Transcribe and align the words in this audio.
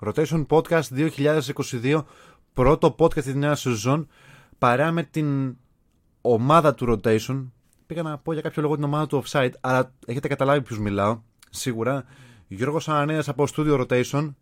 Rotation 0.00 0.46
Podcast 0.46 1.10
2022, 1.12 2.02
πρώτο 2.52 2.94
podcast 2.98 3.22
της 3.22 3.34
νέας 3.34 3.60
σεζόν, 3.60 4.08
παρά 4.58 4.90
με 4.90 5.02
την 5.02 5.56
ομάδα 6.20 6.74
του 6.74 6.86
Rotation. 6.88 7.46
Πήγα 7.86 8.02
να 8.02 8.18
πω 8.18 8.32
για 8.32 8.42
κάποιο 8.42 8.62
λόγο 8.62 8.74
την 8.74 8.84
ομάδα 8.84 9.06
του 9.06 9.22
Offside, 9.24 9.50
αλλά 9.60 9.92
έχετε 10.06 10.28
καταλάβει 10.28 10.62
ποιους 10.62 10.78
μιλάω, 10.78 11.20
σίγουρα. 11.50 12.04
Γιώργος 12.46 12.88
Ανανέας 12.88 13.28
από 13.28 13.44
Studio 13.56 13.86
Rotation. 13.86 14.34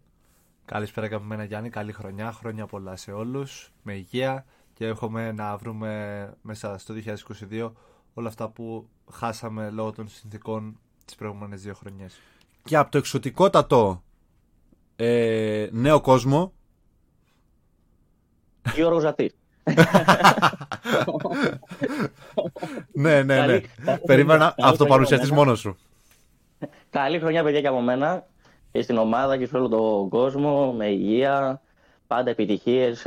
Καλησπέρα 0.65 1.09
και 1.09 1.15
από 1.15 1.25
μένα 1.25 1.45
Γιάννη, 1.45 1.69
καλή 1.71 1.93
χρονιά, 1.93 2.33
χρόνια 2.33 2.67
πολλά 2.67 2.97
σε 2.97 3.13
όλους, 3.13 3.73
με 3.83 3.95
υγεία 3.95 4.45
και 4.75 4.87
εύχομαι 4.87 5.33
να 5.33 5.57
βρούμε 5.57 6.33
μέσα 6.43 6.79
στο 6.79 6.95
2022 6.95 7.73
όλα 8.15 8.29
αυτά 8.29 8.49
που 8.49 8.89
χάσαμε 9.13 9.71
λόγω 9.71 9.93
των 9.93 10.09
συνθήκων 10.09 10.79
τις 11.05 11.15
προηγούμενες 11.15 11.63
δύο 11.63 11.75
χρονιές. 11.75 12.21
Και 12.63 12.77
από 12.77 12.91
το 12.91 12.99
εξωτικότατο 12.99 14.03
ε, 15.01 15.69
νέο 15.71 16.01
κόσμο. 16.01 16.53
Γιώργος 18.75 19.03
Ζατή. 19.03 19.33
ναι, 22.93 23.23
ναι, 23.23 23.47
ναι. 23.47 23.61
Περίμενα 24.07 24.55
αυτοπαρουσιαστής 24.59 25.31
μόνος 25.31 25.61
σου. 25.61 25.77
Καλή 26.91 27.19
χρονιά, 27.19 27.43
παιδιά, 27.43 27.61
και 27.61 27.67
από 27.67 27.81
μένα 27.81 28.27
και 28.73 28.83
στην 28.83 28.97
ομάδα 28.97 29.37
και 29.37 29.47
σε 29.47 29.57
όλο 29.57 29.69
τον 29.69 30.09
κόσμο, 30.09 30.73
με 30.73 30.87
υγεία, 30.87 31.61
πάντα 32.07 32.31
επιτυχίες, 32.31 33.07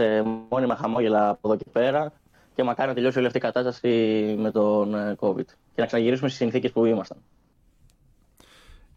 μόνιμα 0.49 0.75
χαμόγελα 0.75 1.29
από 1.29 1.47
εδώ 1.47 1.57
και 1.57 1.65
πέρα 1.71 2.11
και 2.55 2.63
μακάρι 2.63 2.89
να 2.89 2.95
τελειώσει 2.95 3.17
όλη 3.17 3.27
αυτή 3.27 3.37
η 3.37 3.41
κατάσταση 3.41 3.89
με 4.39 4.51
τον 4.51 4.95
ε, 4.95 5.15
COVID 5.19 5.45
και 5.45 5.81
να 5.81 5.85
ξαναγυρίσουμε 5.85 6.27
στις 6.27 6.41
συνθήκες 6.41 6.71
που 6.71 6.85
ήμασταν. 6.85 7.17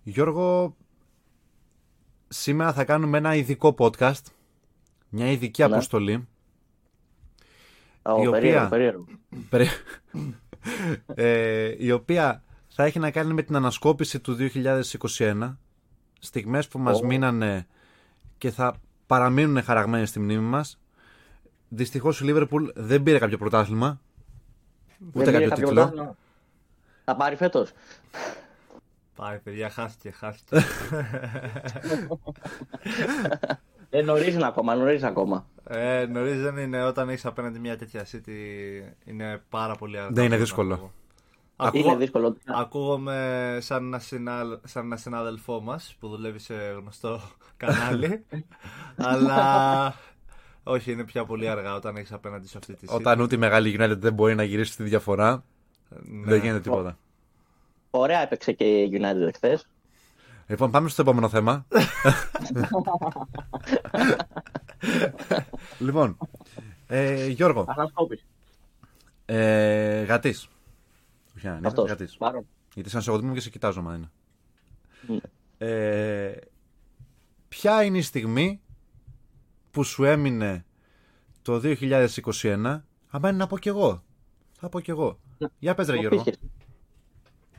Γιώργο, 0.02 0.76
σήμερα 2.34 2.72
θα 2.72 2.84
κάνουμε 2.84 3.18
ένα 3.18 3.34
ειδικό 3.34 3.74
podcast, 3.78 4.22
μια 5.08 5.30
ειδική 5.30 5.62
ναι. 5.62 5.72
αποστολή. 5.72 6.28
Oh, 8.02 8.22
η, 8.22 8.26
οποία... 8.26 8.68
περίεργο, 8.68 9.06
ε, 11.14 11.74
η 11.78 11.90
οποία 11.90 12.42
θα 12.68 12.84
έχει 12.84 12.98
να 12.98 13.10
κάνει 13.10 13.32
με 13.32 13.42
την 13.42 13.56
ανασκόπηση 13.56 14.20
του 14.20 14.36
2021 15.18 15.56
στιγμές 16.18 16.68
που 16.68 16.78
μας 16.78 17.02
μείνανε 17.02 17.66
και 18.38 18.50
θα 18.50 18.74
παραμείνουν 19.06 19.62
χαραγμένες 19.62 20.08
στη 20.08 20.20
μνήμη 20.20 20.44
μας. 20.44 20.78
Δυστυχώς 21.68 22.20
η 22.20 22.24
Λίβερπουλ 22.24 22.68
δεν 22.74 23.02
πήρε 23.02 23.18
κάποιο 23.18 23.38
πρωτάθλημα. 23.38 24.00
Ούτε 25.12 25.30
κάποιο 25.30 25.50
τίτλο. 25.50 26.16
Θα 27.04 27.16
πάρει 27.16 27.36
φέτος. 27.36 27.72
Πάει 29.16 29.38
παιδιά, 29.38 29.70
χάθηκε, 29.70 30.10
χάθηκε. 30.10 30.56
ε, 33.90 34.02
νωρίς 34.02 34.34
είναι 34.34 34.46
ακόμα, 34.46 34.74
νωρίς 34.74 35.02
ακόμα. 35.02 35.46
Ε, 35.68 36.06
νωρίς 36.06 36.40
δεν 36.40 36.56
είναι, 36.56 36.84
όταν 36.84 37.08
έχεις 37.08 37.26
απέναντι 37.26 37.58
μια 37.58 37.76
τέτοια 37.76 38.06
City 38.12 38.28
είναι 39.04 39.42
πάρα 39.48 39.74
πολύ 39.74 39.98
αργά. 39.98 40.10
Δεν 40.12 40.24
είναι 40.24 40.36
δύσκολο. 40.36 40.92
Ακούγω, 41.56 41.88
είναι 41.88 41.96
δύσκολο. 41.96 42.36
Ακούγομαι 42.44 43.58
σαν 43.60 44.00
ένα, 44.10 44.60
σαν 44.64 44.84
ένα 44.84 44.96
συνάδελφό 44.96 45.60
μας 45.60 45.96
που 46.00 46.08
δουλεύει 46.08 46.38
σε 46.38 46.54
γνωστό 46.54 47.20
κανάλι. 47.56 48.24
αλλά 48.96 49.94
όχι, 50.62 50.92
είναι 50.92 51.04
πια 51.04 51.24
πολύ 51.24 51.48
αργά 51.48 51.74
όταν 51.74 51.96
έχεις 51.96 52.12
απέναντι 52.12 52.46
σε 52.48 52.58
αυτή 52.58 52.72
τη 52.74 52.86
στιγμή. 52.86 53.02
Όταν 53.02 53.20
ούτε 53.20 53.34
η 53.34 53.38
μεγάλη 53.38 53.76
United 53.78 53.98
δεν 53.98 54.12
μπορεί 54.12 54.34
να 54.34 54.42
γυρίσει 54.42 54.76
τη 54.76 54.82
διαφορά, 54.82 55.44
ναι. 55.88 56.26
δεν 56.26 56.40
γίνεται 56.40 56.60
τίποτα. 56.60 56.98
Ωραία 57.96 58.20
έπαιξε 58.20 58.52
και 58.52 58.64
η 58.64 58.90
United 58.92 59.30
χθε. 59.34 59.60
Λοιπόν, 60.46 60.70
πάμε 60.70 60.88
στο 60.88 61.02
επόμενο 61.02 61.28
θέμα. 61.28 61.66
λοιπόν, 65.78 66.18
ε, 66.86 67.26
Γιώργο. 67.26 67.66
Ε, 69.24 70.02
γατής. 70.02 70.48
Όχι, 71.36 71.48
ναι, 71.48 71.58
Αυτός. 71.62 71.94
Γιατί 72.74 72.90
σαν 72.90 73.02
σε 73.02 73.32
και 73.32 73.40
σε 73.40 73.50
κοιτάζω, 73.50 73.82
μα 73.82 73.94
είναι. 73.94 74.10
Ε, 75.58 76.32
ποια 77.48 77.84
είναι 77.84 77.98
η 77.98 78.02
στιγμή 78.02 78.60
που 79.70 79.82
σου 79.82 80.04
έμεινε 80.04 80.64
το 81.42 81.60
2021 81.62 82.80
άμα 83.08 83.28
είναι 83.28 83.38
να 83.38 83.46
πω 83.46 83.58
κι 83.58 83.68
εγώ. 83.68 84.02
Θα 84.52 84.68
πω 84.68 84.80
κι 84.80 84.90
εγώ. 84.90 85.18
Για 85.58 85.74
πες 85.74 85.88
ρε 85.88 85.96
Γιώργο. 85.96 86.24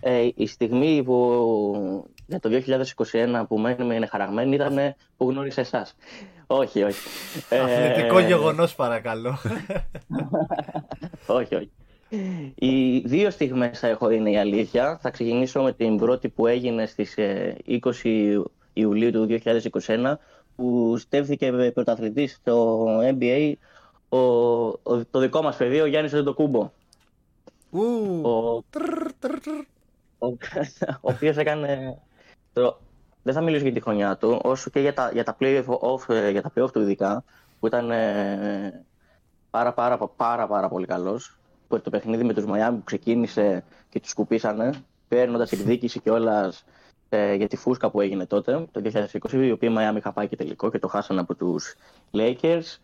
Ε, 0.08 0.30
η 0.36 0.48
στιγμή 0.48 1.04
που 1.04 2.08
για 2.26 2.40
το 2.40 2.50
2021 3.12 3.44
που 3.48 3.60
μένουμε 3.60 3.96
είναι 3.96 4.06
χαραγμένη 4.06 4.56
ήταν 4.56 4.96
που 5.18 5.30
γνώρισε 5.30 5.62
εσάς. 5.62 5.96
όχι, 6.48 6.84
όχι. 6.84 7.08
Αθλητικό 7.50 8.18
ε... 8.18 8.26
γεγονός 8.26 8.76
παρακαλώ. 8.76 9.38
όχι, 11.40 11.56
όχι. 11.56 11.72
Οι 12.56 13.00
δύο 13.00 13.30
στιγμές 13.30 13.80
θα 13.80 13.88
έχω 13.88 14.10
είναι 14.10 14.30
η 14.30 14.38
αλήθεια. 14.38 15.00
Θα 15.02 15.10
ξεκινήσω 15.10 15.62
με 15.62 15.74
την 15.74 15.98
πρώτη 15.98 16.30
που 16.30 16.48
έγινε 16.48 16.86
στις 16.86 17.16
20 17.18 17.22
ε, 18.04 18.42
Ιουλίου 18.74 19.12
του 19.12 19.40
2021 19.86 20.14
που 20.56 20.98
στέφθηκε 20.98 21.72
πρωταθλητής 21.74 22.34
στο 22.34 22.86
NBA 23.00 23.54
ο, 24.10 24.18
ο, 24.18 25.06
το 25.12 25.20
δικό 25.20 25.42
μας 25.42 25.56
παιδί, 25.56 25.82
ο 25.82 25.86
Γιάννης 25.86 26.14
Αντετοκούμπο. 26.14 26.72
Ο, 28.22 28.62
ο, 30.18 30.28
ο, 30.28 30.38
ο 31.02 31.12
οποίος 31.12 31.38
έκανε... 31.38 31.98
Το, 32.54 32.80
δεν 33.24 33.34
θα 33.34 33.42
μιλήσω 33.42 33.64
για 33.64 33.74
τη 33.74 33.80
χρονιά 33.80 34.18
του, 34.18 34.40
όσο 34.44 34.70
και 34.70 34.80
για 34.80 34.94
τα, 34.94 35.10
για 35.14 35.24
τα, 35.24 35.38
play-off, 35.40 36.10
ε, 36.10 36.30
για 36.30 36.42
τα 36.42 36.52
play-off 36.56 36.72
του 36.72 36.82
ειδικά, 36.82 37.24
που 37.60 37.68
ήταν 37.68 37.92
ε, 37.92 38.84
πάρα, 39.50 39.74
πάρα, 39.74 39.98
πάρα, 39.98 40.48
πάρα 40.48 40.70
πολύ 40.70 40.86
καλός 40.86 41.38
το 41.68 41.90
παιχνίδι 41.90 42.24
με 42.24 42.34
τους 42.34 42.46
Μαϊάμι 42.46 42.78
που 42.78 42.84
ξεκίνησε 42.84 43.64
και 43.90 44.00
τους 44.00 44.10
σκουπίσανε, 44.10 44.70
παίρνοντας 45.08 45.52
εκδίκηση 45.52 46.00
κιόλας 46.00 46.66
ε, 47.10 47.34
για 47.34 47.48
τη 47.48 47.56
φούσκα 47.56 47.90
που 47.90 48.02
έγινε 48.02 48.26
τότε, 48.26 48.66
το 48.72 48.82
2020, 49.22 49.32
η 49.32 49.52
οποία 49.52 49.72
Μαϊάμι 49.72 49.98
είχα 49.98 50.12
πάει 50.12 50.28
και 50.28 50.36
τελικό 50.36 50.72
και 50.72 50.80
το 50.80 50.88
χάσανε 50.88 51.20
από 51.20 51.36
τους 51.36 51.76
Lakers. 52.12 52.78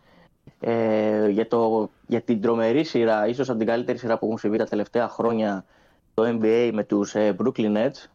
Ε, 0.59 1.27
για, 1.29 1.47
το, 1.47 1.89
για 2.07 2.21
την 2.21 2.41
τρομερή 2.41 2.83
σειρά, 2.83 3.27
ίσως 3.27 3.49
από 3.49 3.57
την 3.57 3.67
καλύτερη 3.67 3.97
σειρά 3.97 4.17
που 4.17 4.25
έχουν 4.25 4.37
συμβεί 4.37 4.57
τα 4.57 4.65
τελευταία 4.65 5.09
χρόνια 5.09 5.65
το 6.13 6.23
NBA 6.25 6.69
με 6.73 6.83
τους 6.83 7.15
ε, 7.15 7.35
Brooklyn 7.43 7.77
Nets, 7.77 8.09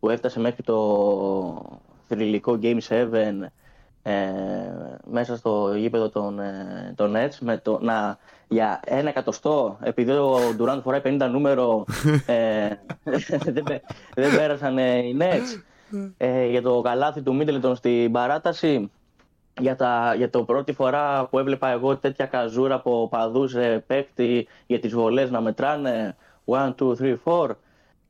που 0.00 0.10
έφτασε 0.10 0.40
μέχρι 0.40 0.62
το 0.62 1.80
θρηλυκό 2.08 2.58
Game 2.62 2.78
7 2.88 3.08
ε, 4.02 4.12
μέσα 5.10 5.36
στο 5.36 5.74
γήπεδο 5.76 6.08
των, 6.08 6.40
ε, 6.40 6.92
των 6.96 7.14
Nets 7.16 7.36
με 7.40 7.58
το, 7.58 7.78
να, 7.82 8.18
για 8.48 8.80
ένα 8.84 9.08
εκατοστό 9.08 9.78
επειδή 9.80 10.10
ο 10.10 10.38
Ντουράντ 10.56 10.82
φοράει 10.82 11.00
50 11.04 11.28
νούμερο 11.30 11.84
ε, 12.26 12.68
δεν, 13.44 13.64
δεν 14.14 14.36
πέρασαν 14.36 14.78
ε, 14.78 14.98
οι 14.98 15.16
Nets. 15.20 15.62
Ε, 16.16 16.46
για 16.46 16.62
το 16.62 16.80
καλάθι 16.80 17.22
του 17.22 17.34
Μίτλετον 17.34 17.76
στην 17.76 18.12
παράταση 18.12 18.90
για, 19.60 19.76
τα, 19.76 20.14
για 20.16 20.30
το 20.30 20.44
πρώτη 20.44 20.72
φορά 20.72 21.26
που 21.26 21.38
έβλεπα 21.38 21.68
εγώ 21.68 21.96
τέτοια 21.96 22.26
καζούρα 22.26 22.74
από 22.74 23.08
παδούς 23.08 23.54
ε, 23.54 23.84
παίκτη 23.86 24.46
για 24.66 24.80
τις 24.80 24.94
βολές 24.94 25.30
να 25.30 25.40
μετράνε 25.40 26.16
1, 26.44 26.74
2, 26.74 26.94
3, 26.94 27.16
4 27.24 27.50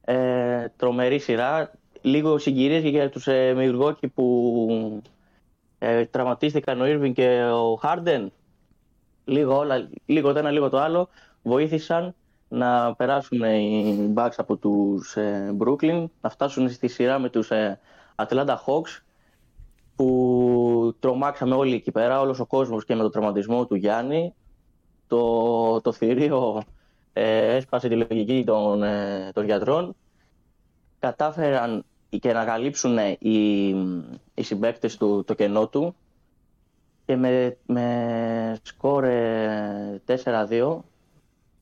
ε, 0.05 0.69
τρομερή 0.77 1.19
σειρά 1.19 1.71
λίγο 2.03 2.39
συγκυρίες 2.39 2.83
για 2.83 3.11
τους 3.11 3.27
ε, 3.27 3.55
που 4.15 5.03
ε, 5.79 6.05
τραυματίστηκαν 6.05 6.81
ο 6.81 6.87
Ήρβιν 6.87 7.13
και 7.13 7.43
ο 7.43 7.75
Χάρντεν. 7.75 8.33
Λίγο, 9.25 9.57
όλα, 9.57 9.89
λίγο 10.07 10.33
το 10.33 10.39
ένα, 10.39 10.51
λίγο 10.51 10.69
το 10.69 10.79
άλλο. 10.79 11.09
Βοήθησαν 11.43 12.15
να 12.49 12.95
περάσουν 12.95 13.43
οι 13.43 14.13
Bucks 14.17 14.35
από 14.37 14.57
τους 14.57 15.17
ε, 15.17 15.57
Brooklyn, 15.59 16.05
να 16.21 16.31
φτάσουν 16.31 16.71
στη 16.71 16.89
σειρά 16.89 17.19
με 17.19 17.29
τους 17.29 17.51
ε, 17.51 17.81
Atlanta 18.17 18.57
Hawks 18.67 19.03
που 19.97 20.97
τρομάξαμε 21.01 21.55
όλοι 21.55 21.75
εκεί 21.75 21.91
πέρα, 21.91 22.21
όλος 22.21 22.41
ο 22.41 22.47
κόσμος 22.47 22.85
και 22.85 22.95
με 22.95 23.03
τον 23.03 23.11
τραυματισμό 23.11 23.67
του 23.67 23.75
Γιάννη. 23.75 24.35
Το, 25.07 25.81
το 25.81 25.93
θηρίο 25.93 26.63
ε, 27.13 27.55
έσπασε 27.57 27.89
τη 27.89 27.97
λογική 27.97 28.45
των, 28.47 28.83
ε, 28.83 29.31
των 29.35 29.45
γιατρών. 29.45 29.97
Κατάφεραν 30.99 31.85
και 32.21 32.33
να 32.33 32.45
καλύψουν 32.45 32.99
οι, 33.19 33.69
οι 34.35 34.43
συμπαίκτες 34.43 34.97
του 34.97 35.25
το 35.27 35.35
κενό 35.35 35.69
του 35.69 35.95
και 37.07 37.17
με, 37.17 37.57
με 37.67 38.59
σκορ 38.63 39.05
4-2 40.49 40.79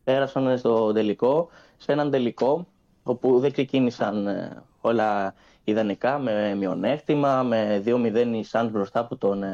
πέρασαν 0.05 0.59
στο 0.59 0.93
τελικό, 0.93 1.49
σε 1.77 1.93
έναν 1.93 2.11
τελικό 2.11 2.67
όπου 3.03 3.39
δεν 3.39 3.53
ξεκίνησαν 3.53 4.27
ε, 4.27 4.63
όλα 4.81 5.35
ιδανικά 5.65 6.19
με 6.19 6.55
μειονέκτημα, 6.55 7.43
με 7.43 7.83
2-0 7.87 8.27
οι 8.35 8.45
Suns 8.53 8.69
μπροστά 8.71 9.01
από, 9.01 9.17
τον, 9.17 9.45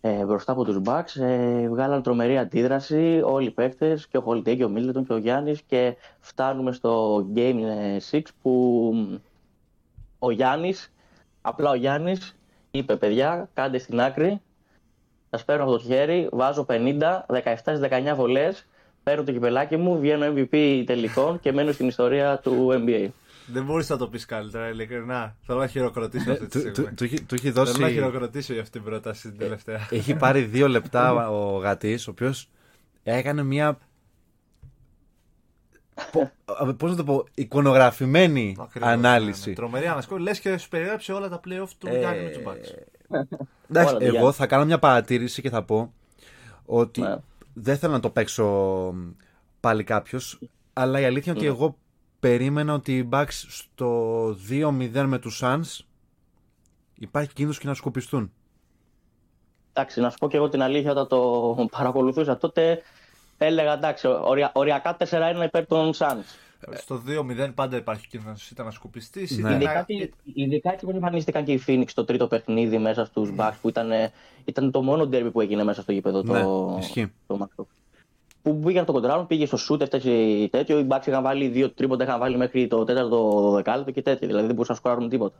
ε, 0.00 0.18
ε, 0.18 0.24
μπροστά 0.24 0.52
από 0.52 0.64
τους 0.64 0.78
Bucks. 0.84 1.22
Ε, 1.22 1.68
βγάλαν 1.68 2.02
τρομερή 2.02 2.38
αντίδραση 2.38 3.20
όλοι 3.24 3.46
οι 3.46 3.50
παίκτες 3.50 4.06
και 4.06 4.16
ο 4.16 4.24
Holiday 4.26 4.56
και 4.56 4.64
ο 4.64 4.72
Middleton 4.76 5.04
και 5.06 5.12
ο 5.12 5.16
Γιάννης 5.16 5.62
και 5.62 5.96
φτάνουμε 6.20 6.72
στο 6.72 7.24
Game 7.34 7.56
6 8.10 8.20
που 8.42 8.92
ο 10.18 10.30
Γιάννης, 10.30 10.92
απλά 11.40 11.70
ο 11.70 11.74
Γιάννης 11.74 12.36
είπε 12.70 12.96
παιδιά, 12.96 13.48
κάντε 13.54 13.78
στην 13.78 14.00
άκρη, 14.00 14.40
σας 15.30 15.44
παίρνω 15.44 15.62
από 15.62 15.72
το 15.72 15.78
χέρι, 15.78 16.28
βάζω 16.32 16.66
50, 16.68 17.26
17 17.28 17.54
19 17.64 18.14
βολές, 18.14 18.66
παίρνω 19.02 19.24
το 19.24 19.32
κυπελάκι 19.32 19.76
μου, 19.76 19.98
βγαίνω 19.98 20.26
MVP 20.26 20.82
τελικών 20.86 21.40
και 21.40 21.52
μένω 21.52 21.72
στην 21.72 21.88
ιστορία 21.88 22.38
του 22.38 22.68
NBA. 22.72 23.08
Δεν 23.52 23.64
μπορείς 23.64 23.88
να 23.88 23.96
το 23.96 24.08
πεις 24.08 24.24
καλύτερα, 24.24 24.68
ειλικρινά. 24.68 25.36
Θέλω 25.42 25.58
να 25.58 25.66
χειροκροτήσω 25.66 26.32
αυτή 26.32 26.46
τη 26.46 26.50
Του- 26.50 26.58
στιγμή. 26.58 26.94
του- 26.94 27.08
του- 27.08 27.24
Του 27.26 27.34
έχει 27.34 27.50
Θέλω 27.52 27.64
να 27.64 27.72
δώσει. 27.78 27.92
χειροκροτήσω 27.92 28.52
για 28.52 28.62
αυτή 28.62 28.78
την 28.78 28.88
πρόταση 28.88 29.28
την 29.28 29.38
τελευταία. 29.38 29.88
Έχει 29.90 30.14
πάρει 30.14 30.40
δύο 30.42 30.68
λεπτά 30.68 31.12
ο 31.30 31.56
Γατής, 31.58 32.08
ο 32.08 32.10
οποίος 32.10 32.50
έκανε 33.02 33.42
μια. 33.42 33.78
Πώς 36.76 36.90
να 36.90 36.96
το 36.96 37.04
πω, 37.04 37.24
εικονογραφημένη 37.34 38.56
Ακριβώς, 38.60 38.88
ανάλυση. 38.92 39.40
ναι, 39.40 39.48
ναι. 39.48 39.54
Τρομερή 39.54 39.86
ανασκόπηση. 39.86 40.26
Λες 40.28 40.40
και 40.40 40.58
σου 40.58 40.68
περιγράψει 40.68 41.12
όλα 41.12 41.28
τα 41.28 41.40
playoff 41.44 41.68
του 41.78 41.86
Ε, 41.88 41.98
Γιάννη 41.98 42.22
με 42.22 42.30
του 42.30 42.42
Bucks. 42.44 42.74
Εντάξει, 43.70 43.88
Όλα 43.94 43.98
τα 43.98 44.04
εγώ 44.04 44.10
Γιάννη. 44.16 44.32
θα 44.32 44.46
κάνω 44.46 44.64
μια 44.64 44.78
παρατήρηση 44.78 45.42
και 45.42 45.50
θα 45.50 45.62
πω 45.62 45.92
ότι 46.64 47.00
Ναι. 47.00 47.16
δεν 47.54 47.76
θέλω 47.78 47.92
να 47.92 48.00
το 48.00 48.10
παίξω 48.10 48.94
πάλι 49.60 49.84
κάποιος, 49.84 50.38
αλλά 50.72 51.00
η 51.00 51.04
αλήθεια 51.04 51.32
είναι 51.32 51.40
ότι 51.40 51.50
εγώ 51.56 51.76
περίμενα 52.20 52.74
ότι 52.74 52.96
οι 52.96 53.08
Bucks 53.12 53.28
στο 53.48 54.26
2-0 54.50 55.04
με 55.06 55.18
τους 55.18 55.40
Suns 55.44 55.78
υπάρχει 56.94 57.28
κίνδυνος 57.32 57.58
και 57.58 57.66
να 57.66 57.74
σκοπιστούν. 57.74 58.32
Εντάξει, 59.72 60.00
να 60.00 60.10
σου 60.10 60.16
πω 60.18 60.28
και 60.28 60.36
εγώ 60.36 60.48
την 60.48 60.62
αλήθεια, 60.62 60.90
όταν 60.90 61.08
το 61.08 61.68
παρακολουθούσα 61.70 62.36
τότε, 62.36 62.82
έλεγα 63.38 63.72
εντάξει, 63.72 64.06
ορια, 64.06 64.50
οριακά 64.54 64.96
4-1 65.10 65.42
υπέρ 65.44 65.66
των 65.66 65.92
Suns. 65.94 66.24
Στο 66.74 67.02
2-0 67.06 67.52
πάντα 67.54 67.76
υπάρχει 67.76 68.08
κίνδυνος 68.08 68.50
είτε 68.50 68.62
να 68.62 68.70
σκουπιστεί 68.70 69.20
είτε 69.22 69.34
Ναι. 69.34 69.48
να. 69.48 69.54
Ειδικά, 69.54 69.84
τι- 69.84 70.08
ειδικά 70.34 70.72
έτσι 70.72 70.84
που 70.86 70.90
εμφανίστηκαν 70.90 71.44
και 71.44 71.52
οι 71.52 71.62
Phoenix 71.66 71.84
στο 71.86 72.04
τρίτο 72.04 72.26
παιχνίδι 72.26 72.78
μέσα 72.78 73.04
στους 73.04 73.30
Bucks, 73.36 73.52
που 73.60 73.68
ήταν, 73.68 73.90
ε, 73.92 74.12
ήταν 74.44 74.70
το 74.70 74.82
μόνο 74.82 75.04
derby 75.12 75.28
που 75.32 75.40
έγινε 75.40 75.64
μέσα 75.64 75.82
στο 75.82 75.92
γήπεδο 75.92 76.22
Ναι, 76.22 76.42
το, 76.42 76.76
ισχύει. 76.80 77.12
το 77.26 77.38
Macro. 77.42 77.64
Που 78.42 78.58
πήγαν 78.60 78.84
το 78.84 78.92
κοντράρουν, 78.92 79.26
πήγε 79.26 79.46
στο 79.46 79.58
shoot, 79.68 79.80
έφτασε 79.80 80.48
τέτοιο. 80.50 80.78
Οι 80.78 80.86
Bucks 80.90 81.06
είχαν 81.06 81.22
βάλει 81.22 81.48
δύο 81.48 81.70
τρίποτα, 81.70 82.04
είχαν 82.04 82.18
βάλει 82.18 82.36
μέχρι 82.36 82.66
το 82.66 82.84
τέταρτο 82.84 83.50
δεκάλεπτο 83.54 83.90
και 83.90 84.02
τέτοιο. 84.02 84.26
Δηλαδή 84.26 84.46
δεν 84.46 84.54
μπορούσαν 84.54 84.74
να 84.74 84.80
σκοράρουν 84.80 85.08
τίποτα. 85.08 85.36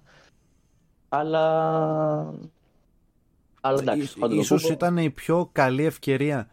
Αλλά. 1.09 2.35
Αλλά 3.61 3.79
εντάξει, 3.81 4.01
Ίσ- 4.03 4.19
πάντως 4.19 4.37
το 4.37 4.41
Ίσως 4.43 4.63
κούμπο- 4.63 4.75
ήταν 4.75 4.97
η 4.97 5.11
πιο 5.11 5.49
καλή 5.53 5.85
ευκαιρία 5.85 6.49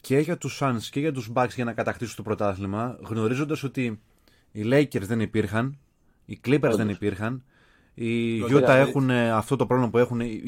και 0.00 0.18
για 0.18 0.38
τους 0.38 0.60
Suns 0.62 0.82
και 0.90 1.00
για 1.00 1.12
τους 1.12 1.30
Bucks 1.34 1.50
για 1.54 1.64
να 1.64 1.72
κατακτήσουν 1.72 2.16
το 2.16 2.22
πρωτάθλημα 2.22 2.98
γνωρίζοντας 3.08 3.62
ότι 3.62 4.00
οι 4.52 4.62
Lakers 4.64 5.00
δεν 5.02 5.20
υπήρχαν, 5.20 5.78
οι 6.26 6.40
Clippers 6.46 6.72
δεν 6.76 6.88
υπήρχαν, 6.88 7.44
οι 7.94 8.40
Golden 8.42 8.50
Utah 8.50 8.62
State. 8.64 8.68
έχουν 8.68 9.10
ε, 9.10 9.30
αυτό 9.30 9.56
το 9.56 9.66
πρόβλημα 9.66 9.90
που 9.90 9.98
έχουν, 9.98 10.20
οι, 10.20 10.40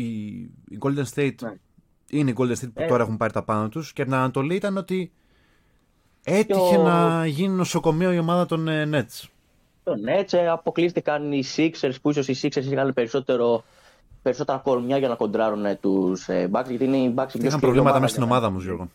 οι 0.69 0.79
Golden 0.81 1.05
State 1.15 1.35
Ναι. 1.43 1.55
είναι 2.11 2.31
οι 2.31 2.35
Golden 2.39 2.53
State 2.55 2.71
που 2.75 2.83
Ε. 2.83 2.87
τώρα 2.87 3.03
έχουν 3.03 3.17
πάρει 3.17 3.33
τα 3.33 3.43
πάνω 3.43 3.69
τους 3.69 3.93
και 3.93 4.03
από 4.03 4.11
την 4.11 4.21
Ανατολή 4.21 4.55
ήταν 4.55 4.77
ότι 4.77 5.13
έτυχε 6.25 6.69
Και 6.71 6.77
ο- 6.77 6.83
να 6.83 7.27
γίνει 7.27 7.55
νοσοκομείο 7.55 8.13
η 8.13 8.19
ομάδα 8.19 8.47
των 8.47 8.69
ε, 8.69 8.89
Nets. 8.93 9.29
Το 9.85 9.93
Nets 10.07 10.33
ε, 10.39 10.49
αποκλείστηκαν 10.49 11.33
οι 11.33 11.43
Sixers 11.57 11.93
που 12.03 12.11
ίσως 12.11 12.29
οι 12.29 12.39
Sixers 12.43 12.65
είχαν 12.65 12.95
περισσότερο, 12.95 13.65
περισσότερα 14.23 14.59
κορμιά 14.59 14.99
για 14.99 15.09
να 15.09 15.15
κοντράρουν 15.15 15.65
ε, 15.65 15.75
τους 15.75 16.27
Bucks 16.29 16.65
γιατί 16.69 16.85
είναι 16.85 16.97
οι 16.97 17.15
Bucks 17.17 17.35
η 17.35 17.39
πιο 17.39 17.39
Είχαν 17.39 17.51
σκληρή 17.51 17.59
προβλήματα 17.61 18.01
μέσα 18.01 18.13
στην 18.15 18.23
για 18.23 18.33
να- 18.33 18.39
ομάδα 18.39 18.51
μου, 18.55 18.61
Γιώργο. 18.61 18.89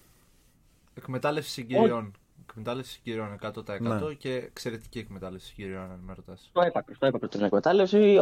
Εκμετάλλευση 0.95 1.49
συγκυριών. 1.51 2.11
Εκμετάλλευση 2.49 2.91
συγκυριών 2.91 3.39
100% 3.41 3.79
Ναι. 3.79 4.13
και 4.17 4.29
εξαιρετική 4.33 4.99
εκμετάλλευση 4.99 5.47
συγκυριών, 5.47 5.81
αν 5.81 5.99
με 6.05 6.13
ρωτάς. 6.15 6.49
Το 6.53 6.61
έπακρε, 6.61 6.95
το 6.99 7.05
έπακρε 7.05 7.27
την 7.27 7.43
εκμετάλλευση. 7.43 8.17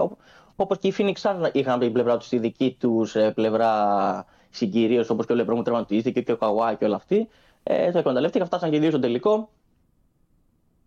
Όπως 0.56 0.78
και 0.78 0.88
οι 0.88 0.94
Phoenix 0.98 1.14
Suns 1.22 1.50
είχαν 1.54 1.74
από 1.74 1.84
την 1.84 1.94
πλευρά 1.94 2.18
τους 2.18 2.28
τη 2.28 2.38
δική 2.38 2.76
τους 2.80 3.16
πλευρά 3.36 4.26
συγκυρίως, 4.50 5.10
όπως 5.10 5.26
και 5.26 5.32
ο 5.32 5.36
Λεμπρόν 5.36 5.58
που 5.58 5.64
τερματίστηκε 5.64 6.22
και 6.22 6.32
ο 6.32 6.38
Καουάι 6.38 6.76
και 6.76 6.86
όλα 6.86 6.96
αυτοί. 6.96 7.28
Ε, 7.64 7.92
το 7.92 7.98
εκμεταλλεύτηκαν, 7.98 8.48
φτάσαν 8.48 8.70
και 8.70 8.76
οι 8.76 8.80
δύο 8.80 8.90
στο 8.90 9.00
τελικό. 9.00 9.50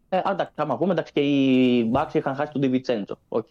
Ε, 0.08 0.20
αν 0.24 0.32
εντάξει, 0.32 0.52
άμα 0.56 0.76
πούμε, 0.76 0.92
εντάξει, 0.92 1.12
και 1.12 1.20
οι 1.20 1.90
Bucks 1.94 2.14
είχαν 2.14 2.34
χάσει 2.34 2.52
τον 2.52 2.60
Ντιβιντσέντζο. 2.60 3.18
Οκ. 3.28 3.50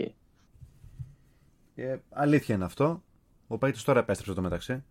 Ε, 1.75 1.99
αλήθεια 2.09 2.55
είναι 2.55 2.63
αυτό. 2.65 3.01
Ο 3.47 3.57
παίκτη 3.57 3.83
τώρα 3.83 3.99
επέστρεψε 3.99 4.33
το 4.33 4.41
μεταξύ. 4.41 4.83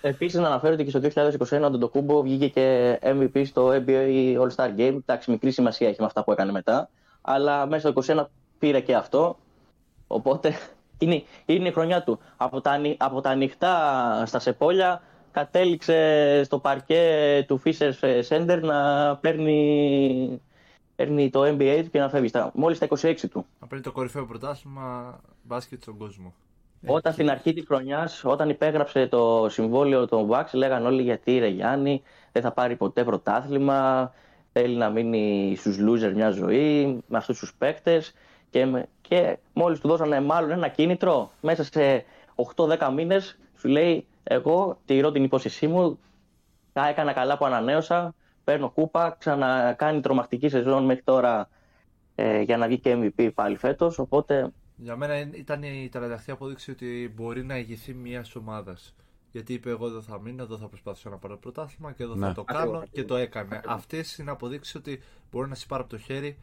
Επίσης, 0.00 0.40
να 0.40 0.46
αναφέρω 0.46 0.74
ότι 0.74 0.84
και 0.84 0.90
στο 0.90 1.00
2021 1.50 1.62
ο 1.62 1.70
Αντετοκούνμπο 1.70 2.22
βγήκε 2.22 2.48
και 2.48 2.98
MVP 3.02 3.46
στο 3.46 3.68
NBA 3.68 4.36
All-Star 4.40 4.68
Game. 4.76 4.96
Εντάξει, 4.96 5.30
μικρή 5.30 5.50
σημασία 5.50 5.88
έχει 5.88 6.00
με 6.00 6.06
αυτά 6.06 6.24
που 6.24 6.32
έκανε 6.32 6.52
μετά. 6.52 6.90
Αλλά 7.20 7.66
μέσα 7.66 7.90
στο 7.90 8.14
2021 8.14 8.24
πήρε 8.58 8.80
και 8.80 8.94
αυτό. 8.94 9.38
Οπότε 10.06 10.54
είναι, 10.98 11.22
είναι 11.46 11.68
η 11.68 11.72
χρονιά 11.72 12.02
του. 12.02 12.18
Από 12.36 12.60
τα, 12.60 12.70
ανοι- 12.70 12.96
από 12.98 13.20
τα 13.20 13.30
ανοιχτά 13.30 14.22
στα 14.26 14.38
Σεπόλια 14.38 15.02
κατέληξε 15.40 16.40
στο 16.44 16.58
παρκέ 16.58 17.44
του 17.48 17.60
Fiserv 17.64 17.90
Center 18.28 18.58
να 18.62 18.80
παίρνει, 19.16 20.40
παίρνει 20.96 21.30
το 21.30 21.42
NBA 21.42 21.80
του 21.84 21.90
και 21.90 21.98
να 21.98 22.08
φεύγει. 22.08 22.28
Στα- 22.28 22.50
Μόλις 22.54 22.76
στα 22.76 22.86
26 22.86 23.28
του. 23.30 23.46
Να 23.60 23.66
παίρνει 23.66 23.84
το 23.84 23.92
κορυφαίο 23.92 24.26
πρωτάθλημα 24.26 25.20
μπάσκετ 25.42 25.82
στον 25.82 25.96
κόσμο. 25.98 26.34
Όταν 26.86 27.12
στην 27.12 27.30
αρχή 27.30 27.52
της 27.52 27.64
χρονιάς, 27.66 28.24
όταν 28.24 28.48
υπέγραψε 28.48 29.06
το 29.06 29.46
συμβόλαιο 29.50 30.06
των 30.06 30.28
Bucks, 30.30 30.50
λέγαν 30.52 30.86
όλοι 30.86 31.02
γιατί 31.02 31.38
ρε 31.38 31.46
Γιάννη 31.48 32.02
δεν 32.32 32.42
θα 32.42 32.52
πάρει 32.52 32.76
ποτέ 32.76 33.04
πρωτάθλημα. 33.04 34.12
Θέλει 34.52 34.76
να 34.76 34.90
μείνει 34.90 35.54
στους 35.56 35.76
loser 35.80 36.12
μια 36.14 36.30
ζωή 36.30 36.84
με 37.06 37.16
αυτούς 37.18 37.38
τους 37.38 37.54
παίκτες. 37.58 38.14
Και, 38.50 38.66
με- 38.66 38.88
και 39.00 39.36
μόλις 39.52 39.80
του 39.80 39.88
δώσανε 39.88 40.20
μάλλον 40.20 40.50
ένα 40.50 40.68
κίνητρο, 40.68 41.30
μέσα 41.40 41.64
σε 41.64 42.04
8-10 42.34 42.90
μήνες 42.90 43.38
σου 43.58 43.68
λέει: 43.68 44.06
Εγώ 44.28 44.80
τηρώ 44.84 45.12
την 45.12 45.24
υπόσχεσή 45.24 45.66
μου. 45.66 45.98
Τα 46.72 46.88
έκανα 46.88 47.12
καλά 47.12 47.38
που 47.38 47.44
ανανέωσα. 47.44 48.14
Παίρνω 48.44 48.70
κούπα. 48.70 49.16
Ξανακάνει 49.18 50.00
τρομακτική 50.00 50.48
σεζόν 50.48 50.84
μέχρι 50.84 51.02
τώρα 51.02 51.48
ε, 52.14 52.40
για 52.40 52.56
να 52.56 52.66
βγει 52.66 52.78
και 52.78 52.96
MVP 53.16 53.30
πάλι 53.34 53.56
φέτος. 53.56 53.98
Οπότε 53.98 54.52
Για 54.76 54.96
μένα 54.96 55.18
είναι- 55.18 55.36
ήταν 55.36 55.62
η 55.62 55.88
τελευταία 55.92 56.34
απόδειξη 56.34 56.70
ότι 56.70 57.12
μπορεί 57.16 57.44
να 57.44 57.56
ηγηθεί 57.58 57.94
μιας 57.94 58.34
ομάδας. 58.36 58.94
Γιατί 59.32 59.52
είπε: 59.52 59.70
Εγώ 59.70 59.86
εδώ 59.86 60.00
θα 60.00 60.20
μείνω, 60.20 60.42
εδώ 60.42 60.56
θα 60.56 60.66
προσπαθήσω 60.68 61.10
να 61.10 61.16
πάρω 61.16 61.36
πρωτάθλημα 61.38 61.92
και 61.92 62.02
εδώ 62.02 62.14
Ναι. 62.14 62.26
θα 62.26 62.32
το 62.34 62.44
κάνω 62.44 62.60
Ακριβώς, 62.60 62.88
και 62.92 63.04
το 63.04 63.16
έκανε. 63.16 63.60
Αυτές 63.66 64.16
είναι 64.18 64.30
αποδείξεις 64.30 64.74
ότι 64.74 65.00
μπορεί 65.30 65.48
να 65.48 65.54
σε 65.54 65.66
πάρει 65.66 65.82
από 65.82 65.90
το 65.90 65.98
χέρι, 65.98 66.38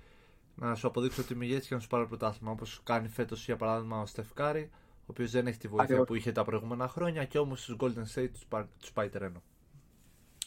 να 0.56 0.76
σου 0.76 0.88
αποδείξει 0.88 1.22
ότι 1.22 1.34
είμαι 1.34 1.46
ηγέτης 1.46 1.68
και 1.68 1.74
να 1.76 1.80
σου 1.80 1.88
πάρει 1.88 2.06
πρωτάθλημα. 2.08 2.52
Όπως 2.52 2.80
κάνει 2.84 3.08
φέτος 3.08 3.46
για 3.46 3.56
παράδειγμα 3.56 4.02
ο 4.02 4.06
Στεφκάρη, 4.06 4.70
ο 5.04 5.06
οποίος 5.10 5.32
δεν 5.32 5.48
έχει 5.48 5.58
τη 5.58 5.68
βοήθεια 5.68 5.84
Ακριβώς. 5.84 6.08
που 6.08 6.16
είχε 6.16 6.32
τα 6.32 6.44
προηγούμενα 6.44 6.88
χρόνια 6.88 7.26
και 7.26 7.38
όμως 7.38 7.62
στους 7.64 7.76
Golden 7.80 8.20
State 8.20 8.30
τους 8.34 8.46
πάει, 8.50 8.64
τους 8.80 8.92
πάει 8.92 9.10
τρένο. 9.10 9.42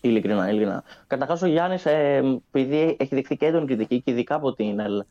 Ειλικρινά, 0.00 0.48
ειλικρινά. 0.50 0.84
Καταρχάς, 1.06 1.42
ο 1.42 1.46
Γιάννης, 1.46 1.86
ε, 1.86 2.40
επειδή 2.52 2.96
έχει 2.98 3.14
δεχθεί 3.14 3.36
και 3.36 3.46
έντονη 3.46 3.66
κριτική 3.66 4.00
και 4.02 4.10
ειδικά 4.10 4.34
από, 4.34 4.52
την, 4.54 4.78
Ελλ- 4.78 5.06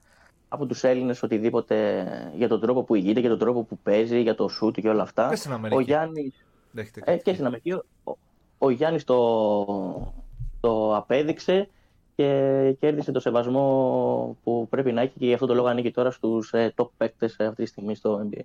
από 0.48 0.66
τους 0.66 0.84
Έλληνες 0.84 1.24
οτιδήποτε 1.24 2.06
για 2.36 2.48
τον 2.48 2.62
τρόπο 2.62 2.84
που 2.84 2.96
ηγείται, 2.96 3.20
για 3.20 3.30
τον 3.30 3.40
τρόπο 3.40 3.64
που 3.64 3.78
παίζει, 3.78 4.22
για 4.22 4.36
το 4.36 4.48
σουτ 4.48 4.80
και 4.80 4.90
όλα 4.90 5.02
αυτά. 5.04 5.30
Και 5.30 5.36
στην 5.36 5.52
Αμερική. 5.52 5.80
Ο 5.80 5.84
Γιάννη. 5.84 6.34
Δέχεται 6.72 7.00
Ε, 7.00 7.04
κριτική. 7.04 7.24
και 7.24 7.34
στην 7.34 7.46
Αμερική. 7.46 7.72
Ο, 7.72 7.84
ο 8.58 8.70
Γιάννης 8.70 9.04
το, 9.04 10.14
το 10.60 10.96
απέδειξε 10.96 11.70
και 12.16 12.76
κέρδισε 12.80 13.12
το 13.12 13.20
σεβασμό 13.20 14.38
που 14.44 14.68
πρέπει 14.70 14.92
να 14.92 15.02
έχει 15.02 15.20
και 15.20 15.26
γι' 15.26 15.34
αυτό 15.34 15.46
το 15.46 15.54
λόγο 15.54 15.68
ανήκει 15.68 15.92
τώρα 15.92 16.12
στους 16.12 16.54
ε, 16.54 16.74
top 16.78 16.88
παίκτες 16.98 17.40
αυτή 17.40 17.64
τη 17.64 17.70
στιγμή 17.70 17.96
στο 17.96 18.28
NBA. 18.32 18.42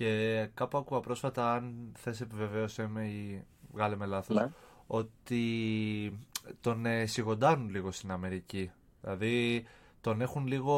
Και 0.00 0.48
κάπου 0.54 0.78
άκουγα 0.78 1.00
πρόσφατα, 1.00 1.52
αν 1.52 1.92
θες 1.96 2.20
επιβεβαίωσέ 2.20 2.86
με 2.86 3.04
ή 3.06 3.44
βγάλε 3.72 3.96
με 3.96 4.06
λάθος, 4.06 4.36
Ναι. 4.36 4.50
ότι 4.86 6.18
τον 6.60 6.86
ε, 6.86 7.06
σιγοντάρουν 7.06 7.68
λίγο 7.70 7.90
στην 7.90 8.10
Αμερική. 8.10 8.70
Δηλαδή 9.00 9.64
τον 10.00 10.20
έχουν 10.20 10.46
λίγο 10.46 10.74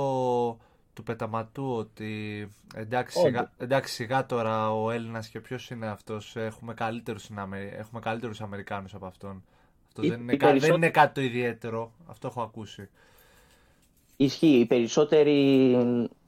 του 0.94 1.02
πεταματού 1.02 1.72
ότι 1.72 2.48
εντάξει, 2.74 3.18
Όντως. 3.18 3.30
σιγά, 3.32 3.52
εντάξει 3.58 3.94
σιγά 3.94 4.26
τώρα 4.26 4.72
ο 4.72 4.90
Έλληνας 4.90 5.28
και 5.28 5.40
ποιος 5.40 5.70
είναι 5.70 5.86
αυτός, 5.86 6.36
έχουμε 6.36 6.74
καλύτερους, 6.74 7.22
στην 7.22 7.38
Αμερι... 7.38 7.72
έχουμε 7.78 8.00
καλύτερους 8.00 8.40
Αμερικάνους 8.40 8.94
από 8.94 9.06
αυτόν. 9.06 9.42
Αυτό 9.88 10.02
Οι- 10.02 10.08
δεν, 10.08 10.20
είναι, 10.20 10.32
οι 10.32 10.36
κα- 10.36 10.46
δεν 10.46 10.54
περισσότεροι- 10.58 10.82
είναι 10.82 10.90
κάτι 10.92 11.14
το 11.14 11.20
ιδιαίτερο, 11.20 11.92
αυτό 12.06 12.26
έχω 12.28 12.42
ακούσει. 12.42 12.88
Ισχύει. 14.16 14.58
Οι 14.58 14.66
περισσότεροι 14.66 15.76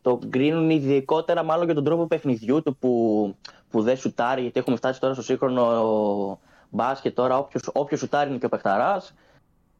το 0.05 0.19
γκρίνουν 0.27 0.71
ειδικότερα 0.71 1.43
μάλλον 1.43 1.65
για 1.65 1.75
τον 1.75 1.85
τρόπο 1.85 2.07
παιχνιδιού 2.07 2.63
του 2.63 2.77
που, 2.77 3.35
που 3.71 3.83
δεν 3.83 3.97
σουτάρει. 3.97 4.41
Γιατί 4.43 4.59
έχουμε 4.59 4.77
φτάσει 4.77 5.01
τώρα 5.01 5.15
στο 5.15 5.23
σύγχρονο 5.23 6.41
μπάσκετ. 6.71 7.15
Τώρα 7.15 7.39
όποιος, 7.39 7.71
όποιος 7.73 8.01
σουτάρει 8.01 8.31
είναι 8.31 8.39
και 8.39 8.47
ο 8.47 8.49
παιχταράς. 8.49 9.15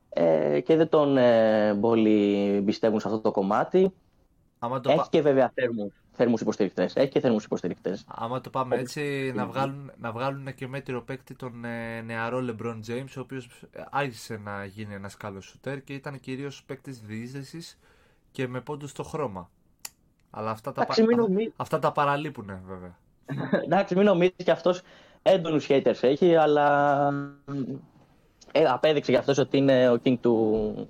Ε, 0.09 0.61
και 0.61 0.77
δεν 0.77 0.89
τον 0.89 1.17
ε, 1.17 1.75
πολύ 1.81 2.63
πιστεύουν 2.67 3.01
σε 3.01 3.09
αυτό 3.09 3.21
το 3.21 3.31
κομμάτι. 3.31 3.93
Άμα 4.59 4.81
το, 4.81 4.91
Έχει 4.91 4.99
πα- 4.99 5.07
και 5.11 5.23
βέβαια 5.23 5.51
θέρμους, 5.55 5.93
θέρμους 6.13 6.41
υποστηρικτές. 6.41 6.97
Έχει 6.97 7.09
και 7.09 7.21
θέρμους 7.21 7.45
υποστηρικτές. 7.45 8.05
Άμα 8.09 8.41
το 8.41 8.51
πάμε 8.51 8.77
έτσι, 8.77 9.33
να 9.35 9.47
βγάλουν, 9.47 9.93
να 10.01 10.13
βγάλουν 10.13 10.55
και 10.55 10.69
μέτριο 10.69 11.03
παίκτη 11.03 11.35
τον 11.35 11.65
ε, 11.65 12.01
νεαρό 12.01 12.39
LeBron 12.49 12.81
James, 12.89 13.13
ο 13.17 13.21
οποίος 13.21 13.49
ε, 13.73 13.83
άρχισε 13.91 14.41
να 14.45 14.65
γίνει 14.65 14.95
ένας 14.95 15.17
καλός 15.17 15.45
σουτέρ 15.45 15.83
και 15.83 15.95
ήταν 15.95 16.21
κυρίως 16.21 16.63
παίκτης 16.67 17.01
διείσδεσης 17.01 17.79
και 18.33 18.49
με 18.49 18.61
πόντους 18.61 18.91
στο 18.91 19.03
χρώμα. 19.03 19.51
Αλλά 20.37 20.51
αυτά 20.51 20.73
τα, 20.73 20.83
Εντάξει, 20.83 21.01
πα- 21.01 21.07
μην 21.09 21.19
α- 21.21 21.23
νομί- 21.29 21.53
αυτά 21.57 21.79
τα 21.79 21.93
παραλείπουν 21.93 22.47
βέβαια. 22.67 22.97
Εντάξει, 23.65 23.95
μην 23.95 24.05
νομίζεις 24.05 24.35
και 24.45 24.51
αυτός 24.51 24.81
έντονους 25.23 25.67
haters 25.69 25.99
έχει, 26.01 26.37
αλλά 26.37 27.09
ε, 28.53 28.65
απέδειξε 28.65 29.11
για 29.11 29.21
αυτός 29.21 29.39
ότι 29.39 29.57
είναι 29.57 29.91
ο 29.91 30.01
king 30.05 30.17
του, 30.21 30.89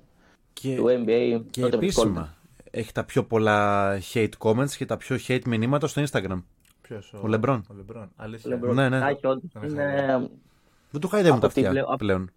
και, 0.53 0.75
του 0.75 0.85
NBA. 0.87 1.41
Και 1.49 1.65
επίσημα 1.65 2.33
έχει 2.71 2.91
τα 2.91 3.03
πιο 3.03 3.23
πολλά 3.23 3.91
hate 4.13 4.29
comments 4.37 4.69
και 4.69 4.85
τα 4.85 4.97
πιο 4.97 5.17
hate 5.27 5.41
μηνύματα 5.45 5.87
στο 5.87 6.03
Instagram. 6.09 6.43
Ποιος, 6.81 7.13
ο, 7.13 7.19
ο 7.23 7.27
Λεμπρόν. 7.27 7.65
Ο 7.71 7.73
Λεμπρόν. 7.73 8.11
Αλήθεια. 8.15 8.49
Λεμπρόν. 8.49 8.75
Ναι, 8.75 8.89
ναι. 8.89 9.03
Άχι, 9.05 9.27
όντως, 9.27 9.51
είναι... 9.63 10.29
Δεν 10.91 11.01
του 11.01 11.07
χαϊδεύουν 11.07 11.39
τα 11.39 11.47
αυτιά 11.47 11.69
πλέον- 11.69 11.97
πλέον. 11.97 12.29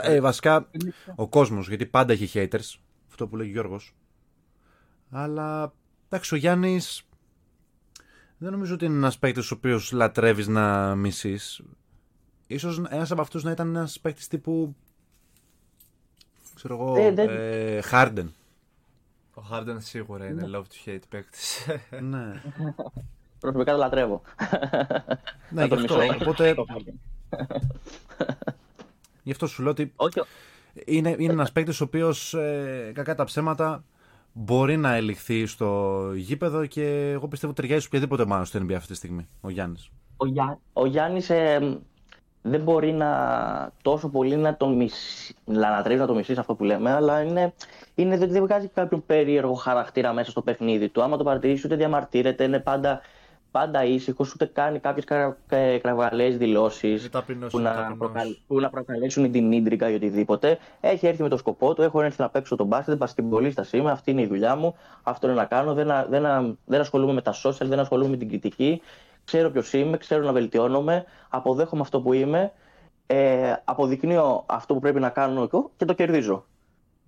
Ε, 0.00 0.20
βασικά 0.20 0.68
ο 1.14 1.28
κόσμος, 1.28 1.68
γιατί 1.68 1.86
πάντα 1.86 2.12
έχει 2.12 2.48
haters. 2.50 2.78
Αυτό 3.08 3.26
που 3.28 3.36
λέει 3.36 3.46
ο 3.46 3.50
Γιώργος. 3.50 3.94
Αλλά 5.10 5.72
εντάξει, 6.08 6.34
ο 6.34 6.36
Γιάννης 6.36 7.02
δεν 8.38 8.50
νομίζω 8.52 8.74
ότι 8.74 8.84
είναι 8.84 8.96
ένας 8.96 9.18
παίκτης 9.18 9.50
ο 9.50 9.54
οποίος 9.54 9.92
λατρεύεις 9.92 10.46
να 10.48 10.94
μισείς. 10.94 11.60
Ίσως 12.46 12.82
ένας 12.90 13.10
από 13.10 13.20
αυτούς 13.20 13.42
να 13.44 13.50
ήταν 13.50 13.68
ένας 13.68 14.00
παίκτης 14.00 14.28
τύπου. 14.28 14.74
ξέρω 16.54 16.74
εγώ. 16.74 16.96
Ε, 16.96 17.12
δεν- 17.12 17.28
ε, 17.30 17.80
Harden. 17.90 18.26
Ο 19.34 19.42
Harden 19.52 19.76
σίγουρα 19.78 20.26
είναι 20.26 20.48
love 20.52 20.62
to 20.62 20.88
hate 20.90 21.00
παίκτης. 21.08 21.66
ναι. 22.00 22.42
Προσωπικά 23.40 23.72
το 23.72 23.78
λατρεύω. 23.78 24.22
ναι, 24.40 24.58
Να 25.50 25.62
γι' 25.62 25.68
τον 25.68 25.78
αυτό. 25.78 25.96
μισώ. 25.96 26.14
Οπότε 26.20 26.54
Το 26.54 26.64
Harden. 26.68 26.94
γι' 29.22 29.30
αυτό 29.30 29.46
σου 29.46 29.62
λέω 29.62 29.70
ότι 29.70 29.92
Όχι, 29.96 30.20
είναι, 30.84 31.14
είναι 31.18 31.32
ένας 31.32 31.52
παίκτης 31.52 31.80
ο 31.80 31.84
οποίος 31.84 32.34
κακά 32.92 33.14
τα 33.14 33.24
ψέματα 33.24 33.84
μπορεί 34.38 34.76
να 34.76 34.94
ελιχθεί 34.94 35.46
στο 35.46 36.00
γήπεδο 36.14 36.66
και 36.66 37.10
εγώ 37.10 37.28
πιστεύω 37.28 37.52
ταιριάζει 37.52 37.80
σε 37.80 37.86
οποιαδήποτε 37.86 38.24
μάλλον 38.26 38.44
στο 38.44 38.58
NBA 38.58 38.72
αυτή 38.72 38.88
τη 38.88 38.94
στιγμή. 38.94 39.28
Ο 39.40 39.50
Γιάννης. 39.50 39.90
ο, 40.16 40.26
Γιά... 40.26 40.58
ο 40.72 40.86
Γιάννης 40.86 41.30
ε, 41.30 41.78
δεν 42.42 42.60
μπορεί 42.62 42.92
να 42.92 43.10
τόσο 43.82 44.08
πολύ 44.08 44.36
να 44.36 44.56
τον 44.56 44.76
μισεί, 44.76 45.34
να 45.44 45.68
λατρεύει 45.70 46.00
να 46.00 46.06
το 46.06 46.14
μισείς 46.14 46.38
αυτό 46.38 46.54
που 46.54 46.64
λέμε, 46.64 46.90
αλλά 46.90 47.22
είναι, 47.22 47.54
είναι 47.94 48.16
δεν, 48.18 48.30
δεν 48.30 48.42
βγάζει 48.42 48.68
κάποιον 48.68 49.02
περίεργο 49.06 49.54
χαρακτήρα 49.54 50.12
μέσα 50.12 50.30
στο 50.30 50.42
παιχνίδι 50.42 50.88
του. 50.88 51.02
Άμα 51.02 51.16
το 51.16 51.24
παρατηρήσεις, 51.24 51.64
ούτε 51.64 51.76
διαμαρτύρεται, 51.76 52.44
είναι 52.44 52.58
πάντα, 52.60 53.00
πάντα 53.58 53.84
ήσυχος, 53.84 54.32
ούτε 54.34 54.44
κάνει 54.46 54.78
κάποιες 54.78 55.04
κρα, 55.04 55.36
κραυγαλαίε 55.82 56.28
δηλώσεις 56.28 57.00
Είναι 57.00 57.08
ταπεινός, 57.08 57.52
που, 57.52 57.58
είναι 57.58 57.68
να 57.68 57.74
ταπεινός. 57.74 57.98
προκαλ- 57.98 58.36
που 58.46 58.60
να 58.60 58.70
προκαλέσουν 58.70 59.30
την 59.32 59.52
ίντρικα 59.52 59.90
ή 59.90 59.94
οτιδήποτε. 59.94 60.58
Έχει 60.80 61.06
έρθει 61.06 61.22
με 61.22 61.28
το 61.28 61.36
σκοπό 61.36 61.74
του, 61.74 61.82
έχω 61.82 62.02
έρθει 62.02 62.20
να 62.20 62.28
παίξω 62.30 62.56
τον 62.56 62.66
μπάσκετ, 62.66 62.96
μπασκετμπολίστα 62.96 63.66
είμαι, 63.72 63.90
αυτή 63.90 64.10
είναι 64.10 64.22
η 64.22 64.26
δουλειά 64.26 64.56
μου, 64.56 64.74
αυτό 65.02 65.26
είναι 65.26 65.36
να 65.36 65.44
κάνω. 65.44 65.74
Δεν, 65.74 65.90
α- 65.90 66.06
δεν, 66.08 66.26
α- 66.26 66.54
δεν 66.64 66.80
ασχολούμαι 66.80 67.12
με 67.12 67.22
τα 67.22 67.34
social, 67.42 67.66
δεν 67.66 67.78
ασχολούμαι 67.78 68.10
με 68.10 68.16
την 68.16 68.28
κριτική. 68.28 68.82
Ξέρω 69.24 69.50
ποιος 69.50 69.72
είμαι, 69.72 69.96
ξέρω 69.96 70.24
να 70.24 70.32
βελτιώνομαι, 70.32 71.04
αποδέχομαι 71.28 71.80
αυτό 71.82 72.00
που 72.00 72.12
είμαι, 72.12 72.52
ε, 73.06 73.52
αποδεικνύω 73.64 74.44
αυτό 74.46 74.74
που 74.74 74.80
πρέπει 74.80 75.00
να 75.00 75.08
κάνω 75.08 75.42
εγώ 75.42 75.70
και 75.76 75.84
το 75.84 75.92
κερδίζω. 75.92 76.44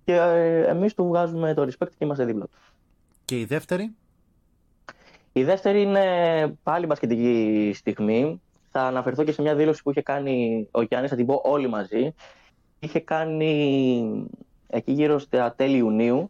Και 0.05 0.13
ε, 0.15 0.61
εμείς 0.67 0.93
του 0.93 1.05
βγάζουμε 1.07 1.53
το 1.53 1.61
respect 1.61 1.89
και 1.89 2.05
είμαστε 2.05 2.25
δίπλα 2.25 2.45
του. 2.45 2.57
Και 3.25 3.39
η 3.39 3.45
δεύτερη; 3.45 3.95
Η 5.31 5.43
δεύτερη 5.43 5.81
είναι 5.81 6.57
πάλι 6.63 6.85
μπασκετική 6.85 7.71
στιγμή. 7.75 8.41
Θα 8.71 8.81
αναφερθώ 8.81 9.23
και 9.23 9.31
σε 9.31 9.41
μια 9.41 9.55
δήλωση 9.55 9.83
που 9.83 9.91
είχε 9.91 10.01
κάνει 10.01 10.67
ο 10.71 10.81
Γιάννης, 10.81 11.09
θα 11.09 11.15
την 11.15 11.25
πω 11.25 11.41
όλοι 11.45 11.67
μαζί. 11.67 12.13
Είχε 12.79 12.99
κάνει 12.99 14.29
εκεί 14.67 14.91
γύρω 14.91 15.19
στα 15.19 15.53
τέλη 15.55 15.77
Ιουνίου 15.77 16.29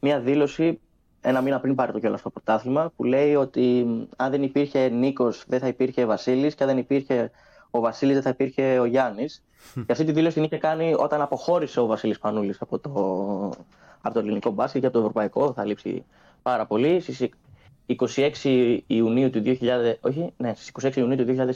μια 0.00 0.20
δήλωση 0.20 0.80
ένα 1.20 1.40
μήνα 1.40 1.60
πριν 1.60 1.74
πάρει 1.74 1.92
το 1.92 1.98
κιόλας 1.98 2.22
το 2.22 2.30
πρωτάθλημα 2.30 2.92
που 2.96 3.04
λέει 3.04 3.34
ότι 3.34 3.86
αν 4.16 4.30
δεν 4.30 4.42
υπήρχε 4.42 4.88
Νίκος 4.88 5.44
δεν 5.46 5.60
θα 5.60 5.66
υπήρχε 5.66 6.04
Βασίλης 6.04 6.54
και 6.54 6.62
αν 6.62 6.68
δεν 6.68 6.78
υπήρχε 6.78 7.30
ο 7.70 7.80
Βασίλης 7.80 8.14
δεν 8.14 8.22
θα 8.22 8.28
υπήρχε 8.28 8.78
ο 8.78 8.84
Γιάννης. 8.84 9.42
και 9.86 9.92
αυτή 9.92 10.04
τη 10.04 10.12
δήλωση 10.12 10.34
την 10.34 10.44
είχε 10.44 10.58
κάνει 10.58 10.94
όταν 10.98 11.20
αποχώρησε 11.20 11.80
ο 11.80 11.86
Βασίλης 11.86 12.18
Πανούλης 12.18 12.60
από 12.60 12.78
το, 12.78 12.90
από 14.00 14.14
το 14.14 14.20
ελληνικό 14.20 14.50
μπάσκετ 14.50 14.80
και 14.80 14.86
από 14.86 14.94
το 14.94 15.00
ευρωπαϊκό. 15.00 15.52
Θα 15.52 15.64
λείψει 15.64 16.04
πάρα 16.42 16.66
πολύ. 16.66 17.00
Στις 17.88 18.42
26 18.42 18.78
Ιουνίου 18.86 19.30
του 19.30 19.42
2000, 19.44 19.94
όχι, 20.00 20.32
ναι, 20.36 20.54
στις 20.54 20.70
26 20.82 20.96
Ιουνίου 20.96 21.16
του 21.16 21.52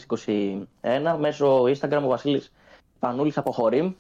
2021 0.83 1.17
μέσω 1.19 1.63
Instagram 1.63 2.01
ο 2.05 2.09
Βασίλης 2.09 2.53
Πανούλης 2.99 3.39
αποχωρεί. 3.39 3.97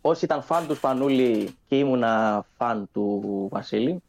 Όσοι 0.00 0.24
ήταν 0.24 0.42
φαν 0.42 0.66
τους 0.66 0.76
Σπανούλη 0.76 1.54
και 1.68 1.78
ήμουνα 1.78 2.44
φαν 2.56 2.88
του 2.92 3.48
Βασίλη, 3.50 4.02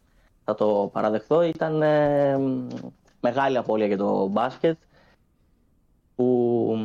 θα 0.43 0.55
το 0.55 0.89
παραδεχθώ, 0.93 1.41
ήταν 1.41 1.81
ε, 1.81 2.37
μεγάλη 3.21 3.57
απώλεια 3.57 3.87
για 3.87 3.97
το 3.97 4.27
μπάσκετ 4.27 4.77
που, 6.15 6.77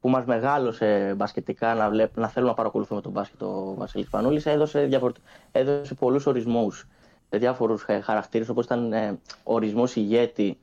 που 0.00 0.08
μας 0.08 0.24
μεγάλωσε 0.24 1.14
μπασκετικά 1.16 1.74
να, 1.74 1.90
βλέπ, 1.90 2.16
να 2.16 2.28
θέλουμε 2.28 2.50
να 2.50 2.56
παρακολουθούμε 2.56 3.00
τον 3.00 3.12
μπάσκετ 3.12 3.42
ο 3.42 3.74
Βασίλης 3.78 4.06
Σπανούλης 4.06 4.46
έδωσε, 4.46 4.84
διαφορε... 4.84 5.12
έδωσε 5.52 5.94
πολλούς 5.94 6.26
ορισμούς 6.26 6.86
σε 7.34 7.40
διάφορους 7.40 7.84
ε, 7.86 8.00
χαρακτήρες 8.00 8.48
όπως 8.48 8.64
ήταν 8.64 8.92
ε, 8.92 9.18
ορισμός 9.42 9.96
ηγέτη 9.96 10.58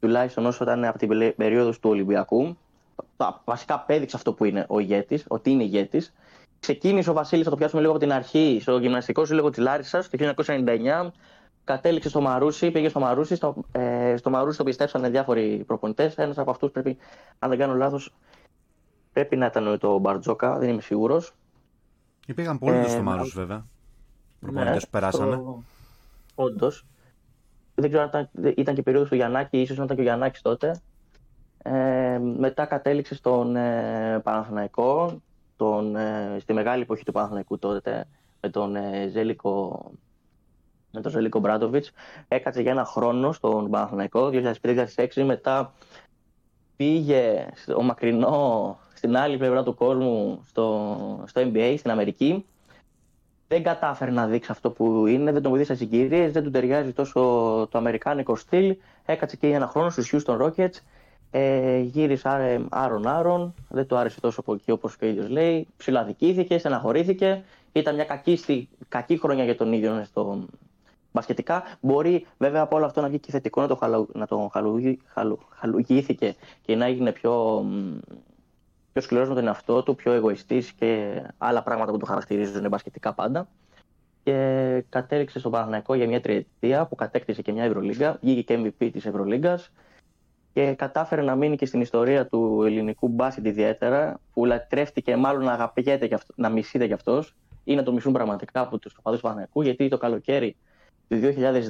τουλάχιστον 0.00 0.46
όσο 0.46 0.64
ήταν 0.64 0.84
από 0.84 0.98
την 0.98 1.08
περί- 1.08 1.34
περίοδος 1.34 1.78
του 1.80 1.90
Ολυμπιακού 1.90 2.56
τα- 3.16 3.42
βασικά 3.44 3.74
απέδειξε 3.74 4.16
αυτό 4.16 4.32
που 4.32 4.44
είναι 4.44 4.64
ο 4.68 4.78
ηγέτης, 4.78 5.24
ότι 5.28 5.50
είναι 5.50 5.62
ηγέτης 5.62 6.12
Ξεκίνησε 6.60 7.10
ο 7.10 7.12
Βασίλης, 7.12 7.44
θα 7.44 7.50
το 7.50 7.56
πιάσουμε 7.56 7.80
λίγο 7.80 7.92
από 7.92 8.00
την 8.02 8.12
αρχή, 8.12 8.58
στο 8.60 8.78
γυμναστικό 8.78 9.24
σύλλογο 9.24 9.50
της 9.50 9.58
Λάρισας 9.58 10.08
το 10.10 10.16
1999. 10.46 11.10
Κατέληξε 11.64 12.08
στο 12.08 12.20
Μαρούσι, 12.20 12.70
πήγε 12.70 12.88
στο 12.88 13.00
Μαρούσι. 13.00 13.34
Στο, 13.34 13.54
ε, 13.72 14.16
στο 14.16 14.30
Μαρούσι 14.30 14.58
το 14.58 14.64
πιστέψανε 14.64 15.08
διάφοροι 15.08 15.64
προπονητές. 15.66 16.14
Ένας 16.14 16.38
από 16.38 16.50
αυτούς 16.50 16.70
πρέπει, 16.70 16.96
αν 17.38 17.50
δεν 17.50 17.58
κάνω 17.58 17.74
λάθος, 17.74 18.14
πρέπει 19.12 19.36
να 19.36 19.46
ήταν 19.46 19.78
το 19.78 19.98
Μπαρτζόκα, 19.98 20.58
δεν 20.58 20.68
είμαι 20.68 20.80
σίγουρος. 20.80 21.34
Υπήρχαν 22.26 22.58
πολλοί 22.58 22.76
Ε, 22.76 22.88
στο 22.88 23.02
Μάρου, 23.02 23.24
βέβαια. 23.26 23.64
Προπονητές 24.40 24.84
που 24.84 24.90
περάσανε. 24.90 25.42
Όντως. 26.34 26.86
Δεν 27.74 27.90
ξέρω 27.90 28.10
αν 28.12 28.28
ήταν, 28.32 28.52
ήταν 28.56 28.74
και 28.74 28.82
περίοδος 28.82 29.08
του 29.08 29.14
Γιαννάκη, 29.14 29.60
ίσως 29.60 29.76
να 29.76 29.84
ήταν 29.84 29.96
και 29.96 30.02
ο 30.02 30.04
Γιαννάκης 30.04 30.42
τότε. 30.42 30.80
Ε, 31.62 32.18
μετά 32.18 32.64
κατέληξε 32.64 33.14
στον 33.14 33.56
ε, 33.56 34.20
Παναθηναϊκό, 34.22 35.20
τον, 35.56 35.96
ε, 35.96 36.36
στη 36.40 36.52
μεγάλη 36.52 36.82
εποχή 36.82 37.04
του 37.04 37.12
Παναθηναϊκού 37.12 37.58
τότε, 37.58 38.06
με 38.40 38.48
τον 38.48 38.76
ε, 38.76 39.08
Ζέλικο, 39.08 39.90
με 40.90 41.00
τον 41.00 41.10
Ζέλικο 41.10 41.38
Μπράντοβιτς. 41.38 41.92
Έκατσε 42.28 42.62
για 42.62 42.70
ένα 42.70 42.84
χρόνο 42.84 43.32
στον 43.32 43.70
Παναθηναϊκό, 43.70 44.30
2005-2006, 44.32 45.24
μετά 45.24 45.72
πήγε 46.76 47.46
στο 47.54 47.82
μακρινό, 47.82 48.78
στην 48.94 49.16
άλλη 49.16 49.36
πλευρά 49.36 49.62
του 49.62 49.74
κόσμου, 49.74 50.40
στο, 50.46 50.96
στο 51.26 51.42
NBA, 51.44 51.74
στην 51.78 51.90
Αμερική. 51.90 52.44
Δεν 53.54 53.62
κατάφερε 53.62 54.10
να 54.10 54.26
δείξει 54.26 54.50
αυτό 54.50 54.70
που 54.70 55.06
είναι, 55.06 55.32
δεν 55.32 55.42
τον 55.42 55.50
βοήθησε 55.50 55.74
στις 55.74 55.88
συγκυρίες, 55.88 56.32
δεν 56.32 56.42
του 56.44 56.50
ταιριάζει 56.50 56.92
τόσο 56.92 57.20
το 57.70 57.78
αμερικάνικο 57.78 58.36
στυλ. 58.36 58.76
Έκατσε 59.04 59.36
και 59.36 59.46
για 59.46 59.56
ένα 59.56 59.66
χρόνο 59.66 59.90
στους 59.90 60.12
Houston 60.12 60.36
Rockets. 60.40 60.78
Ε, 61.30 61.78
γύρισε 61.78 62.28
άρε- 62.28 62.60
άρον-άρον, 62.70 63.54
δεν 63.68 63.86
του 63.86 63.96
άρεσε 63.96 64.20
τόσο 64.20 64.40
από 64.40 64.54
εκεί 64.54 64.70
όπως 64.70 64.96
και 64.96 65.04
ο 65.04 65.08
ίδιος 65.08 65.28
λέει. 65.28 65.66
Ψιλοαδικήθηκε, 65.76 66.58
στεναχωρήθηκε. 66.58 67.42
Ήταν 67.72 67.94
μια 67.94 68.04
κακή, 68.04 68.36
στη- 68.36 68.68
κακή 68.88 69.18
χρονιά 69.18 69.44
για 69.44 69.56
τον 69.56 69.72
ίδιο 69.72 70.04
στο 70.04 70.44
μπασκετικά. 71.12 71.62
Μπορεί 71.80 72.26
βέβαια 72.38 72.62
από 72.62 72.76
όλο 72.76 72.84
αυτό 72.84 73.00
να 73.00 73.08
βγει 73.08 73.18
και 73.18 73.30
θετικό, 73.30 73.60
να 73.60 73.66
το, 73.66 73.74
χαλου, 73.76 74.08
να 74.12 74.26
το 74.26 74.50
χαλουγεί- 74.52 75.00
χαλου, 75.06 75.38
χαλουγήθηκε 75.50 76.34
και 76.62 76.76
να 76.76 76.84
έγινε 76.84 77.12
πιο, 77.12 77.62
μ, 77.62 77.96
πιο 78.94 79.02
σκληρός 79.02 79.28
με 79.28 79.34
τον 79.34 79.46
εαυτό 79.46 79.82
του, 79.82 79.94
πιο 79.94 80.12
εγωιστής 80.12 80.72
και 80.72 81.22
άλλα 81.38 81.62
πράγματα 81.62 81.92
που 81.92 81.98
το 81.98 82.06
χαρακτηρίζουν 82.06 82.68
μπασκετικά 82.68 83.12
πάντα. 83.12 83.48
Και 84.22 84.84
κατέληξε 84.88 85.38
στον 85.38 85.50
Παναθηναϊκό 85.50 85.94
για 85.94 86.06
μια 86.06 86.20
τριετία 86.20 86.86
που 86.86 86.94
κατέκτησε 86.94 87.42
και 87.42 87.52
μια 87.52 87.64
Ευρωλίγκα. 87.64 88.18
Βγήκε 88.20 88.42
και 88.42 88.58
MVP 88.78 88.90
της 88.92 89.06
Ευρωλίγκας 89.06 89.70
και 90.52 90.74
κατάφερε 90.74 91.22
να 91.22 91.36
μείνει 91.36 91.56
και 91.56 91.66
στην 91.66 91.80
ιστορία 91.80 92.26
του 92.26 92.62
ελληνικού 92.66 93.08
μπάσκετ 93.08 93.46
ιδιαίτερα, 93.46 94.20
που 94.32 94.44
λατρεύτηκε, 94.44 95.16
μάλλον 95.16 95.44
να 95.44 95.52
αγαπιέται 95.52 96.06
και 96.06 96.14
αυτός, 96.14 96.36
να 96.36 96.48
μισείται 96.48 96.86
κι 96.86 96.92
αυτός 96.92 97.34
ή 97.64 97.74
να 97.74 97.82
το 97.82 97.92
μισούν 97.92 98.12
πραγματικά 98.12 98.60
από 98.60 98.78
τους 98.78 98.96
οπαδούς 98.98 99.20
του 99.20 99.26
Παναθηναϊκού, 99.26 99.62
γιατί 99.62 99.88
το 99.88 99.98
καλοκαίρι 99.98 100.56
του 101.08 101.20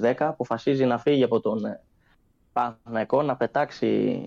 2010 0.02 0.14
αποφασίζει 0.18 0.84
να 0.84 0.98
φύγει 0.98 1.22
από 1.22 1.40
τον 1.40 1.64
ε, 1.64 1.80
Παναθηναϊκό, 2.52 3.22
να 3.22 3.36
πετάξει 3.36 4.20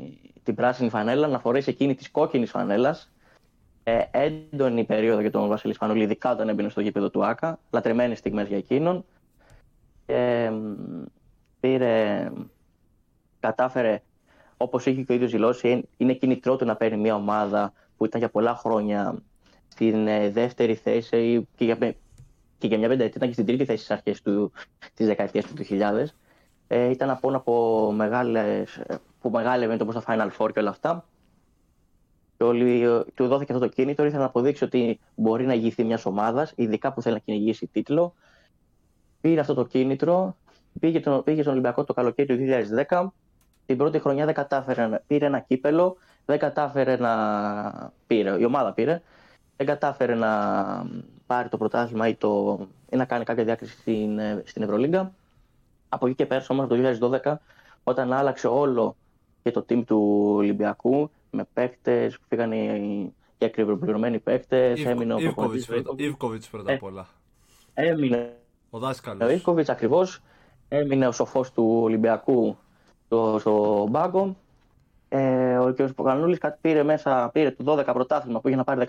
την 0.48 0.56
πράσινη 0.56 0.90
φανέλα, 0.90 1.28
να 1.28 1.40
φορέσει 1.40 1.70
εκείνη 1.70 1.96
της 1.96 2.12
κόκκινης 2.12 2.50
φανέλας. 2.50 3.12
Ε, 3.84 4.00
έντονη 4.12 4.84
περίοδο 4.84 5.22
για 5.22 5.32
τον 5.32 5.48
Βασίλη 5.48 5.74
Σπανούλη, 5.74 6.04
ειδικά 6.04 6.32
όταν 6.32 6.50
έμπαινε 6.50 6.70
στο 6.70 6.82
γήπεδο 6.82 7.10
του 7.10 7.26
ΑΚΑ. 7.26 7.60
Λατρεμένες 7.70 8.18
στιγμές 8.18 8.48
για 8.48 8.58
εκείνον. 8.58 9.06
Ε, 10.06 10.52
πήρε, 11.60 12.30
κατάφερε 13.40 14.02
όπως 14.58 14.86
είχε 14.86 15.02
και 15.02 15.12
ο 15.12 15.16
ίδιος 15.16 15.32
δηλώσει, 15.32 15.90
είναι 15.98 16.14
κινητρό 16.14 16.56
του 16.56 16.66
να 16.66 16.76
παίρνει 16.76 16.98
μια 16.98 17.16
ομάδα 17.16 17.74
που 17.98 18.06
ήταν 18.06 18.20
για 18.20 18.30
πολλά 18.30 18.56
χρόνια 18.56 19.24
στην 19.68 20.08
ε, 20.08 20.30
δεύτερη 20.30 20.76
θέση 20.76 21.48
και 21.56 21.66
για, 21.66 21.78
και 22.58 22.68
για 22.68 22.78
μια 22.78 22.88
πενταετία 22.88 23.16
ήταν 23.16 23.28
και 23.28 23.34
στην 23.34 23.46
τρίτη 23.46 23.66
θέση 23.66 23.78
στις 23.78 23.92
αρχές 23.92 24.22
του, 24.22 24.52
της 24.94 25.06
δεκαετίας 25.06 25.46
του 25.46 25.54
2000. 25.70 26.06
Ε, 26.68 26.90
ήταν 26.90 27.10
από, 27.10 27.36
από 27.36 27.92
μεγάλες, 27.96 28.82
από 29.28 29.38
μεγάλη 29.38 29.68
event 29.70 29.80
όπως 29.82 29.96
το 29.96 30.04
Final 30.08 30.30
Four 30.38 30.50
και 30.54 30.60
όλα 30.60 30.70
αυτά. 30.70 31.06
Και 32.38 32.44
όλοι, 32.44 32.88
του 33.14 33.28
δόθηκε 33.28 33.54
αυτό 33.54 33.66
το 33.66 33.74
κίνητρο, 33.74 34.06
ήθελε 34.06 34.22
να 34.22 34.28
αποδείξει 34.28 34.64
ότι 34.64 35.00
μπορεί 35.16 35.46
να 35.46 35.54
ηγηθεί 35.54 35.84
μιας 35.84 36.06
ομάδας, 36.06 36.54
ειδικά 36.56 36.94
που 36.94 37.02
θέλει 37.02 37.14
να 37.14 37.22
κυνηγήσει 37.22 37.68
τίτλο. 37.68 38.14
Πήρε 39.22 39.40
αυτό 39.40 39.54
το 39.54 39.66
κίνητρο, 39.66 40.36
πήγε, 40.80 41.00
τον, 41.00 41.24
πήγε 41.24 41.42
στον 41.42 41.54
Ολυμπιακό 41.54 41.84
το 41.84 41.94
καλοκαίρι 41.94 42.38
του 42.38 42.66
2010. 42.90 43.08
Την 43.66 43.78
πρώτη 43.78 44.00
χρονιά 44.00 44.26
δεν 44.26 44.34
κατάφερε, 44.34 45.02
πήρε 45.08 45.26
ένα 45.26 45.40
κύπελο, 45.40 45.98
δεν 46.26 46.40
κατάφερε 46.40 46.98
να. 46.98 47.94
Πήρε, 48.08 48.40
η 48.40 48.44
ομάδα 48.44 48.74
πήρε, 48.74 49.02
δεν 49.58 49.66
κατάφερε 49.66 50.16
να 50.16 50.32
πάρει 51.28 51.50
το 51.50 51.58
πρωτάθλημα 51.58 52.08
ή, 52.08 52.16
το, 52.16 52.60
ή 52.90 52.96
να 52.96 53.06
κάνει 53.06 53.24
κάποια 53.24 53.44
διάκριση 53.44 53.78
στην, 53.78 54.20
στην 54.44 54.64
Ευρωλίγκα. 54.64 55.14
Από 55.90 56.06
εκεί 56.06 56.16
και 56.16 56.26
πέρα 56.26 56.46
όμως 56.48 56.68
το 56.68 56.98
2012, 57.24 57.36
όταν 57.84 58.14
άλλαξε 58.14 58.48
όλο 58.48 58.96
και 59.48 59.54
το 59.54 59.66
team 59.70 59.84
του 59.86 60.32
Ολυμπιακού, 60.36 61.10
με 61.32 61.48
παίκτες 61.54 62.18
που 62.18 62.26
φύγαν 62.28 62.52
οι, 62.52 63.14
οι 63.38 63.46
ακριβοπληρωμένοι 63.46 64.20
παίκτες, 64.20 64.86
έμεινε 64.86 65.14
ο 65.14 65.18
Ιβκοβιτς 65.98 66.50
πρώτα 66.50 66.74
απ' 66.74 66.84
όλα. 66.84 67.08
Έμεινε. 67.74 68.34
Ο 68.70 68.80
δάσκαλος. 68.80 69.28
Ο 69.28 69.32
Ιβκοβιτς 69.32 69.70
ακριβώς. 69.70 70.22
Έμεινε 70.68 71.08
ο 71.08 71.12
σοφός 71.12 71.52
του 71.52 71.80
Ολυμπιακού 71.82 72.58
στο, 73.06 73.38
στο 73.40 73.86
μπάγκο. 73.90 74.36
Ε, 75.10 75.58
ο 75.58 75.74
κ. 75.74 75.82
Ποκανούλη 75.96 76.40
πήρε 76.62 76.84
μέσα, 76.84 77.30
πήρε 77.34 77.52
το 77.52 77.78
12 77.80 77.90
πρωτάθλημα 77.94 78.40
που 78.40 78.48
είχε 78.48 78.58
να 78.58 78.64
πάρει 78.64 78.86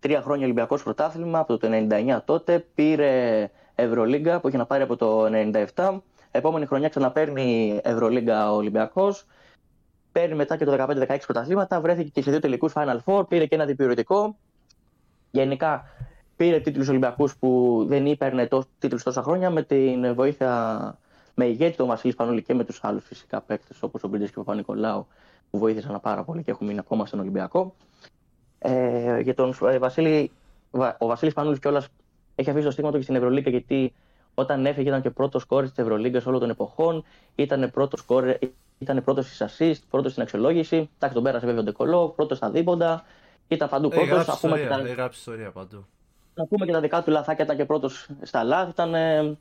13 0.00 0.20
χρόνια 0.22 0.44
Ολυμπιακός 0.44 0.82
πρωτάθλημα 0.82 1.38
από 1.38 1.58
το 1.58 1.68
99 1.70 2.18
τότε. 2.24 2.66
Πήρε 2.74 3.50
Ευρωλίγκα 3.74 4.40
που 4.40 4.48
είχε 4.48 4.56
να 4.56 4.66
πάρει 4.66 4.82
από 4.82 4.96
το 4.96 5.26
97. 5.74 5.98
Επόμενη 6.30 6.66
χρονιά 6.66 6.88
ξαναπαίρνει 6.88 7.80
Ευρωλίγκα 7.84 8.52
ο 8.52 8.56
Ολυμπιακός. 8.56 9.26
Παίρνει 10.16 10.34
μετά 10.34 10.56
και 10.56 10.64
το 10.64 10.86
15-16 11.08 11.18
πρωταθλήματα. 11.24 11.80
Βρέθηκε 11.80 12.08
και 12.08 12.22
σε 12.22 12.30
δύο 12.30 12.40
τελικούς 12.40 12.72
Final 12.74 12.98
Four. 13.04 13.28
Πήρε 13.28 13.46
και 13.46 13.54
ένα 13.54 13.64
διπληρωτικό. 13.64 14.36
Γενικά 15.30 15.84
πήρε 16.36 16.60
τίτλους 16.60 16.88
Ολυμπιακούς 16.88 17.36
που 17.36 17.84
δεν 17.88 18.06
ήπαιρνε 18.06 18.48
τίτλους 18.78 19.02
τόσα 19.02 19.22
χρόνια 19.22 19.50
με 19.50 19.62
την 19.62 20.14
βοήθεια 20.14 20.98
με 21.34 21.46
ηγέτη 21.46 21.76
τον 21.76 21.86
Βασίλη 21.86 22.14
Πανούλη 22.14 22.42
και 22.42 22.54
με 22.54 22.64
τους 22.64 22.84
άλλους 22.84 23.04
φυσικά 23.04 23.40
παίκτες 23.40 23.82
όπως 23.82 24.02
ο 24.02 24.08
Μπρίντε 24.08 24.26
και 24.26 24.32
ο 24.38 24.42
Παπα-Νικολάου 24.42 25.06
που 25.50 25.58
βοήθησαν 25.58 26.00
πάρα 26.02 26.24
πολύ 26.24 26.42
και 26.42 26.50
έχουν 26.50 26.66
μείνει 26.66 26.78
ακόμα 26.78 27.06
στον 27.06 27.20
Ολυμπιακό. 27.20 27.74
Ε, 28.58 29.20
για 29.20 29.34
τον 29.34 29.54
ε, 29.68 29.78
Βασίλη, 29.78 30.30
ο 30.98 31.06
Βασίλης 31.06 31.34
Πανούλη 31.34 31.58
κιόλας 31.58 31.88
έχει 32.34 32.50
αφήσει 32.50 32.64
το 32.64 32.70
στίγμα 32.70 32.90
του 32.90 32.96
και 32.96 33.02
στην 33.02 33.14
Ευρωλίγκα 33.14 33.50
γιατί 33.50 33.92
όταν 34.38 34.66
έφυγε 34.66 34.88
ήταν 34.88 35.02
και 35.02 35.10
πρώτος 35.10 35.44
κόρης 35.44 35.68
της 35.68 35.78
Ευρωλίγκας 35.78 36.26
όλων 36.26 36.40
των 36.40 36.50
εποχών. 36.50 37.04
Ήταν 37.34 37.70
πρώτος 37.70 38.04
ήταν 38.78 39.04
πρώτος 39.04 39.34
στι 39.34 39.44
assist, 39.48 39.80
πρώτος 39.90 40.10
στην 40.10 40.22
αξιολόγηση. 40.22 40.76
Εντάξει, 40.76 41.14
τον 41.14 41.22
πέρασε 41.22 41.46
βέβαια 41.46 41.60
ο 41.60 41.64
Ντεκολό, 41.64 42.08
πρώτος 42.08 42.36
στα 42.36 42.50
δίποντα. 42.50 43.04
Ήταν 43.48 43.68
παντού 43.68 43.88
πρώτο. 43.88 44.02
Έχει 44.02 44.92
γράψει 44.94 45.18
ιστορία 45.18 45.50
παντού. 45.50 45.86
Να 46.34 46.46
πούμε 46.46 46.66
και 46.66 46.72
τα 46.72 46.80
δικά 46.80 47.02
του 47.02 47.10
λαθάκια, 47.10 47.44
ήταν 47.44 47.56
και 47.56 47.64
πρώτος 47.64 48.08
στα 48.22 48.42
λάθη. 48.42 48.70
Ήταν, 48.70 48.94
ε, 48.94 49.38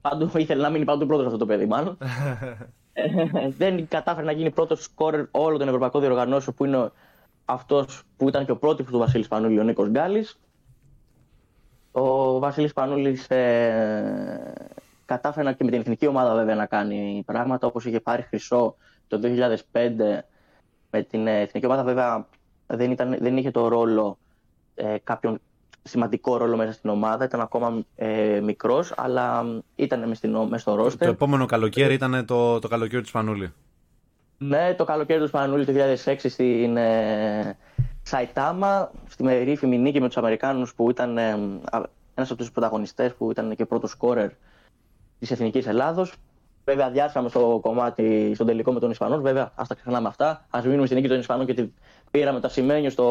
παντού, 0.00 0.30
ήθελε 0.38 0.62
να 0.62 0.70
μείνει 0.70 0.84
παντού 0.84 1.06
πρώτος 1.06 1.26
αυτό 1.26 1.38
το 1.38 1.46
παιδί, 1.46 1.66
μάλλον. 1.66 1.98
Ε, 2.92 3.48
δεν 3.48 3.88
κατάφερε 3.88 4.26
να 4.26 4.32
γίνει 4.32 4.50
πρώτος 4.50 4.82
σκόρερ 4.82 5.24
όλο 5.30 5.58
τον 5.58 5.66
Ευρωπαϊκό 5.66 6.00
Διοργανώσεων 6.00 6.56
που 6.56 6.64
είναι 6.64 6.90
αυτός 7.44 8.02
που 8.16 8.28
ήταν 8.28 8.44
και 8.44 8.50
ο 8.50 8.56
πρώτος 8.56 8.86
του 8.86 8.98
Βασίλης 8.98 9.28
Πανούλη, 9.28 9.58
ο 9.58 9.62
Νίκος 9.62 9.88
Γκάλης. 9.88 10.38
Ο 11.92 12.38
Βασίλης 12.38 12.72
Πανούλης 12.72 13.28
ε, 13.28 14.52
κατάφερε 15.06 15.52
και 15.52 15.64
με 15.64 15.70
την 15.70 15.80
εθνική 15.80 16.06
ομάδα 16.06 16.34
βέβαια 16.34 16.54
να 16.54 16.66
κάνει 16.66 17.22
πράγματα 17.26 17.66
όπως 17.66 17.84
είχε 17.84 18.00
πάρει 18.00 18.22
χρυσό 18.22 18.76
το 19.08 19.20
2005 19.72 20.18
με 20.90 21.02
την 21.02 21.26
εθνική 21.26 21.66
ομάδα. 21.66 21.82
Βέβαια 21.82 22.26
δεν, 22.66 22.90
ήταν, 22.90 23.16
δεν 23.20 23.36
είχε 23.36 23.50
το 23.50 23.68
ρόλο 23.68 24.18
ε, 24.74 24.96
κάποιον 25.04 25.40
σημαντικό 25.82 26.36
ρόλο 26.36 26.56
μέσα 26.56 26.72
στην 26.72 26.90
ομάδα. 26.90 27.24
Ήταν 27.24 27.40
ακόμα 27.40 27.84
ε, 27.96 28.40
μικρός, 28.42 28.92
αλλά 28.96 29.44
ήταν 29.76 30.08
μέσα 30.08 30.58
στο 30.58 30.74
ρόστερ. 30.74 31.06
Το 31.06 31.12
επόμενο 31.12 31.46
καλοκαίρι 31.46 31.94
ήταν 31.94 32.24
το, 32.26 32.58
το 32.58 32.68
καλοκαίρι 32.68 33.02
του 33.02 33.08
Σπανούλη. 33.08 33.52
Ναι, 34.38 34.74
το 34.74 34.84
καλοκαίρι 34.84 35.20
του 35.20 35.28
Σπανούλη 35.28 35.64
το 35.64 35.72
2006 36.04 36.16
στην 36.28 36.76
ε, 36.76 37.56
Σαϊτάμα, 38.10 38.90
στη 39.08 39.22
μερήφημη 39.22 39.78
νίκη 39.78 40.00
με 40.00 40.06
τους 40.06 40.16
Αμερικάνους 40.16 40.74
που 40.74 40.90
ήταν 40.90 41.18
ε, 41.18 41.28
ένας 42.14 42.30
από 42.30 42.36
τους 42.36 42.50
πρωταγωνιστές 42.52 43.14
που 43.14 43.30
ήταν 43.30 43.56
και 43.56 43.66
πρώτος 43.66 43.90
σκόρερ 43.90 44.30
της 45.18 45.30
Εθνικής 45.30 45.66
Ελλάδος. 45.66 46.14
Βέβαια, 46.64 46.90
διάσαμε 46.90 47.28
στο 47.28 47.58
κομμάτι, 47.62 48.30
στον 48.34 48.46
τελικό 48.46 48.72
με 48.72 48.80
τον 48.80 48.90
Ισπανός. 48.90 49.20
Βέβαια, 49.20 49.52
ας 49.54 49.68
τα 49.68 49.74
ξεχνάμε 49.74 50.08
αυτά. 50.08 50.46
Α 50.50 50.60
μείνουμε 50.64 50.84
στην 50.84 50.96
νίκη 50.96 51.08
των 51.08 51.18
Ισπανών 51.18 51.46
και 51.46 51.68
πήραμε 52.10 52.40
το 52.40 52.46
ασημένιο 52.46 52.90
στο 52.90 53.04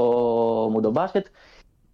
Μουντομπάσκετ 0.72 1.26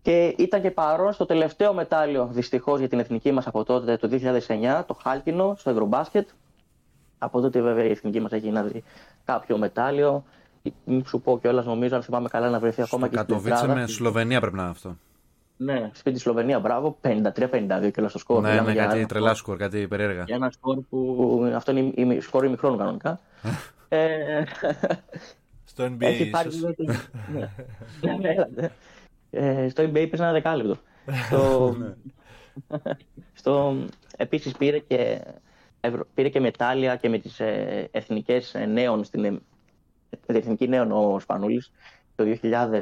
και 0.01 0.35
ήταν 0.37 0.61
και 0.61 0.71
παρόν 0.71 1.13
στο 1.13 1.25
τελευταίο 1.25 1.73
μετάλλιο 1.73 2.29
δυστυχώς 2.31 2.79
για 2.79 2.87
την 2.87 2.99
εθνική 2.99 3.31
μας 3.31 3.47
από 3.47 3.63
τότε 3.63 3.97
το 3.97 4.09
2009, 4.11 4.83
το 4.85 4.93
Χάλκινο, 4.93 5.55
στο 5.57 5.69
Ευρωμπάσκετ. 5.69 6.29
Από 7.17 7.41
τότε 7.41 7.61
βέβαια 7.61 7.83
η 7.83 7.89
εθνική 7.89 8.19
μας 8.19 8.31
έχει 8.31 8.49
να 8.49 8.63
δει 8.63 8.83
κάποιο 9.25 9.57
μετάλλιο. 9.57 10.23
Μην 10.85 11.05
σου 11.05 11.21
πω 11.21 11.39
κιόλας, 11.39 11.65
νομίζω, 11.65 11.95
αν 11.95 12.03
θυμάμαι 12.03 12.29
καλά, 12.29 12.49
να 12.49 12.59
βρεθεί 12.59 12.81
ακόμα 12.81 13.07
στο 13.07 13.15
και 13.15 13.21
στην 13.21 13.35
Κατοβίτσε 13.35 13.67
με 13.67 13.87
Σλοβενία 13.87 14.39
πρέπει 14.39 14.55
να 14.55 14.61
είναι 14.61 14.71
αυτό. 14.71 14.97
Ναι, 15.57 15.89
σπίτι 15.93 16.19
Σλοβενία, 16.19 16.59
μπράβο. 16.59 16.97
53-52 17.01 17.91
και 17.93 18.07
στο 18.07 18.17
σκορ. 18.17 18.41
Ναι, 18.41 18.61
ναι, 18.61 18.73
κάτι 18.73 19.05
τρελά 19.05 19.33
σκορ, 19.33 19.57
κάτι 19.57 19.87
περίεργα. 19.87 20.23
Για 20.23 20.35
ένα 20.35 20.51
σκορ 20.51 20.77
που. 20.89 21.51
Αυτό 21.55 21.71
είναι 21.71 22.13
η 22.13 22.19
σκορ 22.19 22.49
μικρών 22.49 22.77
κανονικά. 22.77 23.19
ε... 23.89 24.43
Στο 25.63 25.85
NBA. 25.85 26.01
Έχει 26.01 26.29
πάρει. 26.29 26.49
ναι, 28.01 28.17
ναι, 28.21 28.33
ναι 28.55 28.69
ε, 29.35 29.69
στο 29.69 29.83
eBay 29.83 29.91
πήρε 29.91 30.23
ένα 30.23 30.31
δεκάλεπτο. 30.31 30.77
στο, 31.25 31.75
ναι. 31.79 31.93
στο, 33.33 33.75
επίσης 34.17 34.51
πήρε 34.51 34.79
και, 34.79 35.21
πήρε 36.13 36.29
και 36.29 36.39
μετάλλια 36.39 36.95
και 36.95 37.09
με 37.09 37.17
τις 37.17 37.39
ε, 37.39 37.87
εθνικές 37.91 38.53
ε, 38.53 38.65
νέων, 38.65 39.03
στην, 39.03 39.21
με 39.21 39.29
την 39.29 39.41
εθνική 40.25 40.67
νέων 40.67 40.91
ο 40.91 41.19
Σπανούλης 41.19 41.71
το 42.15 42.23
2000, 42.41 42.81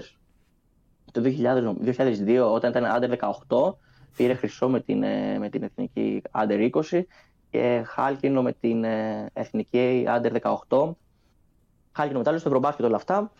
το 1.12 1.22
2002 1.26 2.52
όταν 2.54 2.70
ήταν 2.70 2.84
under 2.84 3.18
18 3.48 3.74
πήρε 4.16 4.34
χρυσό 4.34 4.70
με 4.70 4.80
την, 4.80 5.04
ε, 5.04 5.38
με 5.40 5.50
την 5.50 5.64
εθνική 5.64 6.22
under 6.32 6.70
20 6.92 7.02
και 7.50 7.84
χάλκινο 7.86 8.42
με 8.42 8.54
την 8.54 8.84
εθνική 9.34 10.06
under 10.08 10.56
18 10.68 10.92
χάλκινο 11.92 12.18
μετάλλιο 12.18 12.40
στο 12.40 12.50
Ευρωμπάσκετ 12.50 12.86
όλα 12.86 12.96
αυτά 12.96 13.32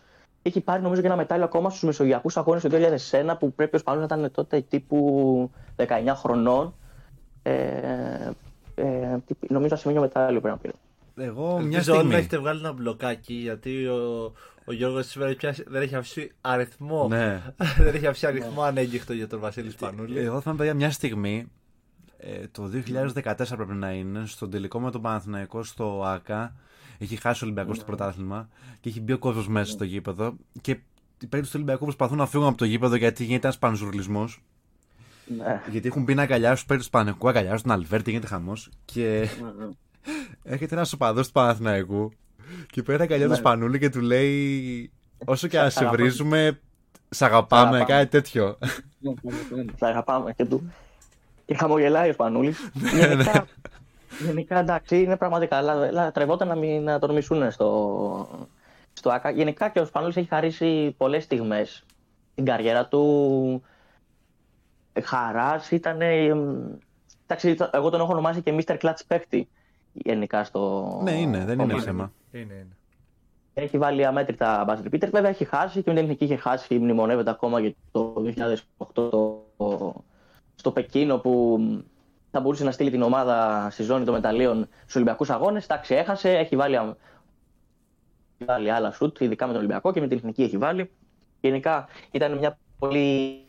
έχει 0.46 0.62
πάρει 0.62 0.82
νομίζω 0.82 1.02
και 1.02 1.08
ένα 1.08 1.15
μετάλλιο 1.15 1.46
ακόμα 1.46 1.69
στους 1.69 1.84
Μεσογειακούς 1.84 2.38
Αγώνες 2.38 2.63
του 2.63 2.69
2001 3.12 3.36
που 3.39 3.54
πρέπει 3.54 3.76
ο 3.76 3.80
Σπανό 3.80 4.00
να 4.00 4.06
ήταν 4.06 4.32
τότε 4.32 4.62
τύπου 4.62 5.52
19 5.76 5.86
χρονών. 6.15 6.74
Ε, 7.43 8.32
ε, 8.76 9.17
νομίζω 9.50 9.74
ασημένιο 9.74 10.02
μετάλλιο 10.02 10.41
πρέπει 10.41 10.56
να 10.56 10.62
πήρε. 10.62 10.74
Εγώ 11.15 11.60
μια 11.60 11.82
στιγμή. 11.82 11.99
Ελπίζω 11.99 12.12
να 12.12 12.17
έχετε 12.17 12.38
βγάλει 12.38 12.60
ένα 12.60 12.71
μπλοκάκι 12.71 13.34
γιατί 13.34 13.86
ο, 13.86 14.34
ο 14.65 14.73
Γιώργος 14.73 15.06
σήμερα 15.06 15.36
δεν 15.67 15.82
έχει 15.82 15.95
αφήσει 15.95 16.32
αριθμό. 16.41 17.08
Ναι. 17.08 17.41
δεν 17.84 17.95
έχει 17.95 18.08
αφήσει 18.08 18.26
αριθμό 18.26 18.62
ανέγκυχτο 18.62 19.13
για 19.13 19.28
τον 19.28 19.39
Βασίλης 19.39 19.73
Σπανούλη. 19.73 20.19
Εγώ 20.19 20.41
θα 20.41 20.56
παιδιά 20.56 20.73
μια 20.73 20.91
στιγμή. 20.91 21.47
Ε, 22.17 22.47
το 22.52 22.71
2014 23.23 23.36
πρέπει 23.56 23.73
να 23.73 23.91
είναι, 23.91 24.26
στον 24.26 24.49
τελικό 24.49 24.80
με 24.80 24.91
τον 24.91 25.02
Παναθηναϊκό 25.02 25.63
στο 25.63 26.04
ΑΚΑ, 26.06 26.56
έχει 26.97 27.15
χάσει 27.15 27.43
ο 27.43 27.47
Ολυμπιακός 27.47 27.78
ναι. 27.78 27.84
το 27.84 27.86
πρωτάθλημα 27.86 28.49
και 28.80 28.89
έχει 28.89 29.02
μπει 29.02 29.12
ο 29.12 29.17
κόσμος 29.17 29.47
μέσα 29.47 29.71
στο 29.71 29.84
γήπεδο. 29.84 30.36
Και 30.62 30.71
οι 31.19 31.26
παίκτες 31.28 31.49
του 31.49 31.56
Ολυμπιακού 31.56 31.84
προσπαθούν 31.84 32.17
να 32.17 32.26
φύγουν 32.26 32.47
από 32.47 32.58
το 32.58 32.65
γήπεδο 32.65 32.95
γιατί 32.95 33.23
γίνεται 33.23 33.47
ένας 33.47 33.58
πανζουρλισμός. 33.58 34.43
Ναι. 35.38 35.62
Γιατί 35.71 35.88
έχουν 35.88 36.04
μπει 36.04 36.13
να 36.13 36.21
αγκαλιάσουν 36.21 36.56
τους 36.56 36.65
παίκτες 36.65 36.86
του 36.86 36.91
Πανεκού, 36.91 37.30
αγκαλιάσουν 37.30 37.62
τον 37.62 37.71
Αλβέρτη, 37.71 38.10
γίνεται 38.10 38.28
χαμός. 38.28 38.69
Και 38.86 39.30
ναι, 39.41 39.65
ναι. 39.65 39.71
Έρχεται 40.43 40.75
ένας 40.75 40.93
οπαδός 40.93 41.27
του 41.27 41.33
Παναθηναϊκού 41.33 42.11
και 42.71 42.83
παίρνει 42.83 43.03
αγκαλιά 43.03 43.27
του 43.27 43.35
Σπανούλη 43.35 43.79
και 43.79 43.89
του 43.89 44.01
λέει 44.01 44.91
Όσο 45.25 45.47
και 45.47 45.59
αν 45.59 45.71
σε 45.71 45.85
βρίζουμε, 45.85 46.59
σ' 47.09 47.21
αγαπάμε, 47.21 47.83
κάτι 47.87 48.09
τέτοιο. 48.09 48.57
Σ' 49.77 49.83
αγαπάμε 49.83 50.33
και 50.33 50.45
του. 50.45 50.73
Και 51.45 51.55
χαμογελάει 51.55 52.09
ο 52.09 52.13
Σπανούλης. 52.13 52.57
Γενικά 54.25 54.59
εντάξει, 54.59 55.01
είναι 55.01 55.17
πραγματικά. 55.17 55.57
Αλλά 55.57 56.11
τρεβόταν 56.11 56.47
να, 56.47 56.55
μην, 56.55 56.83
να 56.83 56.99
τον 56.99 57.13
μισούν 57.13 57.51
στο, 57.51 58.49
στο 58.93 59.09
ΑΚΑ. 59.09 59.29
Γενικά 59.29 59.69
και 59.69 59.79
ο 59.79 59.85
Σπανούλης 59.85 60.15
έχει 60.15 60.27
χαρίσει 60.27 60.95
πολλές 60.97 61.23
στιγμές 61.23 61.83
στην 62.31 62.45
καριέρα 62.45 62.87
του. 62.87 63.63
Χαράς 65.03 65.71
ήταν. 65.71 66.01
Εντάξει, 66.01 67.57
εγώ 67.71 67.89
τον 67.89 67.99
έχω 67.99 68.11
ονομάσει 68.11 68.41
και 68.41 68.55
Mr. 68.57 68.77
Clutch 68.77 68.99
παίκτη 69.07 69.49
γενικά 69.93 70.43
στο. 70.43 70.99
Ναι, 71.03 71.12
είναι, 71.12 71.45
δεν 71.45 71.60
είναι 71.60 71.79
θέμα. 71.79 72.12
Είναι, 72.32 72.41
είναι. 72.53 72.77
Έχει 73.53 73.77
βάλει 73.77 74.06
αμέτρητα 74.06 74.63
μπάσκετ 74.67 74.89
Πίτερ. 74.89 75.10
Βέβαια 75.10 75.29
έχει 75.29 75.45
χάσει 75.45 75.84
και 75.84 75.89
με 75.89 75.95
την 75.95 76.03
εθνική 76.03 76.23
είχε 76.23 76.36
χάσει. 76.36 76.77
Μνημονεύεται 76.77 77.29
ακόμα 77.29 77.60
για 77.60 77.73
το 77.91 78.13
2008 78.77 78.86
το, 78.93 79.43
στο 80.56 80.71
Πεκίνο 80.71 81.17
που 81.17 81.60
θα 82.32 82.39
μπορούσε 82.39 82.63
να 82.63 82.71
στείλει 82.71 82.89
την 82.89 83.01
ομάδα 83.01 83.67
στη 83.71 83.84
ζώνη 83.84 84.06
των 84.06 84.13
μεταλλίων 84.13 84.67
στους 84.82 84.95
Ολυμπιακούς 84.95 85.29
Αγώνες. 85.29 85.63
Εντάξει, 85.63 85.95
έχασε, 85.95 86.32
έχει 86.32 86.56
βάλει 86.56 86.77
βάλει 88.45 88.71
άλλα 88.71 88.91
σουτ, 88.91 89.19
ειδικά 89.19 89.45
με 89.45 89.51
τον 89.51 89.62
Ολυμπιακό 89.62 89.93
και 89.93 89.99
με 89.99 90.08
την 90.08 90.17
εθνική 90.17 90.43
έχει 90.43 90.58
βάλει. 90.58 90.91
Γενικά 91.41 91.88
ήταν 92.12 92.38
μια 92.38 92.58
πολύ 92.79 93.41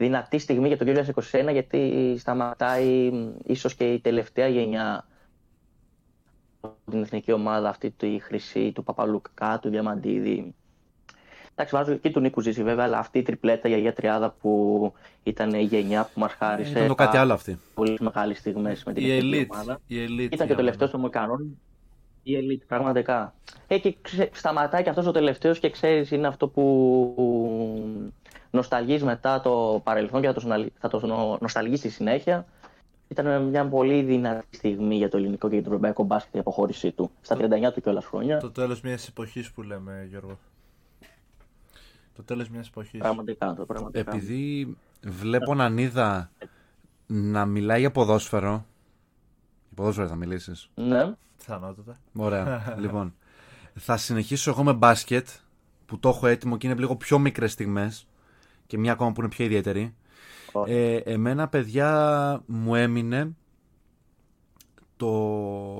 δυνατή 0.00 0.38
στιγμή 0.38 0.68
για 0.68 0.76
το 0.76 1.04
2021 1.30 1.52
γιατί 1.52 2.14
σταματάει 2.18 3.10
ίσως 3.46 3.74
και 3.74 3.92
η 3.92 4.00
τελευταία 4.00 4.48
γενιά 4.48 5.06
την 6.90 7.02
εθνική 7.02 7.32
ομάδα 7.32 7.68
αυτή 7.68 7.90
του 7.90 8.18
Χρυσή, 8.20 8.72
του 8.72 8.84
Παπαλουκά, 8.84 9.58
του 9.58 9.68
Διαμαντίδη. 9.68 10.54
Εντάξει, 11.52 11.76
βάζω 11.76 11.94
και 11.94 12.10
του 12.10 12.20
Νίκου 12.20 12.40
Ζήση 12.40 12.62
βέβαια, 12.62 12.84
αλλά 12.84 12.98
αυτή 12.98 13.18
η 13.18 13.22
τριπλέτα 13.22 13.68
για 13.68 13.76
η 13.76 13.92
τριάδα 13.92 14.30
που 14.40 14.92
ήταν 15.22 15.54
η 15.54 15.62
γενιά 15.62 16.10
που 16.14 16.20
μας 16.20 16.32
χάρισε. 16.32 16.70
Ήταν 16.70 16.86
το 16.86 16.94
κάτι 16.94 17.16
άλλο 17.16 17.32
αυτή. 17.32 17.58
Πολύ 17.74 17.98
μεγάλες 18.00 18.38
στιγμές 18.38 18.84
με 18.84 18.92
την 18.92 19.10
εθνική 19.10 19.48
ομάδα. 19.52 19.80
Η 19.86 19.96
elite, 19.96 20.32
ήταν 20.32 20.46
και 20.46 20.52
ο 20.52 20.56
τελευταίος 20.56 20.90
των 20.90 21.00
Μοκανών. 21.00 21.58
Η 22.22 22.32
elite, 22.36 22.64
πραγματικά. 22.66 23.34
Ε, 23.66 23.78
και 23.78 23.96
ξε... 24.02 24.30
σταματάει 24.32 24.82
και 24.82 24.88
αυτός 24.88 25.06
ο 25.06 25.10
τελευταίος 25.10 25.58
και 25.58 25.70
ξέρεις, 25.70 26.10
είναι 26.10 26.26
αυτό 26.26 26.48
που 26.48 26.64
νοσταλγείς 28.50 29.02
μετά 29.02 29.40
το 29.40 29.80
παρελθόν 29.84 30.20
και 30.20 30.26
θα 30.26 30.32
το, 30.32 30.68
θα 30.78 30.88
το 30.88 31.38
νοσταλγείς 31.40 31.78
στη 31.78 31.88
συνέχεια. 31.88 32.46
Ήταν 33.08 33.42
μια 33.42 33.68
πολύ 33.68 34.02
δυνατή 34.02 34.56
στιγμή 34.56 34.96
για 34.96 35.08
το 35.08 35.16
ελληνικό 35.16 35.48
και 35.48 35.54
για 35.54 35.62
το 35.62 35.68
ευρωπαϊκό 35.68 36.02
μπάσκετ 36.02 36.34
η 36.34 36.38
αποχώρησή 36.38 36.90
του. 36.92 37.10
Στα 37.20 37.36
39 37.36 37.72
του 37.74 37.80
κιόλας 37.80 38.04
χρόνια. 38.04 38.38
Το 38.38 38.50
τέλος 38.50 38.80
μιας 38.80 39.08
εποχής 39.08 39.52
που 39.52 39.62
λέμε, 39.62 40.06
Γιώργο. 40.08 40.38
Το 42.16 42.22
τέλος 42.22 42.48
μιας 42.48 42.68
εποχής. 42.68 43.00
Πραγματικά, 43.00 43.54
το 43.54 43.64
πραγματικά. 43.64 44.10
Επειδή 44.10 44.76
βλέπω 45.02 45.54
να 45.54 45.66
είδα 45.76 46.30
να 47.06 47.44
μιλάει 47.46 47.80
για 47.80 47.90
ποδόσφαιρο. 47.90 48.50
Για 48.50 49.74
ποδόσφαιρο 49.74 50.08
θα 50.08 50.14
μιλήσεις. 50.14 50.70
Ναι. 50.74 51.14
Πιθανότατα. 51.36 51.98
Ωραία. 52.12 52.64
λοιπόν, 52.80 53.14
θα 53.74 53.96
συνεχίσω 53.96 54.50
εγώ 54.50 54.62
με 54.62 54.72
μπάσκετ 54.72 55.28
που 55.86 55.98
το 55.98 56.08
έχω 56.08 56.26
έτοιμο 56.26 56.56
και 56.56 56.66
είναι 56.66 56.76
λίγο 56.76 56.96
πιο 56.96 57.18
μικρές 57.18 57.52
στιγμές 57.52 58.06
και 58.70 58.78
μια 58.78 58.92
ακόμα 58.92 59.12
που 59.12 59.20
είναι 59.20 59.30
πιο 59.30 59.44
ιδιαίτερη. 59.44 59.94
Ε, 60.66 60.96
εμένα, 60.96 61.48
παιδιά, 61.48 62.42
μου 62.46 62.74
έμεινε 62.74 63.34
το, 64.96 65.08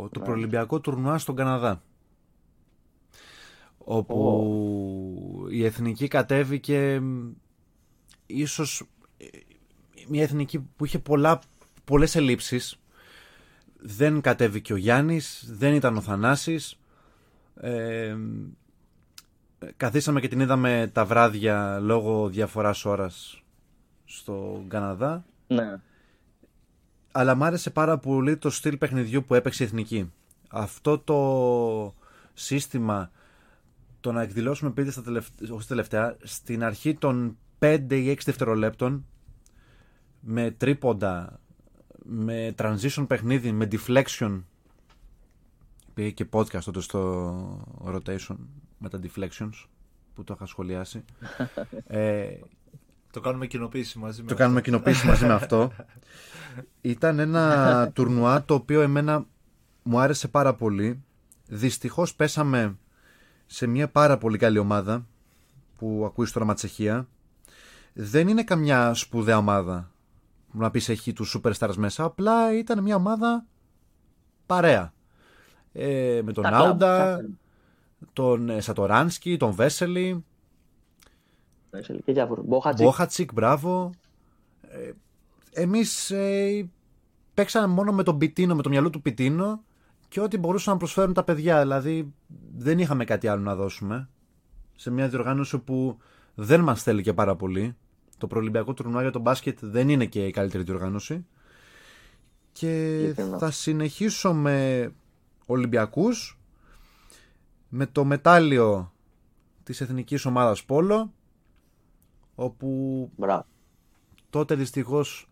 το 0.08 0.18
ναι. 0.18 0.24
προελυμπιακό 0.24 0.80
τουρνουά 0.80 1.18
στον 1.18 1.34
Καναδά. 1.34 1.82
Όπου 3.78 5.46
η 5.50 5.64
εθνική 5.64 6.08
κατέβηκε 6.08 7.02
ίσως 8.26 8.82
μια 10.08 10.22
εθνική 10.22 10.58
που 10.58 10.84
είχε 10.84 10.98
πολλά, 10.98 11.40
πολλές 11.84 12.14
ελλείψεις. 12.14 12.80
Δεν 13.76 14.20
κατέβηκε 14.20 14.72
ο 14.72 14.76
Γιάννης, 14.76 15.44
δεν 15.50 15.74
ήταν 15.74 15.96
ο 15.96 16.00
Θανάσης. 16.00 16.78
Ε, 17.54 18.16
καθίσαμε 19.76 20.20
και 20.20 20.28
την 20.28 20.40
είδαμε 20.40 20.90
τα 20.92 21.04
βράδια 21.04 21.78
λόγω 21.80 22.28
διαφοράς 22.28 22.84
ώρας 22.84 23.42
στο 24.04 24.64
Καναδά. 24.68 25.24
Ναι. 25.46 25.80
Αλλά 27.12 27.34
μ' 27.34 27.44
άρεσε 27.44 27.70
πάρα 27.70 27.98
πολύ 27.98 28.36
το 28.36 28.50
στυλ 28.50 28.76
παιχνιδιού 28.76 29.24
που 29.24 29.34
έπαιξε 29.34 29.62
η 29.62 29.66
Εθνική. 29.66 30.12
Αυτό 30.48 30.98
το 30.98 31.94
σύστημα 32.34 33.10
το 34.00 34.12
να 34.12 34.22
εκδηλώσουμε 34.22 34.70
πέντε 34.70 34.90
στα 34.90 35.02
τελευταία, 35.02 35.58
τελευταία, 35.68 36.16
στην 36.22 36.64
αρχή 36.64 36.94
των 36.94 37.36
5 37.58 37.86
ή 37.88 38.10
6 38.10 38.16
δευτερολέπτων 38.24 39.06
με 40.20 40.50
τρίποντα, 40.50 41.40
με 42.04 42.54
transition 42.58 43.04
παιχνίδι, 43.08 43.52
με 43.52 43.68
deflection 43.70 44.42
πήγε 45.94 46.10
και 46.10 46.26
podcast 46.32 46.62
τότε 46.62 46.80
στο 46.80 47.64
rotation 47.84 48.36
με 48.80 48.88
τα 48.88 49.00
deflections 49.02 49.66
που 50.14 50.24
το 50.24 50.34
είχα 50.36 50.46
σχολιάσει. 50.46 51.04
ε, 51.86 52.28
το 53.10 53.20
κάνουμε 53.20 53.46
κοινοποίηση 53.46 53.98
μαζί 53.98 54.20
με 54.20 54.26
Το 54.26 54.32
αυτό. 54.32 54.42
κάνουμε 54.44 54.60
κοινοποίηση 54.60 55.06
μαζί 55.06 55.26
με 55.26 55.32
αυτό. 55.32 55.72
Ήταν 56.80 57.18
ένα 57.18 57.66
τουρνουά 57.94 58.44
το 58.44 58.54
οποίο 58.54 58.80
εμένα 58.80 59.26
μου 59.82 59.98
άρεσε 59.98 60.28
πάρα 60.28 60.54
πολύ. 60.54 61.02
Δυστυχώς 61.46 62.14
πέσαμε 62.14 62.76
σε 63.46 63.66
μια 63.66 63.88
πάρα 63.88 64.18
πολύ 64.18 64.38
καλή 64.38 64.58
ομάδα 64.58 65.06
που 65.76 66.02
ακούεις 66.06 66.32
τώρα 66.32 66.46
Ματσεχία. 66.46 67.08
Δεν 67.92 68.28
είναι 68.28 68.42
καμιά 68.44 68.94
σπουδαία 68.94 69.36
ομάδα 69.36 69.90
που 70.52 70.58
να 70.58 70.70
πεις 70.70 70.88
έχει 70.88 71.12
τους 71.12 71.38
superstars 71.38 71.74
μέσα. 71.76 72.04
Απλά 72.04 72.58
ήταν 72.58 72.82
μια 72.82 72.96
ομάδα 72.96 73.44
παρέα. 74.46 74.92
Ε, 75.72 76.20
με 76.24 76.32
τον 76.32 76.46
Άουντα, 76.46 77.20
τον 78.12 78.48
ε, 78.48 78.60
Σατοράνσκι, 78.60 79.36
τον 79.36 79.52
Βέσελη. 79.52 80.24
Και 82.04 82.26
Μπόχατσικ. 82.84 83.32
μπράβο. 83.32 83.90
Ε, 84.62 84.90
εμείς 85.52 86.10
ε, 86.10 86.68
παίξαμε 87.34 87.66
μόνο 87.66 87.92
με 87.92 88.02
τον 88.02 88.18
Πιτίνο, 88.18 88.54
με 88.54 88.62
το 88.62 88.68
μυαλό 88.68 88.90
του 88.90 89.02
Πιτίνο 89.02 89.62
και 90.08 90.20
ό,τι 90.20 90.38
μπορούσαν 90.38 90.72
να 90.72 90.78
προσφέρουν 90.78 91.14
τα 91.14 91.24
παιδιά. 91.24 91.60
Δηλαδή 91.60 92.12
δεν 92.56 92.78
είχαμε 92.78 93.04
κάτι 93.04 93.28
άλλο 93.28 93.42
να 93.42 93.54
δώσουμε 93.54 94.08
σε 94.76 94.90
μια 94.90 95.08
διοργάνωση 95.08 95.58
που 95.58 95.98
δεν 96.34 96.60
μας 96.60 96.82
θέλει 96.82 97.02
και 97.02 97.12
πάρα 97.12 97.36
πολύ. 97.36 97.76
Το 98.18 98.26
προολυμπιακό 98.26 98.74
τουρνουά 98.74 99.02
για 99.02 99.10
το 99.10 99.18
μπάσκετ 99.18 99.58
δεν 99.60 99.88
είναι 99.88 100.06
και 100.06 100.26
η 100.26 100.30
καλύτερη 100.30 100.62
διοργάνωση. 100.62 101.26
Και 102.52 103.14
θα 103.38 103.50
συνεχίσω 103.50 104.32
με 104.32 104.88
Ολυμπιακούς 105.46 106.39
με 107.70 107.86
το 107.86 108.04
μετάλλιο 108.04 108.92
της 109.62 109.80
εθνικής 109.80 110.24
ομάδας 110.24 110.64
Πόλο 110.64 111.12
όπου 112.34 113.10
τότε 114.30 114.54
δυστυχώς 114.54 115.28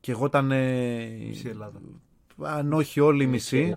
και 0.00 0.12
εγώ 0.12 0.26
ήταν 0.26 0.52
αν 2.42 2.72
όχι 2.72 3.00
όλη 3.00 3.24
η 3.24 3.26
μισή 3.26 3.74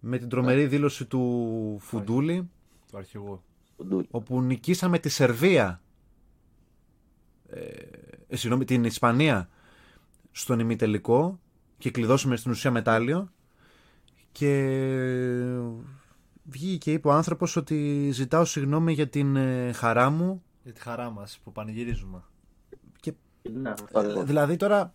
με 0.00 0.18
την 0.18 0.28
τρομερή 0.28 0.66
δήλωση 0.66 1.04
του 1.06 1.76
Φουντούλη 1.80 2.50
του 2.90 2.96
αρχηγού. 2.96 3.42
Όπου 4.10 4.42
νικήσαμε 4.42 4.98
τη 4.98 5.08
Σερβία 5.08 5.80
ε, 7.50 7.60
ε, 8.28 8.36
συγγνώμη, 8.36 8.64
την 8.64 8.84
Ισπανία 8.84 9.48
στον 10.30 10.58
ημιτελικό 10.58 11.40
και 11.78 11.90
κλειδώσαμε 11.90 12.36
στην 12.36 12.50
ουσία 12.50 12.70
μετάλλιο 12.70 13.32
και 14.32 14.78
βγήκε 16.50 16.76
και 16.76 16.92
είπε 16.92 17.08
ο 17.08 17.12
άνθρωπος 17.12 17.56
ότι 17.56 18.08
ζητάω 18.12 18.44
συγγνώμη 18.44 18.92
για 18.92 19.08
την 19.08 19.36
ε, 19.36 19.72
χαρά 19.72 20.10
μου 20.10 20.42
για 20.62 20.72
τη 20.72 20.80
χαρά 20.80 21.10
μας 21.10 21.38
που 21.44 21.52
πανηγυρίζουμε 21.52 22.22
και, 23.00 23.12
ναι, 23.52 23.74
δηλαδή 24.24 24.56
τώρα 24.56 24.92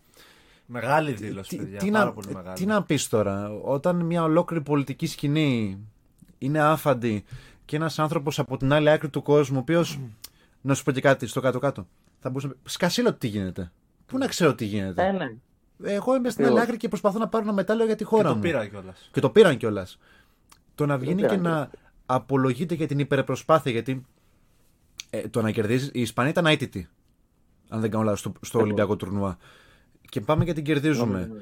Μεγάλη 0.66 1.12
δήλωση, 1.12 1.56
παιδιά. 1.56 1.78
Τι, 1.78 1.90
πάρα 1.90 2.04
να, 2.04 2.12
πολύ 2.12 2.34
μεγάλη. 2.34 2.56
τι 2.56 2.66
να 2.66 2.82
πεις 2.82 3.08
τώρα, 3.08 3.50
όταν 3.50 3.96
μια 3.96 4.22
ολόκληρη 4.22 4.62
πολιτική 4.62 5.06
σκηνή 5.06 5.78
είναι 6.38 6.60
άφαντη 6.60 7.24
και 7.64 7.76
ένας 7.76 7.98
άνθρωπος 7.98 8.38
από 8.38 8.56
την 8.56 8.72
άλλη 8.72 8.90
άκρη 8.90 9.08
του 9.08 9.22
κόσμου, 9.22 9.56
ο 9.56 9.60
οποίος. 9.60 10.00
να 10.60 10.74
σου 10.74 10.84
πω 10.84 10.92
και 10.92 11.00
κάτι 11.00 11.26
στο 11.26 11.40
κάτω-κάτω. 11.40 11.86
Θα 12.18 12.28
μπορούσε 12.28 12.46
να 12.46 12.54
Σκασίλω 12.64 13.12
τι 13.12 13.26
γίνεται; 13.26 13.72
Πού 14.06 14.18
να 14.18 14.26
ξέρω 14.26 14.54
τι 14.54 14.64
γίνεται; 14.64 15.06
Ε, 15.06 15.12
ναι. 15.12 15.34
Εγώ 15.82 16.16
είμαι 16.16 16.30
στην 16.30 16.46
άλλη 16.46 16.60
άκρη 16.60 16.76
και 16.76 16.88
προσπαθώ 16.88 17.18
να 17.18 17.28
πάρω 17.28 17.44
ένα 17.44 17.52
μετάλλιο 17.52 17.86
για 17.86 17.96
τη 17.96 18.04
χώρα 18.04 18.22
και 18.22 18.28
μου. 18.28 18.34
Το 18.34 18.40
πήραν 18.40 18.70
κιόλας. 18.70 19.10
Και 19.12 19.20
το 19.20 19.30
πήραν 19.30 19.56
κιόλας. 19.56 19.98
Το 20.74 20.86
να 20.86 20.98
βγαίνει 20.98 21.22
και 21.22 21.36
να 21.36 21.70
απολογείται 22.06 22.74
για 22.74 22.86
την 22.86 22.98
υπερπροσπάθεια, 22.98 23.72
γιατί 23.72 24.06
ε, 25.10 25.28
το 25.28 25.42
να 25.42 25.50
κερδίζεις. 25.50 25.90
Η 25.92 26.00
Ισπανία 26.00 26.30
ήταν 26.30 26.46
αίτητη. 26.46 26.88
Αν 27.68 27.80
δεν 27.80 27.90
κάνω 27.90 28.04
λάθος, 28.04 28.20
στο, 28.20 28.32
στο 28.40 28.58
Ολυμπιακό 28.58 28.96
τουρνουά 28.96 29.38
και 30.08 30.20
πάμε 30.20 30.44
και 30.44 30.52
την 30.52 30.64
κερδίζουμε. 30.64 31.18
Ναι, 31.18 31.26
ναι, 31.26 31.32
ναι. 31.34 31.40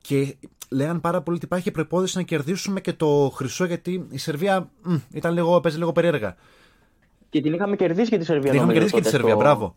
Και 0.00 0.36
λέγανε 0.70 0.98
πάρα 0.98 1.22
πολύ 1.22 1.36
ότι 1.36 1.44
υπάρχει 1.44 1.70
προπόθεση 1.70 2.16
να 2.16 2.22
κερδίσουμε 2.22 2.80
και 2.80 2.92
το 2.92 3.32
χρυσό 3.34 3.64
γιατί 3.64 4.06
η 4.10 4.18
Σερβία 4.18 4.70
μ, 4.82 4.94
ήταν 5.12 5.34
λίγο, 5.34 5.60
παίζει 5.60 5.78
λίγο 5.78 5.92
περίεργα. 5.92 6.36
Και 7.30 7.40
την 7.40 7.52
είχαμε 7.52 7.76
κερδίσει 7.76 8.10
και 8.10 8.18
τη 8.18 8.24
Σερβία. 8.24 8.50
Την 8.50 8.58
είχαμε 8.58 8.72
κερδίσει 8.72 8.94
και 8.94 9.00
τη 9.00 9.08
Σερβία, 9.08 9.36
μπράβο. 9.36 9.76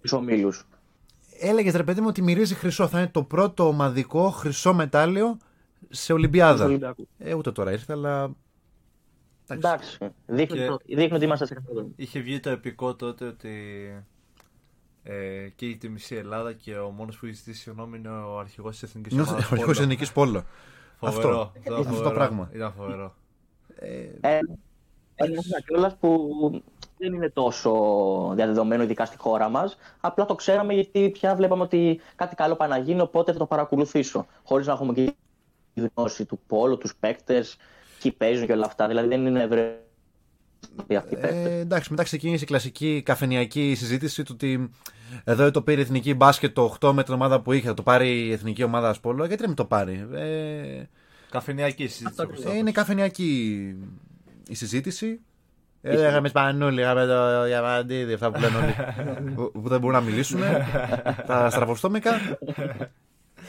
Του 0.00 0.08
ομίλους. 0.12 0.66
Έλεγες 1.38 1.74
ρε 1.74 1.82
παιδί 1.82 2.00
μου 2.00 2.06
ότι 2.08 2.22
μυρίζει 2.22 2.54
χρυσό. 2.54 2.88
Θα 2.88 2.98
είναι 2.98 3.08
το 3.08 3.22
πρώτο 3.22 3.66
ομαδικό 3.66 4.30
χρυσό 4.30 4.74
μετάλλιο 4.74 5.38
σε 5.94 6.12
Ολυμπιάδα. 6.12 6.94
Ε, 7.18 7.34
ούτε 7.34 7.52
τώρα 7.52 7.72
ήρθε, 7.72 7.92
αλλά. 7.92 8.30
Εντάξει. 9.46 9.98
Δείχνει, 10.26 10.58
και... 10.58 10.94
δείχνει 10.94 11.16
ότι 11.16 11.24
είμαστε 11.24 11.46
σε 11.46 11.62
Είχε 11.96 12.20
βγει 12.20 12.40
το 12.40 12.50
επικό 12.50 12.94
τότε 12.94 13.26
ότι 13.26 13.52
ε, 15.02 15.48
και 15.56 15.76
τη 15.76 15.88
μισή 15.88 16.14
Ελλάδα 16.14 16.52
και 16.52 16.76
ο 16.76 16.90
μόνος 16.90 17.18
που 17.18 17.26
έχει 17.26 17.34
ζητήσει 17.34 17.60
συγγνώμη 17.60 17.98
είναι 17.98 18.08
ο 18.08 18.38
αρχηγός 18.38 18.78
της 18.78 18.82
Εθνικής 18.82 19.12
Ομάδας. 19.12 19.44
Ο 19.44 19.48
αρχηγός 19.50 19.76
της 19.76 19.84
Εθνικής 19.84 20.12
Πόλο. 20.12 20.44
Αυτό. 21.00 21.52
Αυτό 21.78 22.02
το 22.02 22.10
πράγμα. 22.10 22.50
Ήταν 22.52 22.72
φοβερό. 22.72 23.14
Ε, 23.78 24.08
ε 24.20 24.38
ένα 25.14 25.60
κιόλας 25.66 25.96
που 25.96 26.30
δεν 26.98 27.12
είναι 27.12 27.30
τόσο 27.30 27.72
διαδεδομένο, 28.34 28.82
ειδικά 28.82 29.04
στη 29.04 29.16
χώρα 29.16 29.48
μας. 29.48 29.76
Απλά 30.00 30.24
το 30.24 30.34
ξέραμε 30.34 30.74
γιατί 30.74 31.10
πια 31.10 31.34
βλέπαμε 31.34 31.62
ότι 31.62 32.00
κάτι 32.16 32.34
καλό 32.34 32.56
πάει 32.56 32.68
να 32.68 32.78
γίνει, 32.78 33.00
οπότε 33.00 33.32
θα 33.32 33.38
το 33.38 33.46
παρακολουθήσω. 33.46 34.26
Χωρίς 34.44 34.66
να 34.66 34.72
έχουμε 34.72 34.92
και 34.92 35.04
τη 35.04 35.12
γνώση 35.94 36.24
του 36.24 36.40
πόλου, 36.46 36.78
τους 36.78 36.94
παίκτες, 37.00 37.56
ποιοι 38.02 38.12
παίζουν 38.12 38.46
και 38.46 38.52
όλα 38.52 38.66
αυτά. 38.66 38.86
Δηλαδή 38.86 39.08
δεν 39.08 39.26
είναι 39.26 39.42
ευρύ. 39.42 39.78
Ε, 40.86 41.58
εντάξει, 41.58 41.90
μετά 41.90 42.02
ξεκίνησε 42.02 42.44
η 42.44 42.46
κλασική 42.46 43.02
καφενιακή 43.04 43.74
συζήτηση 43.74 44.22
του 44.22 44.30
ότι 44.34 44.70
εδώ 45.24 45.50
το 45.50 45.62
πήρε 45.62 45.80
η 45.80 45.82
εθνική 45.82 46.14
μπάσκετ 46.14 46.54
το 46.54 46.76
8 46.80 46.92
με 46.92 47.02
την 47.02 47.14
ομάδα 47.14 47.40
που 47.40 47.52
είχε, 47.52 47.66
θα 47.66 47.74
το 47.74 47.82
πάρει 47.82 48.26
η 48.26 48.32
εθνική 48.32 48.62
ομάδα 48.62 48.88
Ασπόλο. 48.88 49.24
Γιατί 49.26 49.46
δεν 49.46 49.54
το 49.54 49.64
πάρει; 49.64 50.08
Ε, 50.12 50.82
Καφενιακή 51.30 51.86
συζήτηση. 51.86 52.48
ε, 52.48 52.56
είναι 52.56 52.72
καφενιακή 52.72 53.74
η 54.48 54.54
συζήτηση. 54.54 55.20
Ε, 55.82 56.08
Είχαμε 56.08 56.28
σπανούλι, 56.28 56.80
είχαμε 56.80 57.06
το 57.06 57.44
διαμαντίδι, 57.44 58.12
αυτά 58.12 58.30
που 58.30 58.40
λένε 58.40 58.56
όλοι. 58.56 59.30
που, 59.34 59.50
που 59.52 59.68
δεν 59.68 59.80
μπορούν 59.80 59.96
να 59.96 60.02
μιλήσουν. 60.02 60.40
τα 61.26 61.50
στραβοστόμικα. 61.50 62.10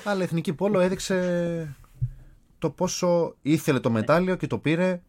Αλλά 0.04 0.20
η 0.20 0.24
εθνική 0.24 0.54
πόλο 0.54 0.80
έδειξε 0.80 1.76
το 2.60 2.70
πόσο 2.70 3.36
ήθελε 3.42 3.80
το 3.80 3.90
μετάλλιο 3.90 4.36
και 4.36 4.48
το 4.48 4.58
πήρε 4.58 5.02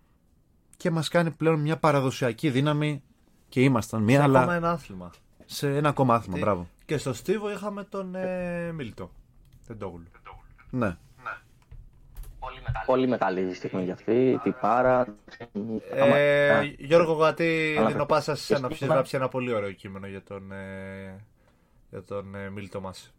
και 0.76 0.90
μας 0.90 1.08
κάνει 1.08 1.30
πλέον 1.30 1.60
μια 1.60 1.76
παραδοσιακή 1.76 2.50
δύναμη 2.50 3.02
και 3.48 3.60
ήμασταν 3.62 4.02
μία, 4.02 4.16
Σε 4.16 4.22
αλλά 4.22 4.38
ακόμα 4.40 4.54
ένα 4.54 4.70
άθλημα. 4.70 5.10
σε 5.44 5.76
ένα 5.76 5.88
ακόμα 5.88 6.14
άθλημα. 6.14 6.34
Τι- 6.36 6.42
Μπράβο. 6.42 6.68
Και 6.84 6.96
στο 6.96 7.12
Στίβο 7.12 7.50
είχαμε 7.50 7.84
τον 7.84 8.14
ε, 8.14 8.72
Μίλτο. 8.72 9.10
Δεν 9.66 9.78
το 9.78 9.86
γουλου. 9.86 10.04
Ναι. 10.70 10.96
Πολύ 12.86 13.08
μεγάλη 13.08 13.54
στιγμή 13.54 13.84
για 13.84 13.92
αυτή. 13.92 14.40
Τι 14.42 14.50
πάρα. 14.50 15.06
Ε, 15.90 16.62
Γιώργο 16.78 17.12
Γατή, 17.12 17.74
Αλλά- 17.78 17.88
δίνω 17.88 18.06
πάσα 18.06 18.34
σε 18.34 18.44
σένα. 18.44 18.68
Έχει 18.70 18.84
γράψει 18.84 19.16
ένα 19.16 19.28
πολύ 19.28 19.52
ωραίο 19.54 19.72
κείμενο 19.72 20.06
για 20.06 20.22
τον, 20.22 20.52
ε, 20.52 21.24
για 21.90 22.02
τον 22.02 22.34
ε, 22.34 22.50
Μίλτο 22.50 22.80
μας. 22.80 23.14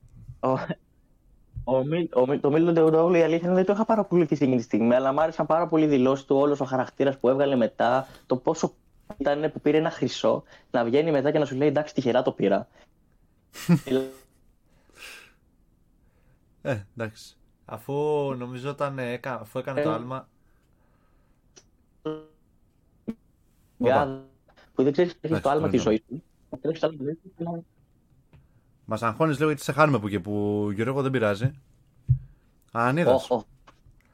Ο, 1.70 1.78
ο, 1.78 1.84
Μίλ- 1.86 2.16
ο, 2.16 2.28
Μίλ- 2.28 2.42
το 2.42 2.52
Μίλτον 2.52 2.74
Τεοντόγλου 2.74 3.16
η 3.16 3.22
αλήθεια 3.22 3.38
είναι 3.38 3.48
ότι 3.48 3.56
δεν 3.58 3.66
το 3.66 3.74
είχα 3.74 3.86
παρακολουθήσει 3.86 4.44
εκείνη 4.44 4.58
τη 4.58 4.64
στιγμή, 4.64 4.96
αλλά 4.96 5.14
μου 5.14 5.22
άρεσαν 5.22 5.46
πάρα 5.46 5.68
πολύ 5.68 5.84
οι 5.84 5.88
δηλώσεις 5.88 6.26
του, 6.26 6.36
όλος 6.36 6.60
ο 6.60 6.66
χαρακτήρας 6.66 7.18
που 7.18 7.30
έβγαλε 7.30 7.56
μετά, 7.56 8.08
το 8.26 8.36
πόσο 8.38 8.74
ήταν 9.18 9.52
που 9.52 9.60
πήρε 9.62 9.78
ένα 9.78 9.90
χρυσό, 9.90 10.44
να 10.72 10.84
βγαίνει 10.84 11.12
μετά 11.12 11.32
και 11.32 11.40
να 11.40 11.46
σου 11.46 11.56
λέει 11.56 11.68
εντάξει, 11.68 11.94
τυχερά 11.94 12.22
το 12.22 12.32
πήρα. 12.32 12.68
Ε, 16.62 16.84
εντάξει. 16.98 17.36
Αφού 17.66 17.94
νομίζω 18.38 18.70
όταν 18.70 19.00
ε, 19.00 19.12
έκα- 19.12 19.40
αφού 19.40 19.60
έκανε 19.60 19.82
το 19.82 19.90
Ε. 19.90 19.94
άλμα. 19.94 20.28
Για- 23.78 24.26
που 24.76 24.84
δεν 24.84 24.92
ξέρεις 24.92 25.12
έχεις 25.12 25.22
το 25.22 25.28
Εντάξει, 25.28 25.50
άλμα 25.50 25.70
της 25.70 25.84
το 25.84 25.90
ζωής 25.90 26.04
σου. 26.10 26.24
Θα 26.50 26.58
τρέξει 26.58 26.82
το 26.82 26.88
άλμα 26.88 26.98
τη 26.98 27.04
ζωή 27.04 27.18
σου. 27.38 27.44
να- 27.44 27.64
Μας 28.90 29.04
αγχώνεις 29.04 29.36
λίγο 29.36 29.48
γιατί 29.48 29.64
σε 29.64 29.72
χάνουμε 29.72 30.00
που 30.00 30.10
και 30.10 30.20
που 30.20 30.68
Γιώργο 30.74 31.02
δεν 31.02 31.12
πειράζει. 31.12 31.52
Αν 32.72 32.98
είδα. 32.98 33.14
Οχ, 33.14 33.32
οχ. 33.32 33.44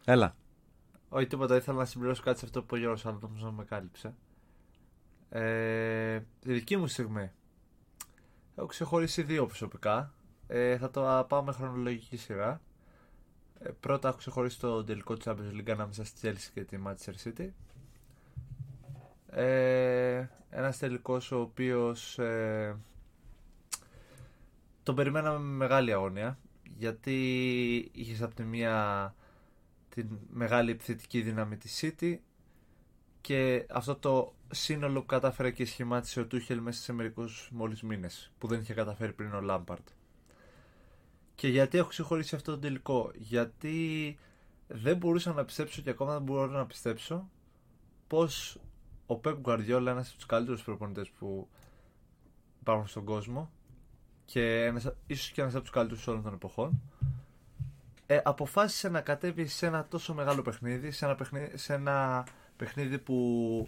Έλα. 0.05 0.35
Όχι 1.09 1.27
τίποτα, 1.27 1.55
ήθελα 1.55 1.77
να 1.77 1.85
συμπληρώσω 1.85 2.23
κάτι 2.23 2.39
σε 2.39 2.45
αυτό 2.45 2.59
που 2.59 2.65
είπε 2.65 2.75
ο 2.75 2.77
Γιώργος, 2.77 3.05
αλλά 3.05 3.17
νομίζω 3.21 3.45
να 3.45 3.51
με 3.51 3.63
κάλυψε. 3.63 4.13
Ε, 5.29 6.19
τη 6.39 6.53
δική 6.53 6.77
μου 6.77 6.87
στιγμή. 6.87 7.31
Έχω 8.55 8.67
ξεχωρίσει 8.67 9.21
δύο 9.21 9.45
προσωπικά. 9.45 10.13
Ε, 10.47 10.77
θα 10.77 10.89
το 10.89 11.07
α, 11.07 11.23
πάω 11.25 11.43
με 11.43 11.51
χρονολογική 11.51 12.17
σειρά. 12.17 12.61
Ε, 13.59 13.69
πρώτα 13.79 14.07
έχω 14.07 14.17
ξεχωρίσει 14.17 14.59
το 14.59 14.83
τελικό 14.83 15.17
του 15.17 15.21
Champions 15.25 15.59
League 15.59 15.71
ανάμεσα 15.71 16.05
στη 16.05 16.27
Chelsea 16.27 16.49
και 16.53 16.63
τη 16.63 16.77
Manchester 16.85 17.13
City. 17.23 17.49
Ε, 19.29 20.27
ένας 20.49 20.77
τελικός 20.77 21.31
ο 21.31 21.39
οποίος 21.39 22.19
ε, 22.19 22.75
τον 24.83 24.95
περιμέναμε 24.95 25.39
με 25.39 25.55
μεγάλη 25.55 25.93
αγωνία 25.93 26.37
γιατί 26.77 27.19
είχες 27.93 28.21
από 28.21 28.35
τη 28.35 28.43
μία 28.43 29.15
την 29.89 30.07
μεγάλη 30.29 30.71
επιθετική 30.71 31.21
δύναμη 31.21 31.57
της 31.57 31.79
City 31.81 32.17
και 33.21 33.65
αυτό 33.69 33.95
το 33.95 34.33
σύνολο 34.51 34.99
που 34.99 35.05
κατάφερε 35.05 35.51
και 35.51 35.65
σχημάτισε 35.65 36.19
ο 36.19 36.25
Τούχελ 36.25 36.59
μέσα 36.59 36.81
σε 36.81 36.93
μερικούς 36.93 37.49
μόλις 37.51 37.81
μήνες 37.81 38.31
που 38.37 38.47
δεν 38.47 38.59
είχε 38.59 38.73
καταφέρει 38.73 39.13
πριν 39.13 39.33
ο 39.33 39.41
Λάμπαρτ. 39.41 39.87
Και 41.35 41.47
γιατί 41.47 41.77
έχω 41.77 41.87
ξεχωρίσει 41.87 42.35
αυτό 42.35 42.51
το 42.51 42.59
τελικό; 42.59 43.11
Γιατί 43.15 44.17
δεν 44.67 44.97
μπορούσα 44.97 45.33
να 45.33 45.45
πιστέψω 45.45 45.81
και 45.81 45.89
ακόμα 45.89 46.13
δεν 46.13 46.21
μπορώ 46.21 46.51
να 46.51 46.65
πιστέψω 46.65 47.29
πως 48.07 48.59
ο 49.05 49.19
Pep 49.23 49.41
Guardiola, 49.41 49.85
ένας 49.87 50.07
από 50.07 50.15
τους 50.15 50.25
καλύτερους 50.25 50.63
προπονητές 50.63 51.09
που 51.09 51.47
υπάρχουν 52.59 52.87
στον 52.87 53.05
κόσμο 53.05 53.51
και 54.25 54.63
ένας, 54.63 54.91
ίσως 55.07 55.29
και 55.31 55.41
ένας 55.41 55.53
από 55.53 55.63
τους 55.63 55.71
καλύτερους 55.71 56.07
όλων 56.07 56.23
των 56.23 56.33
εποχών 56.33 56.81
ε, 58.05 58.21
αποφάσισε 58.23 58.89
να 58.89 59.01
κατέβει 59.01 59.47
σε 59.47 59.65
ένα 59.65 59.87
τόσο 59.87 60.13
μεγάλο 60.13 60.41
παιχνίδι, 60.41 60.91
σε 60.91 61.05
ένα 61.05 61.15
παιχνίδι, 61.15 61.57
σε 61.57 61.73
ένα 61.73 62.27
παιχνίδι 62.57 62.99
που 62.99 63.67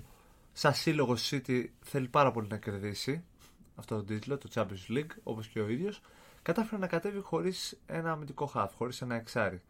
σαν 0.53 0.73
σύλλογο 0.73 1.15
City 1.29 1.65
θέλει 1.79 2.07
πάρα 2.07 2.31
πολύ 2.31 2.47
να 2.47 2.57
κερδίσει 2.57 3.23
αυτό 3.75 3.95
το 3.95 4.03
τίτλο, 4.03 4.37
το 4.37 4.49
Champions 4.53 4.91
League, 4.97 5.11
όπως 5.23 5.47
και 5.47 5.59
ο 5.59 5.67
ίδιος, 5.67 6.01
κατάφερε 6.41 6.81
να 6.81 6.87
κατέβει 6.87 7.19
χωρίς 7.19 7.79
ένα 7.85 8.11
αμυντικό 8.11 8.51
half, 8.55 8.69
χωρίς 8.75 9.01
ένα 9.01 9.15
εξάρι. 9.15 9.61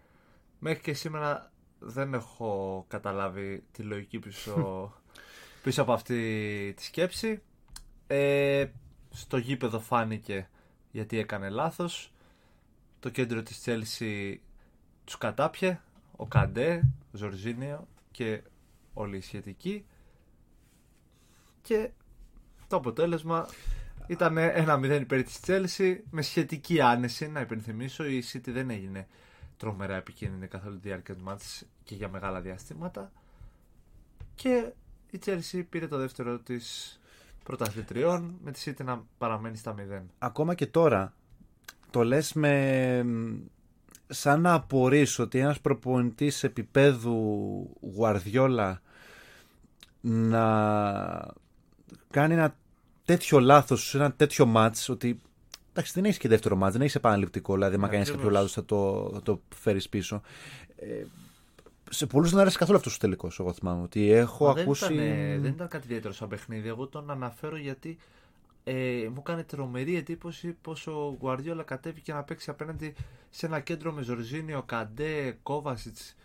Μέχρι 0.60 0.82
και 0.82 0.94
σήμερα 0.94 1.52
δεν 1.80 2.14
έχω 2.14 2.86
καταλάβει 2.88 3.64
τη 3.72 3.84
λογική 3.84 4.20
πίσω, 4.20 4.94
πίσω 5.64 5.82
από 5.82 5.94
αυτή 5.94 6.74
τη 6.76 6.84
σκέψη. 6.84 7.42
Ε, 8.08 8.66
στο 9.10 9.38
γήπεδο 9.38 9.80
φάνηκε 9.80 10.50
γιατί 10.96 11.18
έκανε 11.18 11.50
λάθος. 11.50 12.12
Το 13.00 13.10
κέντρο 13.10 13.44
της 13.44 13.64
Chelsea 13.66 14.36
τους 15.04 15.18
κατάπιε, 15.18 15.80
ο 16.16 16.28
Καντέ, 16.28 16.84
ο 17.14 17.18
Ζορζίνιο 17.18 17.88
και 18.12 18.42
όλοι 18.94 19.18
οι 19.18 19.22
σχετικοί. 19.22 19.86
Και 21.62 21.90
το 22.68 22.76
αποτέλεσμα 22.76 23.48
ήταν 24.08 24.38
ένα 24.38 24.80
0 24.80 25.00
υπέρ 25.02 25.24
της 25.24 25.40
Chelsea 25.46 25.98
με 26.10 26.22
σχετική 26.22 26.82
άνεση. 26.82 27.28
Να 27.28 27.40
υπενθυμίσω, 27.40 28.06
η 28.06 28.24
City 28.34 28.50
δεν 28.50 28.70
έγινε 28.70 29.08
τρομερά 29.58 29.96
επικίνδυνη 29.96 30.48
καθ' 30.48 30.66
όλη 30.66 30.78
τη 30.78 30.88
διάρκεια 30.88 31.16
του 31.16 31.24
μάτς 31.24 31.66
και 31.84 31.96
για 31.96 32.10
μεγάλα 32.10 32.42
διαστήματα. 32.42 33.12
Και 34.36 34.72
η 35.12 35.20
Chelsea 35.26 35.64
πήρε 35.70 35.88
το 35.88 35.98
δεύτερο 35.98 36.40
της 36.40 37.00
πρωταθλητριών 37.46 38.36
με 38.44 38.52
τη 38.52 38.62
City 38.66 38.84
να 38.86 39.04
παραμένει 39.18 39.58
στα 39.58 39.76
0. 39.78 40.02
Ακόμα 40.18 40.56
και 40.56 40.66
τώρα 40.66 41.14
το 41.90 42.04
λες 42.04 42.34
με 42.34 43.06
σαν 44.08 44.42
να 44.42 44.54
απορείς 44.54 45.20
ότι 45.20 45.40
ένας 45.40 45.60
προπονητής 45.60 46.44
επίπεδου 46.44 47.18
Γουαρδιόλα 47.82 48.82
να 50.02 50.44
κάνει 52.12 52.34
ένα 52.34 52.56
τέτοιο 53.06 53.40
λάθος 53.40 53.88
σε 53.90 53.98
ένα 53.98 54.12
τέτοιο 54.12 54.46
μάτς 54.46 54.90
ότι 54.90 55.20
εντάξει 55.72 55.92
δεν 55.96 56.06
έχεις 56.06 56.18
και 56.18 56.28
δεύτερο 56.28 56.56
μάτς, 56.56 56.74
δεν 56.74 56.82
έχεις 56.82 56.96
επαναληπτικό 56.96 57.54
δηλαδή 57.54 57.78
μα 57.78 57.88
κάνεις 57.88 58.10
κάποιο 58.12 58.22
Ακριβώς. 58.22 58.42
λάθος 58.42 58.54
θα 58.54 58.66
το, 58.66 59.10
θα 59.14 59.22
το 59.22 59.42
φέρεις 59.56 59.90
πίσω 59.90 60.22
ε, 60.76 61.04
σε 61.96 62.06
πολλούς 62.06 62.32
δεν 62.32 62.40
άρεσε 62.40 62.58
καθόλου 62.58 62.78
αυτός 62.78 62.96
ο 62.96 63.00
τελικός 63.00 63.40
εγώ 63.40 63.54
θυμάμαι 63.54 63.82
ότι 63.82 64.12
έχω 64.12 64.46
Μα 64.46 64.62
ακούσει 64.62 64.86
Δεν 64.86 64.96
ήταν, 64.96 65.08
ε, 65.08 65.38
δεν 65.38 65.52
ήταν 65.52 65.68
κάτι 65.68 65.86
ιδιαίτερο 65.86 66.14
σαν 66.14 66.28
παιχνίδι. 66.28 66.68
Εγώ 66.68 66.88
τον 66.88 67.12
αναφέρω 67.12 67.58
γιατί 67.58 67.98
ε, 68.64 69.08
μου 69.10 69.18
έκανε 69.20 69.44
τρομερή 69.44 69.96
εντύπωση 69.96 70.58
πως 70.62 70.88
ο 70.88 71.18
Γουαρδιόλα 71.20 71.64
κατέβηκε 71.64 72.14
να 72.14 72.24
παίξει 72.24 72.50
απέναντι 72.50 72.96
σε 73.30 73.46
ένα 73.46 73.60
κέντρο 73.60 73.92
με 73.92 74.02
Ζορζίνιο, 74.02 74.64
Καντέ, 74.64 75.38
Κόβασιτς 75.44 76.16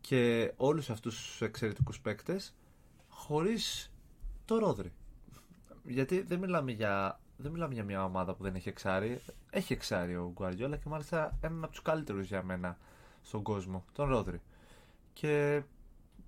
και 0.00 0.52
όλους 0.56 0.90
αυτούς 0.90 1.16
τους 1.16 1.40
εξαιρετικούς 1.40 2.00
παίκτες 2.00 2.54
χωρίς 3.08 3.92
το 4.44 4.58
Ρόδρυ. 4.58 4.92
Γιατί 5.84 6.20
δεν 6.20 6.38
μιλάμε 6.38 6.72
για, 6.72 7.20
δεν 7.36 7.52
μιλάμε 7.52 7.74
για 7.74 7.84
μια 7.84 8.04
ομάδα 8.04 8.34
που 8.34 8.42
δεν 8.42 8.54
έχει 8.54 8.68
εξάρι. 8.68 9.20
Έχει 9.50 9.72
εξάρι 9.72 10.16
ο 10.16 10.30
Γκουαρδιόλα 10.34 10.76
και 10.76 10.88
μάλιστα 10.88 11.38
έναν 11.40 11.64
από 11.64 11.72
τους 11.72 11.82
καλύτερους 11.82 12.26
για 12.26 12.42
μένα 12.42 12.78
στον 13.22 13.42
κόσμο, 13.42 13.84
τον 13.92 14.08
Ρόδρυ. 14.08 14.40
Και 15.20 15.62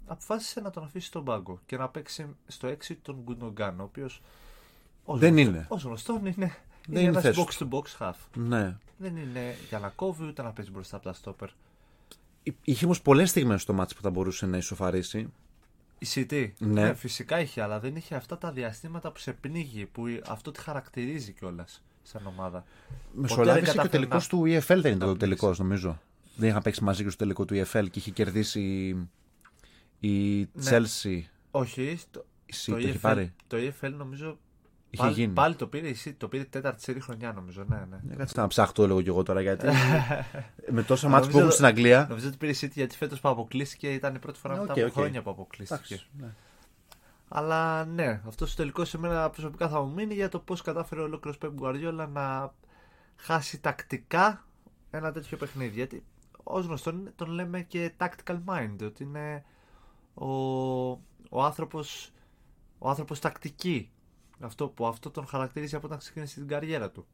αποφάσισε 0.06 0.60
να 0.60 0.70
τον 0.70 0.84
αφήσει 0.84 1.06
στον 1.06 1.24
πάγκο 1.24 1.60
και 1.66 1.76
να 1.76 1.88
παίξει 1.88 2.26
στο 2.46 2.68
6 2.68 2.96
τον 3.02 3.16
Γκουντογκάν, 3.24 3.80
ο 3.80 3.82
οποίος. 3.82 4.22
Δεν 5.06 5.36
είναι. 5.36 5.66
Ω 5.68 5.76
γνωστόν 5.76 6.16
είναι, 6.16 6.30
Δεν 6.34 6.50
είναι 6.88 7.00
είναι 7.00 7.08
ένας 7.08 7.22
θέσης 7.22 7.44
box 7.44 7.62
to 7.62 7.68
box 7.68 7.82
half. 8.08 8.14
ναι. 8.34 8.76
Δεν 8.98 9.16
είναι 9.16 9.54
για 9.68 9.78
να 9.78 9.88
κόβει 9.88 10.24
ούτε 10.26 10.42
να 10.42 10.50
παίζει 10.50 10.70
μπροστά 10.70 10.96
από 10.96 11.04
τα 11.04 11.12
στόπερ. 11.12 11.48
Είχε 12.64 12.84
όμως 12.84 13.02
πολλές 13.02 13.30
στιγμές 13.30 13.62
στο 13.62 13.72
μάτς 13.72 13.94
που 13.94 14.02
θα 14.02 14.10
μπορούσε 14.10 14.46
να 14.46 14.56
ισοφαρίσει. 14.56 15.32
Η 15.98 16.06
City; 16.14 16.50
Ναι. 16.58 16.94
φυσικά 16.94 17.40
είχε, 17.40 17.62
αλλά 17.62 17.80
δεν 17.80 17.96
είχε 17.96 18.14
αυτά 18.14 18.38
τα 18.38 18.52
διαστήματα 18.52 19.10
που 19.12 19.18
σε 19.18 19.32
πνίγει, 19.32 19.86
που 19.86 20.04
αυτό 20.26 20.50
τη 20.50 20.60
χαρακτηρίζει 20.60 21.32
κιόλας 21.32 21.82
σαν 22.02 22.26
ομάδα. 22.26 22.64
Μεσολάβησε 23.14 23.64
και 23.64 23.70
ο 23.70 23.74
κατάφερε 23.74 23.88
τελικό 23.88 24.16
να- 24.16 24.22
του 24.22 24.42
EFL 24.46 24.66
δεν 24.66 24.78
ήταν 24.78 24.90
να 24.92 24.98
το 24.98 25.04
πνίξει. 25.04 25.18
τελικός, 25.18 25.58
νομίζω. 25.58 25.98
Δεν 26.36 26.48
είχαν 26.48 26.62
παίξει 26.62 26.84
μαζί 26.84 27.02
και 27.02 27.08
στο 27.08 27.18
τελικό 27.18 27.44
του 27.44 27.54
EFL 27.54 27.86
και 27.90 27.98
είχε 27.98 28.10
κερδίσει 28.10 28.60
η 30.00 30.38
Ναι. 30.38 30.48
Chelsea. 30.68 31.20
Όχι, 31.50 31.98
το, 32.10 32.24
Η 32.46 32.52
City 32.56 32.64
το, 32.66 32.72
το 32.72 32.78
είχε 32.78 32.92
EFL, 32.96 33.00
πάρει. 33.00 33.32
το 33.46 33.56
EFL 33.56 33.92
νομίζω 33.96 34.38
Είχε 34.92 35.02
Πάλι, 35.02 35.14
γίνει. 35.14 35.32
πάλι 35.32 35.54
το 35.54 35.66
πήρε 35.66 35.88
η 35.88 35.96
City, 36.04 36.14
το 36.16 36.28
πήρε 36.28 36.44
τέταρτη 36.44 36.82
σερί 36.82 37.00
χρονιά 37.00 37.32
νομίζω. 37.32 37.64
Ναι, 37.68 37.76
ναι. 37.90 38.12
Ε, 38.12 38.16
Κάτσε 38.16 38.40
να 38.40 38.46
ψάξω 38.46 38.86
λίγο 38.86 39.02
κι 39.02 39.08
εγώ 39.08 39.22
τώρα 39.22 39.40
γιατί. 39.40 39.66
με 40.70 40.82
τόσα 40.82 41.08
Νομίζω 41.08 41.08
μάτια 41.08 41.30
που 41.30 41.36
έχουν 41.36 41.48
το- 41.48 41.50
στην 41.54 41.64
Αγγλία. 41.64 42.06
Νομίζω 42.08 42.28
ότι 42.28 42.36
πήρε 42.36 42.52
η 42.52 42.56
City 42.60 42.70
γιατί 42.72 42.96
φέτος 42.96 43.20
που 43.20 43.28
αποκλείστηκε 43.28 43.92
ήταν 43.92 44.14
η 44.14 44.18
πρώτη 44.18 44.38
φορά 44.38 44.54
Ναι, 44.54 44.60
μετά 44.60 44.72
οκ, 44.72 44.78
από 44.78 44.86
οκ. 44.88 44.92
χρόνια 44.92 45.22
που 45.22 45.30
αποκλείστηκε. 45.30 45.94
Εντάξει, 45.94 46.06
ναι. 46.20 46.28
Αλλά 47.28 47.84
ναι, 47.84 48.20
αυτό 48.26 48.44
το 48.44 48.52
τελικό 48.56 48.84
σε 48.84 48.98
μένα 48.98 49.30
προσωπικά 49.30 49.68
θα 49.68 49.80
μου 49.82 49.92
μείνει 49.92 50.14
για 50.14 50.28
το 50.28 50.38
πώς 50.38 50.62
κατάφερε 50.62 51.00
ο 51.00 51.04
ολόκληρος 51.04 51.38
Pep 51.42 51.50
Guardiola 51.62 52.08
να 52.12 52.54
χάσει 53.16 53.60
τακτικά 53.60 54.46
ένα 54.90 55.12
τέτοιο 55.12 55.36
παιχνίδι. 55.36 55.74
Γιατί 55.74 56.04
ως 56.52 56.66
γνωστόν 56.66 56.98
είναι- 56.98 57.12
τον 57.16 57.30
λέμε 57.30 57.62
και 57.62 57.92
tactical 57.98 58.38
mind, 58.46 58.76
ότι 58.82 59.02
είναι 59.02 59.44
ο, 60.14 60.26
ο 61.30 61.42
άνθρωπος 61.44 62.10
ο 62.78 62.88
άνθρωπος 62.88 63.18
τακτική. 63.18 63.90
Αυτό 64.40 64.68
που 64.68 64.86
αυτό 64.86 65.10
τον 65.10 65.26
χαρακτηρίζει 65.26 65.74
από 65.76 65.86
όταν 65.86 65.98
ξεκίνησε 65.98 66.38
την 66.38 66.48
καριέρα 66.48 66.90
του. 66.90 67.06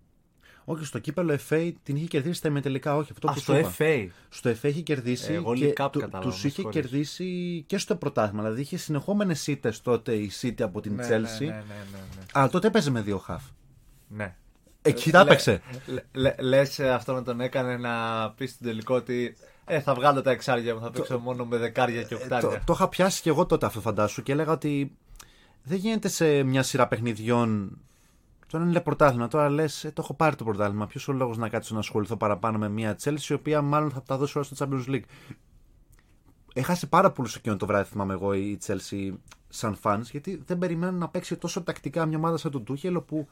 Όχι, 0.64 0.84
στο 0.84 0.98
κύπελο 0.98 1.38
FA 1.48 1.72
την 1.82 1.96
είχε 1.96 2.06
κερδίσει 2.06 2.34
στα 2.38 2.48
ημιτελικά, 2.48 2.96
όχι 2.96 3.12
αυτό 3.12 3.28
Α, 3.30 3.32
που 3.32 3.38
στο 3.38 3.52
σου 3.54 3.58
είπα. 3.58 3.74
FA. 3.78 4.08
Στο 4.28 4.50
FA 4.50 4.64
είχε 4.64 4.80
κερδίσει 4.80 5.32
Εγώ 5.32 5.54
και 5.54 5.72
League 5.76 5.84
Cup 5.84 5.88
του, 5.92 6.00
κατάλαβα, 6.00 6.30
τους 6.30 6.42
με 6.42 6.48
είχε 6.48 6.54
συγχωρείς. 6.60 6.80
κερδίσει 6.80 7.64
και 7.66 7.78
στο 7.78 7.96
πρωτάθλημα. 7.96 8.42
Δηλαδή 8.42 8.60
είχε 8.60 8.76
συνεχόμενες 8.76 9.46
ήττες 9.46 9.80
τότε 9.82 10.14
η 10.14 10.30
City 10.40 10.62
από 10.62 10.80
την 10.80 10.94
Ναι, 10.94 11.06
Chelsea. 11.06 11.10
ναι, 11.10 11.46
ναι, 11.46 11.50
ναι, 11.50 11.84
ναι, 11.92 11.98
ναι. 12.16 12.24
Αλλά 12.32 12.48
τότε 12.48 12.66
έπαιζε 12.66 12.90
με 12.90 13.00
δύο 13.00 13.18
χαφ. 13.18 13.44
ναι. 14.08 14.36
Εκεί 14.86 15.08
Ε, 15.08 15.12
τα 15.12 15.18
λέ- 15.18 15.26
έπαιξε. 15.28 15.62
λέ- 15.86 16.04
λέ- 16.12 16.40
Λες 16.40 16.78
ε, 16.78 16.90
αυτό 16.92 17.12
να 17.12 17.22
τον 17.22 17.40
έκανε 17.40 17.76
να 17.76 17.94
πεις 18.30 18.50
στην 18.50 18.66
τελικό 18.66 18.94
ότι 18.94 19.36
ε, 19.64 19.80
θα 19.80 19.94
βγάλω 19.94 20.22
τα 20.22 20.30
εξάρια 20.30 20.74
μου, 20.74 20.80
θα 20.80 20.90
παίξω 20.90 21.18
μόνο 21.18 21.44
με 21.44 21.56
δεκάρια 21.56 22.02
και 22.02 22.14
Ε, 22.14 22.18
το, 22.18 22.22
οκτάρια. 22.24 22.62
το 22.66 22.72
είχα 22.72 22.88
πιάσει 22.88 23.22
και 23.22 23.28
εγώ 23.28 23.46
τότε 23.46 23.66
αυτό 23.66 23.80
φαντάσου 23.80 24.22
και 24.22 24.32
έλεγα 24.32 24.52
ότι 24.52 24.96
δεν 25.62 25.78
γίνεται 25.78 26.08
σε 26.08 26.42
μια 26.42 26.62
σειρά 26.62 26.86
παιχνιδιών. 26.88 27.78
Τώρα 28.50 28.64
είναι 28.64 28.80
πρωτάθλημα. 28.80 29.28
Τώρα 29.28 29.48
λες, 29.50 29.80
το 29.94 30.02
έχω 30.02 30.14
πάρει 30.14 30.36
το 30.36 30.44
πρωτάθλημα. 30.44 30.86
Ποιος 30.86 31.08
ο 31.08 31.12
λόγος 31.12 31.36
να 31.36 31.48
κάτσω 31.48 31.74
να 31.74 31.80
ασχοληθώ 31.80 32.16
παραπάνω 32.16 32.58
με 32.58 32.68
μια 32.68 32.96
Chelsea, 33.04 33.20
η 33.28 33.32
οποία 33.32 33.62
μάλλον 33.62 33.90
θα 33.90 34.02
τα 34.02 34.16
δώσει 34.16 34.38
όλα 34.38 34.46
στο 34.50 34.66
Champions 34.68 34.90
League. 34.90 35.02
Έχασε 36.54 36.86
πάρα 36.86 37.10
πολλούς 37.10 37.36
εκείνο 37.36 37.56
το 37.56 37.66
βράδυ, 37.66 37.88
θυμάμαι 37.90 38.12
εγώ, 38.12 38.34
η 38.34 38.58
Chelsea 38.66 39.12
σαν 39.48 39.78
fans, 39.82 40.00
γιατί 40.10 40.42
δεν 40.46 40.58
περιμένουν 40.58 40.98
να 40.98 41.08
παίξει 41.08 41.36
τόσο 41.36 41.62
τακτικά 41.62 42.06
μια 42.06 42.16
ομάδα 42.18 42.36
σαν 42.36 42.50
τον 42.50 42.64
Τούχελ, 42.64 42.96
όπου 42.96 43.28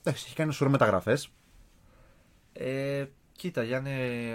εντάξει, 0.00 0.24
έχει 0.26 0.34
κάνει 0.34 0.52
σωρό 0.52 0.70
μεταγραφές. 0.70 1.28
Ε, 2.52 3.04
κοίτα, 3.32 3.62
Γιάννη, 3.62 3.90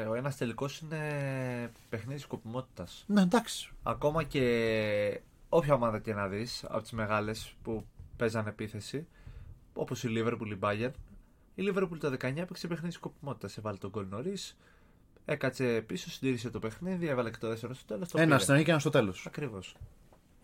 ο 0.08 0.16
ένας 0.16 0.38
τελικός 0.38 0.80
είναι 0.80 1.72
παιχνίδι 1.90 2.20
σκοπιμότητας. 2.20 3.04
Ναι, 3.08 3.22
εντάξει. 3.22 3.72
Ακόμα 3.84 4.24
και 4.24 5.22
όποια 5.50 5.74
ομάδα 5.74 6.00
και 6.00 6.14
να 6.14 6.28
δεις 6.28 6.64
από 6.68 6.82
τις 6.82 6.92
μεγάλες 6.92 7.56
που 7.62 7.86
παίζαν 8.18 8.48
επίθεση, 8.48 9.08
όπως 9.74 10.04
η 10.04 10.08
Liverpool, 10.10 10.48
η 10.48 10.58
Bayern, 10.60 10.92
η 11.56 11.64
Liverpool 11.70 11.98
το 12.00 12.08
19 12.08 12.42
έπαιξε 12.42 12.68
παιχνίδι 12.68 12.94
σκοπιμότητας. 12.94 13.58
Έβαλε 13.58 13.78
τον 13.78 13.90
γκολ 13.90 14.06
νωρίς, 14.10 14.58
έκατσε 15.26 15.82
πίσω, 15.82 16.10
συντήρησε 16.10 16.50
το 16.50 16.60
παιχνίδι, 16.60 17.08
έβαλε 17.08 17.32
και 17.32 17.38
το 17.38 17.48
δεύτερο 17.48 17.74
στο 17.74 17.86
τέλος. 17.86 18.14
Ένα 18.14 18.40
στην 18.40 18.54
αρχή 18.54 18.66
και 18.66 18.72
ένα 18.72 18.80
στο 18.80 18.90
τέλος. 18.90 19.26
Ακριβώς. 19.28 19.76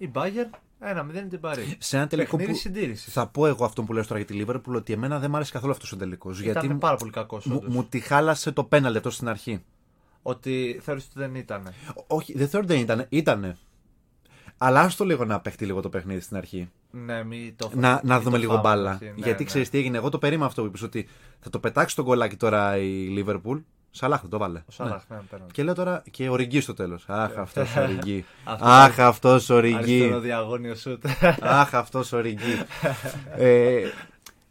Η 0.01 0.11
Bayern, 0.13 0.57
ένα 0.79 1.03
μηδέν 1.03 1.29
την 1.29 1.39
πάρει. 1.39 1.75
Σε 1.79 1.97
ένα 1.97 2.07
τελικό 2.07 2.29
Παιχνίδι 2.37 2.51
που. 2.51 2.57
συντήρησης. 2.59 3.13
Θα 3.13 3.27
πω 3.27 3.47
εγώ 3.47 3.65
αυτό 3.65 3.83
που 3.83 3.93
λέω 3.93 4.05
τώρα 4.05 4.19
για 4.21 4.25
τη 4.35 4.43
Liverpool, 4.47 4.75
ότι 4.75 4.93
εμένα 4.93 5.19
δεν 5.19 5.29
μου 5.29 5.35
άρεσε 5.35 5.51
καθόλου 5.51 5.71
αυτός 5.71 5.91
ο 5.91 5.95
τελικός. 5.97 6.39
Ήταν 6.41 6.51
Γιατί 6.63 6.77
πάρα 6.79 6.95
πολύ 6.95 7.11
κακός. 7.11 7.45
μου, 7.45 7.63
μου 7.67 7.83
τη 7.83 7.99
χάλασε 7.99 8.51
το 8.51 8.63
πέναλτι 8.63 8.97
αυτό 8.97 9.09
στην 9.09 9.27
αρχή. 9.27 9.63
Ότι 10.21 10.79
θεωρείς 10.83 11.03
ότι 11.05 11.13
δεν 11.19 11.35
ήταν. 11.35 11.67
Ό- 11.95 12.15
Όχι, 12.15 12.37
δεν 12.37 12.47
θεωρώ 12.47 12.65
ότι 12.65 12.75
δεν 12.75 12.83
ήταν. 12.83 13.05
Ήτανε. 13.09 13.57
Αλλά 14.57 14.79
άστο 14.81 15.05
λίγο 15.05 15.25
να 15.25 15.39
παίχτει 15.39 15.65
λίγο 15.65 15.81
το 15.81 15.89
παιχνίδι 15.89 16.19
στην 16.19 16.37
αρχή. 16.37 16.69
Ναι, 16.91 17.23
μη 17.23 17.53
το 17.57 17.71
Να, 17.73 17.93
μη 18.03 18.09
να 18.09 18.15
το 18.17 18.21
δούμε 18.23 18.37
λίγο 18.37 18.51
φάμε 18.51 18.61
μπάλα. 18.63 18.91
αυτή, 18.91 19.05
ναι, 19.05 19.11
Γιατί 19.15 19.43
ναι. 19.43 19.49
ξέρεις 19.49 19.69
τι 19.69 19.77
έγινε. 19.77 19.97
Εγώ 19.97 20.09
το 20.09 20.17
περίμενα 20.17 20.45
αυτό 20.45 20.61
που 20.61 20.67
είπες, 20.67 20.81
ότι 20.81 21.07
θα 21.39 21.49
το 21.49 21.59
πετάξει 21.59 21.95
τον 21.95 22.05
κολλάκι 22.05 22.35
τώρα 22.35 22.77
η 22.77 23.07
Liverpool. 23.17 23.61
Σαλάχ 23.91 24.21
θα 24.21 24.27
το 24.27 24.37
βάλε. 24.37 24.59
Ο 24.59 24.71
Σάλαχ, 24.71 25.03
ναι, 25.09 25.17
πέραν. 25.29 25.47
Και 25.51 25.63
λέω 25.63 25.73
τώρα 25.73 26.03
και 26.11 26.29
ο 26.29 26.35
Ριγκί 26.35 26.61
στο 26.61 26.73
τέλος. 26.73 27.03
Αχ, 27.07 27.37
αυτός 27.37 27.75
ο 27.75 27.85
Ριγκί. 27.85 28.25
Αυτός. 28.43 28.67
Αχ, 28.67 28.99
αυτός 28.99 29.49
ο 29.49 29.55
Αριστερό 29.57 29.85
Ριγκί. 29.85 30.19
διαγώνιο 30.19 30.75
σουτ. 30.75 31.05
Αχ, 31.41 31.73
αυτός 31.73 32.11
ο 32.11 32.19
Ριγκί. 32.19 32.65
ε, 33.37 33.83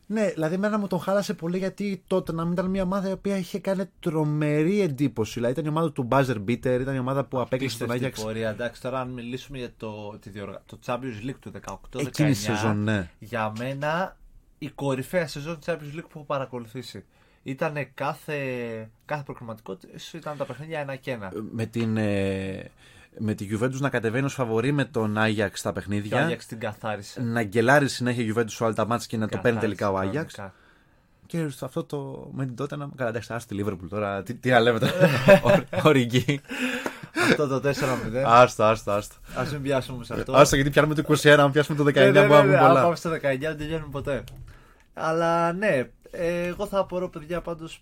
ναι, 0.07 0.31
δηλαδή 0.31 0.55
εμένα 0.55 0.79
μου 0.79 0.87
τον 0.87 1.01
χάλασε 1.01 1.35
πολύ 1.35 1.59
γιατί 1.59 2.03
τότε 2.07 2.33
να 2.33 2.43
μην 2.43 2.53
ήταν 2.53 2.67
μια 2.67 2.83
ομάδα 2.83 3.09
η 3.09 3.13
οποία 3.13 3.37
είχε 3.37 3.59
κάνει 3.59 3.85
τρομερή 4.01 4.81
εντύπωση. 4.81 5.33
Δηλαδή 5.35 5.53
ήταν 5.53 5.65
η 5.65 5.69
ομάδα 5.69 5.93
του 5.93 6.09
Buzzer 6.11 6.37
Beater, 6.49 6.79
ήταν 6.81 6.95
η 6.95 6.99
ομάδα 6.99 7.25
που 7.25 7.41
απέκλεισε 7.41 7.79
τον 7.79 7.87
Πίστευτη 7.87 8.05
Άγιαξ 8.05 8.23
πορεία. 8.23 8.51
Εντάξει, 8.51 8.83
τώρα 8.83 9.01
αν 9.01 9.09
μιλήσουμε 9.09 9.59
για 9.59 9.71
το, 9.77 10.19
τη 10.21 10.31
διοργα... 10.31 10.63
το 10.67 10.79
Champions 10.87 11.29
League 11.29 11.39
του 11.41 11.53
18-19. 11.67 11.77
εκείνη 12.01 12.31
τη 12.31 12.37
σεζόν, 12.37 12.83
ναι. 12.83 13.11
Για 13.19 13.53
μένα 13.59 14.17
η 14.59 14.69
κορυφαία 14.69 15.27
σεζόν 15.27 15.55
του 15.55 15.61
Champions 15.67 15.97
League 15.99 16.09
που 16.09 16.15
έχω 16.15 16.25
παρακολουθήσει. 16.25 17.05
Ήταν 17.43 17.75
κάθε, 17.95 18.35
κάθε 19.05 19.23
προκριματικό 19.23 19.77
ίσως 19.95 20.13
ήταν 20.13 20.37
τα 20.37 20.45
παιχνίδια 20.45 20.81
ένα 20.81 20.97
και 20.97 21.11
ένα. 21.11 21.33
Με 21.53 21.67
την, 21.67 21.97
ε, 21.97 22.71
με 23.19 23.35
τη 23.35 23.49
Juventus 23.53 23.79
να 23.79 23.89
κατεβαίνει 23.89 24.25
ως 24.25 24.35
φαβορή 24.35 24.73
με 24.73 24.85
τον 24.85 25.19
Άγιαξ 25.19 25.59
στα 25.59 25.73
Και 25.73 25.79
ο 25.79 25.81
παιχνίδια. 25.81 26.25
Άγιαξ 26.25 26.47
την 26.47 26.59
καθάρισε. 26.59 27.21
Να 27.23 27.43
γκελάρει 27.43 27.89
συνέχεια 27.89 28.25
η 28.25 28.33
Juventus 28.37 28.45
σε 28.51 28.65
όλα 28.65 28.73
τα 28.75 28.87
μάτια 28.87 29.07
και 29.09 29.17
να 29.17 29.29
το 29.29 29.39
παίρνει 29.39 29.59
Καθάρισε 29.59 29.61
τελικά 29.81 29.91
ο 29.91 29.99
Άγιαξ. 30.09 30.35
κανονικά. 30.35 30.59
Και 31.27 31.49
στο 31.49 31.65
αυτό 31.65 31.85
το 31.85 32.31
με 32.33 32.45
την 32.47 32.57
τότε 32.57 32.77
να. 32.77 32.89
Καλά, 32.97 33.11
εντάξει, 33.11 33.33
άστη 33.33 33.65
Liverpool 33.65 33.89
τώρα. 33.89 34.23
Τι, 34.23 34.35
τι 34.35 34.51
να 34.51 34.61
λέμε 34.61 34.79
τώρα. 34.79 34.93
Ο- 35.45 35.89
Ο 35.89 35.91
Ριγκί. 35.91 36.41
Αυτό 37.31 37.47
το 37.47 37.61
4-0. 37.61 38.23
Άστο, 38.27 38.65
άστο, 38.65 38.91
άστο. 38.93 39.15
Α 39.37 39.45
μην 39.53 39.63
πιάσουμε 39.63 40.05
σε 40.05 40.15
αυτό. 40.15 40.33
Άστο 40.33 40.55
γιατί 40.55 40.71
πιάνουμε 40.71 40.95
το 40.95 41.03
21, 41.23 41.29
αν 41.29 41.51
πιάσουμε 41.53 41.77
το 41.79 41.85
19 41.85 41.95
Ναι, 41.95 42.21
ναι, 42.21 42.27
που 42.27 42.33
ναι, 42.33 42.43
ναι, 42.43 42.43
έχουμε 42.43 42.57
αν 42.59 42.67
πολλά. 42.67 42.83
πάμε 42.83 42.97
στο 42.97 43.11
19 43.11 43.19
δεν 43.39 43.59
τελειώνουμε 43.59 43.91
ποτέ. 43.91 44.25
Αλλά 44.95 45.53
ναι, 45.53 45.89
ε, 46.11 46.47
εγώ 46.47 46.67
θα 46.67 46.79
απορώ 46.79 47.09
παιδιά 47.09 47.41
πάντως 47.41 47.81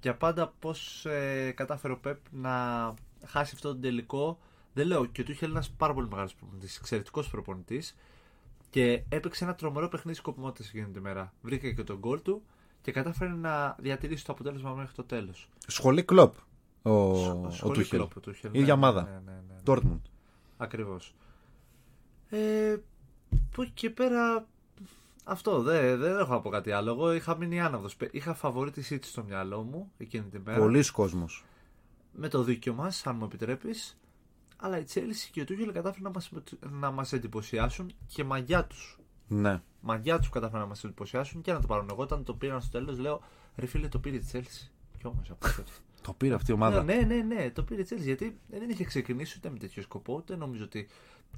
για 0.00 0.16
πάντα 0.16 0.54
πώς 0.58 1.06
ε, 1.06 1.52
κατάφερε 1.56 1.92
ο 1.92 1.98
Πεπ 1.98 2.18
να 2.30 2.50
χάσει 3.24 3.52
αυτό 3.54 3.68
το 3.74 3.80
τελικό. 3.80 4.38
Δεν 4.74 4.86
λέω 4.86 5.04
και 5.04 5.20
ο 5.20 5.24
Τούχελ 5.24 5.48
είναι 5.48 5.56
ένας 5.58 5.70
πάρα 5.70 5.94
πολύ 5.94 6.08
μεγάλος 6.08 6.34
προπονητής, 6.34 6.76
εξαιρετικός 6.78 7.28
προπονητής 7.28 7.96
και 8.70 9.02
έπαιξε 9.08 9.44
ένα 9.44 9.54
τρομερό 9.54 9.88
παιχνίδι 9.88 10.18
σκοπιμότητας 10.18 10.68
εκείνη 10.68 10.86
τη 10.86 11.00
μέρα. 11.00 11.32
Βρήκε 11.42 11.72
και 11.72 11.84
τον 11.84 11.98
γκολ 11.98 12.22
του 12.22 12.42
και 12.82 12.92
κατάφερε 12.92 13.30
να 13.30 13.76
διατηρήσει 13.78 14.24
το 14.24 14.32
αποτέλεσμα 14.32 14.72
μέχρι 14.72 14.94
το 14.94 15.04
τέλος. 15.04 15.48
Σχολή 15.66 16.02
κλοπ. 16.02 16.34
Ο, 16.82 16.90
ο 16.90 17.50
Σχολή 17.50 17.74
Τούχελ. 17.74 17.98
κλόπ 17.98 18.16
ο 18.16 18.20
Τούχελ, 18.20 18.50
Η 18.54 18.58
ίδια 18.58 18.76
ναι, 18.76 18.80
ομάδα. 18.80 19.02
ναι, 19.02 19.10
ναι, 19.10 19.32
ναι, 19.32 19.54
ναι. 19.54 19.60
Dortmund. 19.66 20.00
Ακριβώς. 20.56 21.14
Ε, 22.28 22.76
που 23.50 23.62
εκεί 23.62 23.72
και 23.74 23.90
πέρα 23.90 24.46
αυτό 25.24 25.62
δεν, 25.62 25.98
δεν 25.98 26.18
έχω 26.18 26.32
να 26.32 26.40
πω 26.40 26.48
κάτι 26.50 26.70
άλλο. 26.70 26.90
Εγώ 26.90 27.12
είχα 27.12 27.36
μείνει 27.36 27.60
άναυδος. 27.60 27.96
Πε- 27.96 28.14
Είχα 28.14 28.34
φαβορή 28.34 28.70
της 28.70 28.92
City 28.92 29.04
στο 29.04 29.22
μυαλό 29.24 29.62
μου 29.62 29.92
εκείνη 29.98 30.24
την 30.24 30.40
μέρα. 30.44 30.58
Πολλοί 30.58 30.90
κόσμος. 30.90 31.44
Με 32.12 32.28
το 32.28 32.42
δίκιο 32.42 32.72
μας, 32.74 33.06
αν 33.06 33.16
μου 33.16 33.24
επιτρέπεις. 33.24 33.96
Αλλά 34.56 34.78
η 34.78 34.84
Chelsea 34.94 35.28
και 35.32 35.40
ο 35.40 35.44
Tuchel 35.48 35.70
κατάφεραν 35.72 36.02
να 36.02 36.10
μας, 36.10 36.30
να 36.70 36.90
μας 36.90 37.12
εντυπωσιάσουν 37.12 37.92
και 38.06 38.24
μαγιά 38.24 38.64
τους. 38.64 38.98
Ναι. 39.28 39.62
Μαγιά 39.80 40.18
τους 40.18 40.28
κατάφεραν 40.28 40.62
να 40.62 40.68
μας 40.68 40.84
εντυπωσιάσουν 40.84 41.42
και 41.42 41.52
να 41.52 41.60
το 41.60 41.66
πάρουν. 41.66 41.88
Εγώ 41.90 42.02
όταν 42.02 42.24
το 42.24 42.34
πήραν 42.34 42.60
στο 42.60 42.70
τέλος 42.78 42.98
λέω 42.98 43.22
ρε 43.56 43.66
φίλε 43.66 43.88
το 43.88 43.98
πήρε 43.98 44.16
η 44.16 44.24
Chelsea. 44.32 44.68
Κι 44.98 45.06
όμως 45.06 45.30
από 45.30 45.46
τότε. 45.56 45.70
Το 46.02 46.12
πήρε 46.12 46.34
αυτή 46.34 46.50
η 46.50 46.54
ομάδα. 46.54 46.82
Ναι, 46.82 46.94
ναι, 46.94 47.14
ναι, 47.16 47.50
το 47.50 47.62
πήρε 47.62 47.82
η 47.82 47.86
Chelsea 47.90 47.98
γιατί 48.00 48.38
δεν 48.48 48.70
είχε 48.70 48.84
ξεκινήσει 48.84 49.34
ούτε 49.38 49.50
με 49.50 49.58
τέτοιο 49.58 49.82
σκοπό, 49.82 50.14
ούτε 50.14 50.36
νομίζω 50.36 50.64
ότι 50.64 50.88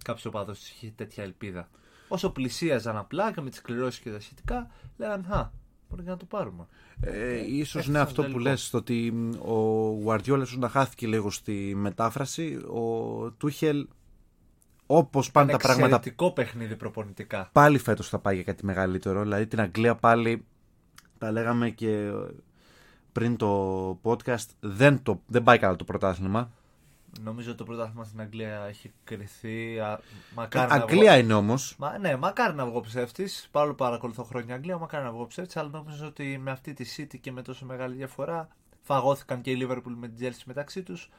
κάποιος 0.05 0.25
οπαδός 0.25 0.71
είχε 0.71 0.93
τέτοια 0.97 1.25
ελπίδα. 1.25 1.69
Όσο 2.09 2.31
πλησίαζαν 2.31 2.97
απλά 2.97 3.33
και 3.33 3.41
με 3.41 3.51
τις 3.51 3.61
κληρώσεις 3.63 4.01
και 4.01 4.11
τα 4.11 4.21
σχετικά, 4.21 4.71
λέγανε 4.97 5.27
Α, 5.29 5.51
μπορεί 5.91 6.03
να 6.03 6.17
το 6.17 6.25
πάρουμε. 6.25 6.67
Ε, 7.01 7.35
ίσως 7.47 7.75
Έφτασε 7.75 7.89
είναι 7.89 7.99
στο 7.99 8.07
αυτό 8.09 8.23
που 8.23 8.29
τελικό. 8.29 8.49
λες 8.51 8.71
το 8.71 8.77
ότι 8.77 9.11
μ, 9.13 9.31
ο 9.51 10.03
Guardiola 10.07 10.41
ίσως 10.43 10.57
να 10.57 10.69
χάθηκε 10.69 11.07
λίγο 11.07 11.31
στη 11.31 11.73
μετάφραση 11.77 12.55
ο 12.55 13.31
Τούχελ 13.31 13.87
όπως 14.87 15.31
πάνε 15.31 15.53
τα 15.53 15.59
πράγματα 15.59 15.87
Εξαιρετικό 15.97 16.31
παιχνίδι 16.33 16.77
προπονητικά. 16.77 17.49
πάλι 17.53 17.79
φέτος 17.79 18.09
θα 18.09 18.19
πάει 18.19 18.35
για 18.35 18.45
κάτι 18.45 18.65
μεγαλύτερο 18.65 19.23
δηλαδή 19.23 19.47
την 19.47 19.61
Αγγλία 19.61 19.95
πάλι 19.95 20.45
τα 21.19 21.31
λέγαμε 21.33 21.71
και 21.71 22.11
πριν 23.13 23.37
το 23.37 23.91
podcast 24.03 24.47
δεν, 24.61 25.03
το, 25.03 25.23
δεν 25.27 25.43
πάει 25.43 25.59
καλά 25.59 25.77
το 25.77 25.85
πρωτάθλημα 25.85 26.53
Νομίζω 27.23 27.49
ότι 27.49 27.59
το 27.59 27.65
πρωτάθλημα 27.65 28.05
στην 28.05 28.21
Αγγλία 28.21 28.65
έχει 28.69 28.93
κρυθεί. 29.05 29.79
α, 29.79 30.01
Μακάρι 30.35 30.69
να 30.71 30.75
Αγγλία 30.75 31.13
βγω... 31.13 31.23
είναι 31.23 31.35
όμως 31.35 31.75
Μα, 31.79 31.99
ναι, 31.99 32.17
μακάρι 32.17 32.55
να 32.55 32.67
βγω 32.67 32.81
ψεύτης. 32.81 33.49
Παρόλο 33.51 33.73
που 33.73 33.85
παρακολουθώ 33.85 34.23
χρόνια 34.25 34.55
Αγγλία, 34.55 34.79
μακάρι 34.79 35.05
να 35.05 35.13
βγω 35.13 35.27
ψεύτης. 35.27 35.57
Αλλά 35.57 35.69
νομίζω 35.73 36.07
ότι 36.07 36.39
με 36.39 36.51
αυτή 36.51 36.73
τη 36.73 36.85
City 36.97 37.19
και 37.21 37.33
με 37.33 37.43
τόσο 37.43 37.65
μεγάλη 37.67 37.95
διαφορά 37.95 38.49
φαγώθηκαν 38.83 39.41
και 39.41 39.51
η 39.51 39.59
Liverpool 39.61 39.95
με 39.97 40.09
την 40.09 40.27
Chelsea 40.27 40.43
μεταξύ 40.45 40.83
τους. 40.83 41.11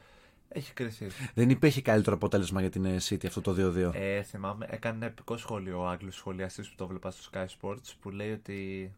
Έχει 0.48 0.72
κρυθεί. 0.72 1.06
δεν 1.34 1.50
υπήρχε 1.50 1.82
καλύτερο 1.82 2.16
αποτέλεσμα 2.16 2.60
για 2.60 2.70
την 2.70 2.84
ε, 2.84 2.96
City 3.08 3.26
αυτό 3.26 3.40
το 3.40 3.54
2-2 3.58 3.94
Ε, 3.94 4.22
θυμάμαι, 4.22 4.66
έκανε 4.70 4.96
ένα 4.96 5.06
επικό 5.06 5.36
σχόλιο 5.36 5.80
ο 5.80 5.86
Άγγλος 5.86 6.14
σχολιαστής 6.14 6.68
που 6.68 6.74
το 6.76 6.86
βλέπα 6.86 7.10
στο 7.10 7.30
Sky 7.32 7.46
Sports 7.60 7.92
που 8.00 8.10
λέει 8.10 8.32
ότι 8.32 8.92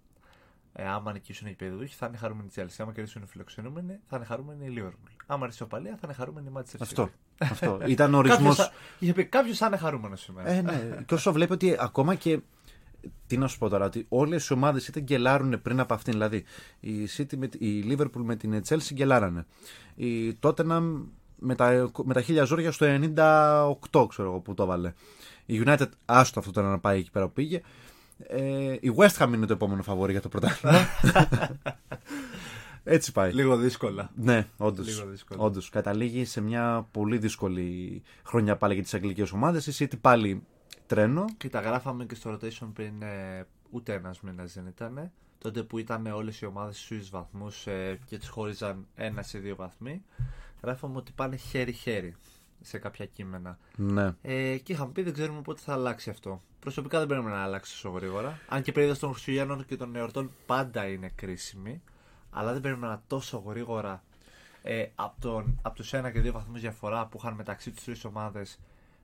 ε, 0.72 0.88
άμα 0.88 1.12
νικήσουν 1.12 1.48
οι 1.48 1.52
παιδούχοι 1.52 1.94
θα 1.94 2.06
είναι 2.06 2.16
χαρούμενοι 2.16 2.48
οι 2.48 2.60
Chelsea. 2.60 2.74
Άμα 2.78 2.92
κερδίσουν 2.92 3.22
οι 3.22 3.26
φιλοξενούμενοι 3.26 3.98
θα 4.08 4.16
είναι 4.16 4.24
χαρούμενοι 4.24 4.66
η 4.66 4.74
Liverpool. 4.76 5.17
Άμα 5.30 5.46
ρίξει 5.46 5.62
οπαλία 5.62 5.92
θα 5.92 6.00
είναι 6.04 6.12
χαρούμενοι 6.12 6.46
η 6.48 6.52
Manchester 6.56 6.74
City. 6.76 6.80
αυτό, 6.80 7.10
αυτό. 7.38 7.78
ήταν 7.86 8.14
ο 8.14 8.16
Κάποιος 8.16 8.34
ορισμός 8.34 8.56
θα- 8.56 8.72
Είχε 8.98 9.12
πει 9.12 9.24
κάποιος 9.24 9.58
θα 9.58 9.66
είναι 9.66 9.76
χαρούμενος 9.76 10.20
σήμερα. 10.20 10.48
Ε, 10.50 10.60
ναι. 10.62 11.02
Και 11.06 11.14
όσο 11.14 11.32
βλέπει 11.32 11.52
ότι 11.52 11.76
ακόμα 11.80 12.14
και 12.14 12.40
τι 13.26 13.36
να 13.36 13.46
σου 13.48 13.58
πω 13.58 13.68
τώρα, 13.68 13.84
ότι 13.84 14.06
όλες 14.08 14.48
οι 14.48 14.52
ομάδες 14.52 14.88
είτε 14.88 15.00
γκελάρουν 15.00 15.62
πριν 15.62 15.80
από 15.80 15.94
αυτήν. 15.94 16.12
Δηλαδή, 16.12 16.44
η, 16.80 17.08
City 17.16 17.36
με, 17.36 17.48
η 17.58 17.84
Liverpool 17.96 18.22
με 18.22 18.36
την 18.36 18.62
Chelsea 18.68 18.92
γκελάρανε. 18.92 19.46
Η 19.94 20.38
Tottenham 20.42 21.02
με 21.38 21.54
τα, 21.54 21.90
με 22.04 22.14
τα 22.14 22.20
χίλια 22.20 22.44
ζόρια 22.44 22.72
στο 22.72 22.86
98, 23.92 24.08
ξέρω 24.08 24.28
εγώ 24.28 24.38
που 24.40 24.54
το 24.54 24.62
έβαλε. 24.62 24.92
Η 25.46 25.62
United, 25.66 25.88
άστο 26.04 26.38
αυτό 26.40 26.52
τώρα 26.52 26.68
να 26.68 26.78
πάει 26.78 26.98
εκεί 26.98 27.10
πέρα 27.10 27.26
που 27.26 27.32
πήγε. 27.32 27.60
Ε, 28.28 28.72
η 28.80 28.92
West 28.96 29.16
Ham 29.24 29.30
είναι 29.34 29.46
το 29.46 29.52
επόμενο 29.52 29.82
φαβόρι 29.82 30.12
για 30.12 30.20
το 30.20 30.28
πρωτάθλημα. 30.28 30.78
Έτσι 32.90 33.12
πάει. 33.12 33.32
Λίγο 33.32 33.56
δύσκολα. 33.56 34.10
Ναι, 34.14 34.48
όντως. 34.56 34.86
Λίγο 34.86 35.06
δύσκολα. 35.10 35.42
Όντως, 35.42 35.70
καταλήγει 35.70 36.24
σε 36.24 36.40
μια 36.40 36.88
πολύ 36.90 37.18
δύσκολη 37.18 38.02
χρονιά 38.24 38.56
πάλι 38.56 38.74
για 38.74 38.82
τις 38.82 38.94
αγγλικές 38.94 39.32
ομάδες. 39.32 39.66
Η 39.66 39.72
City 39.78 39.98
πάλι 40.00 40.42
τρένο. 40.86 41.24
Και 41.36 41.48
τα 41.48 41.60
γράφαμε 41.60 42.04
και 42.04 42.14
στο 42.14 42.32
rotation 42.32 42.68
πριν 42.74 43.02
ε, 43.02 43.46
ούτε 43.70 43.92
ένας 43.92 44.20
μήνας 44.20 44.54
δεν 44.54 44.66
ήταν. 44.66 45.10
Τότε 45.38 45.62
που 45.62 45.78
ήταν 45.78 46.06
όλες 46.06 46.40
οι 46.40 46.46
ομάδες 46.46 46.76
στους 46.76 46.90
ίδιους 46.90 47.10
βαθμούς 47.10 47.66
ε, 47.66 47.98
και 48.06 48.18
τις 48.18 48.28
χώριζαν 48.28 48.86
ένα 48.94 49.24
ή 49.32 49.38
δύο 49.38 49.56
βαθμοί. 49.56 50.02
Γράφαμε 50.62 50.96
ότι 50.96 51.12
πάνε 51.12 51.36
χέρι-χέρι 51.36 52.16
σε 52.60 52.78
κάποια 52.78 53.06
κείμενα. 53.06 53.58
Ναι. 53.76 54.14
Ε, 54.22 54.56
και 54.56 54.72
είχαμε 54.72 54.92
πει 54.92 55.02
δεν 55.02 55.12
ξέρουμε 55.12 55.40
πότε 55.40 55.60
θα 55.64 55.72
αλλάξει 55.72 56.10
αυτό. 56.10 56.42
Προσωπικά 56.60 56.98
δεν 56.98 57.06
πρέπει 57.06 57.24
να 57.24 57.42
αλλάξει 57.42 57.72
τόσο 57.72 57.88
γρήγορα. 57.88 58.38
Αν 58.48 58.62
και 58.62 58.70
η 58.70 58.72
περίοδος 58.72 58.98
των 58.98 59.10
Χριστουγέννων 59.10 59.64
και 59.64 59.76
των 59.76 59.96
εορτών 59.96 60.30
πάντα 60.46 60.86
είναι 60.86 61.12
κρίσιμη. 61.14 61.82
Αλλά 62.30 62.52
δεν 62.52 62.60
πρέπει 62.60 62.80
να 62.80 63.02
τόσο 63.06 63.42
γρήγορα 63.46 64.02
ε, 64.62 64.86
από, 64.94 65.14
τον, 65.20 65.58
από 65.62 65.76
τους 65.76 65.90
1 65.94 66.10
και 66.12 66.20
2 66.28 66.32
βαθμούς 66.32 66.60
διαφορά 66.60 67.06
που 67.06 67.18
είχαν 67.20 67.34
μεταξύ 67.34 67.70
τους 67.70 67.84
τρεις 67.84 68.04
ομάδες 68.04 68.58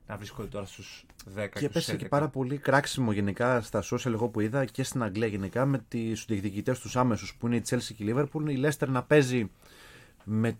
να 0.07 0.17
βρίσκονται 0.17 0.47
τώρα 0.47 0.65
στους 0.65 1.05
10 1.35 1.49
Και 1.53 1.59
και, 1.59 1.65
έπεσε 1.65 1.79
στους 1.79 1.93
11. 1.93 1.97
και 1.97 2.07
πάρα 2.07 2.27
πολύ 2.27 2.57
κράξιμο 2.57 3.11
γενικά 3.11 3.61
στα 3.61 3.83
social 3.91 4.11
εγώ 4.13 4.27
που 4.27 4.39
είδα 4.39 4.65
και 4.65 4.83
στην 4.83 5.03
Αγγλία 5.03 5.27
γενικά 5.27 5.65
με 5.65 5.77
τους 5.89 6.25
διεκδικητές 6.25 6.79
τους 6.79 6.95
άμεσους 6.95 7.35
που 7.35 7.47
είναι 7.47 7.55
η 7.55 7.63
Chelsea 7.69 7.91
και 7.97 8.03
η 8.03 8.13
Liverpool. 8.15 8.49
Η 8.49 8.63
Leicester 8.63 8.87
να 8.87 9.03
παίζει 9.03 9.51
με 10.23 10.57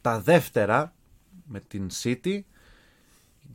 τα 0.00 0.20
δεύτερα 0.20 0.92
με 1.46 1.60
την 1.60 1.88
City 2.02 2.40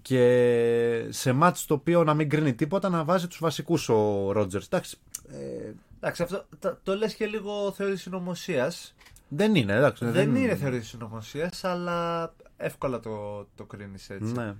και 0.02 1.08
σε 1.10 1.32
μάτς 1.32 1.66
το 1.66 1.74
οποίο 1.74 2.04
να 2.04 2.14
μην 2.14 2.30
κρίνει 2.30 2.54
τίποτα 2.54 2.90
να 2.90 3.04
βάζει 3.04 3.28
τους 3.28 3.40
βασικούς 3.40 3.90
ο 3.90 4.32
Ρότζερς. 4.32 4.66
Εντάξει, 4.66 4.98
ε, 5.32 5.72
Εντάξει, 6.04 6.24
αυτό 6.24 6.46
το, 6.60 6.78
το 6.84 6.96
λες 6.96 7.16
και 7.16 7.26
λίγο 7.26 7.72
θεωρή 7.72 7.98
συνωμοσίας. 7.98 8.96
δεν 9.28 9.56
είναι, 9.56 9.74
εντάξει. 9.76 10.06
Δεν, 10.06 10.36
είναι 10.36 10.56
θεωρή 10.56 10.82
συνωμοσίας, 10.82 11.64
αλλά 11.64 12.34
εύκολα 12.58 13.00
το, 13.00 13.46
το 13.56 13.66
κρίνεις 13.66 14.10
έτσι. 14.10 14.32
Ναι. 14.34 14.56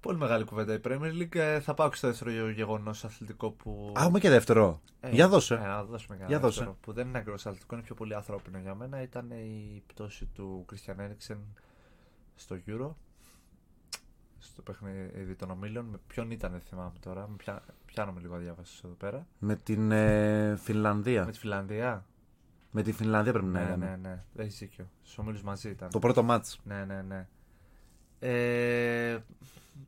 Πολύ 0.00 0.18
μεγάλη 0.18 0.44
κουβέντα 0.44 0.74
η 0.74 0.80
Premier 0.84 1.12
League. 1.22 1.34
Ε, 1.36 1.60
Θα 1.60 1.74
πάω 1.74 1.88
και 1.88 1.96
στο 1.96 2.06
δεύτερο 2.08 2.48
γεγονός 2.50 3.04
αθλητικό 3.04 3.50
που. 3.50 3.92
Α, 3.98 4.02
έχουμε 4.02 4.18
και 4.18 4.28
δεύτερο. 4.30 4.80
Ε, 5.00 5.10
Για 5.10 5.28
δώσε. 5.28 5.54
Ε, 5.54 5.58
να 5.66 5.84
δώσουμε 5.84 6.16
Για 6.16 6.26
για 6.26 6.38
δώσε. 6.38 6.58
δεύτερο, 6.58 6.78
Που 6.80 6.92
δεν 6.92 7.08
είναι 7.08 7.18
ακριβώς 7.18 7.46
αθλητικό, 7.46 7.74
είναι 7.74 7.84
πιο 7.84 7.94
πολύ 7.94 8.14
ανθρώπινο 8.14 8.58
για 8.58 8.74
μένα. 8.74 9.02
Ήταν 9.02 9.30
η 9.30 9.82
πτώση 9.86 10.24
του 10.34 10.64
Christian 10.72 11.00
Eriksen 11.00 11.36
στο 12.34 12.56
Euro. 12.66 12.90
Στο 14.56 14.64
παιχνίδι 14.64 15.34
των 15.34 15.50
ομίλων. 15.50 15.84
Με 15.84 15.98
ποιον 16.06 16.30
ήταν, 16.30 16.50
δεν 16.50 16.60
θυμάμαι 16.60 16.92
τώρα. 17.00 17.28
Με 17.28 17.36
πια... 17.36 17.62
Πιάνομαι 17.86 18.20
λίγο 18.20 18.36
διάβαση 18.36 18.80
εδώ 18.84 18.94
πέρα. 18.94 19.26
Με 19.38 19.56
την 19.56 19.90
ε, 19.92 20.56
Φινλανδία. 20.56 21.24
Με 21.24 21.30
τη 21.30 21.38
Φιλανδία. 21.38 22.04
Με 22.70 22.82
τη 22.82 22.92
Φινλανδία 22.92 23.32
πρέπει 23.32 23.46
να 23.46 23.60
Ναι, 23.60 23.66
ήταν. 23.66 23.78
ναι, 23.78 23.96
ναι. 23.96 24.24
Έχει 24.36 24.56
δίκιο. 24.64 24.90
Στους 25.02 25.18
ομίλους 25.18 25.42
μαζί 25.42 25.68
ήταν. 25.68 25.90
Το 25.90 25.98
πρώτο 25.98 26.22
μάτς. 26.22 26.60
Ναι, 26.64 26.84
ναι, 26.84 27.02
ναι. 27.02 27.26
Ε, 28.18 29.18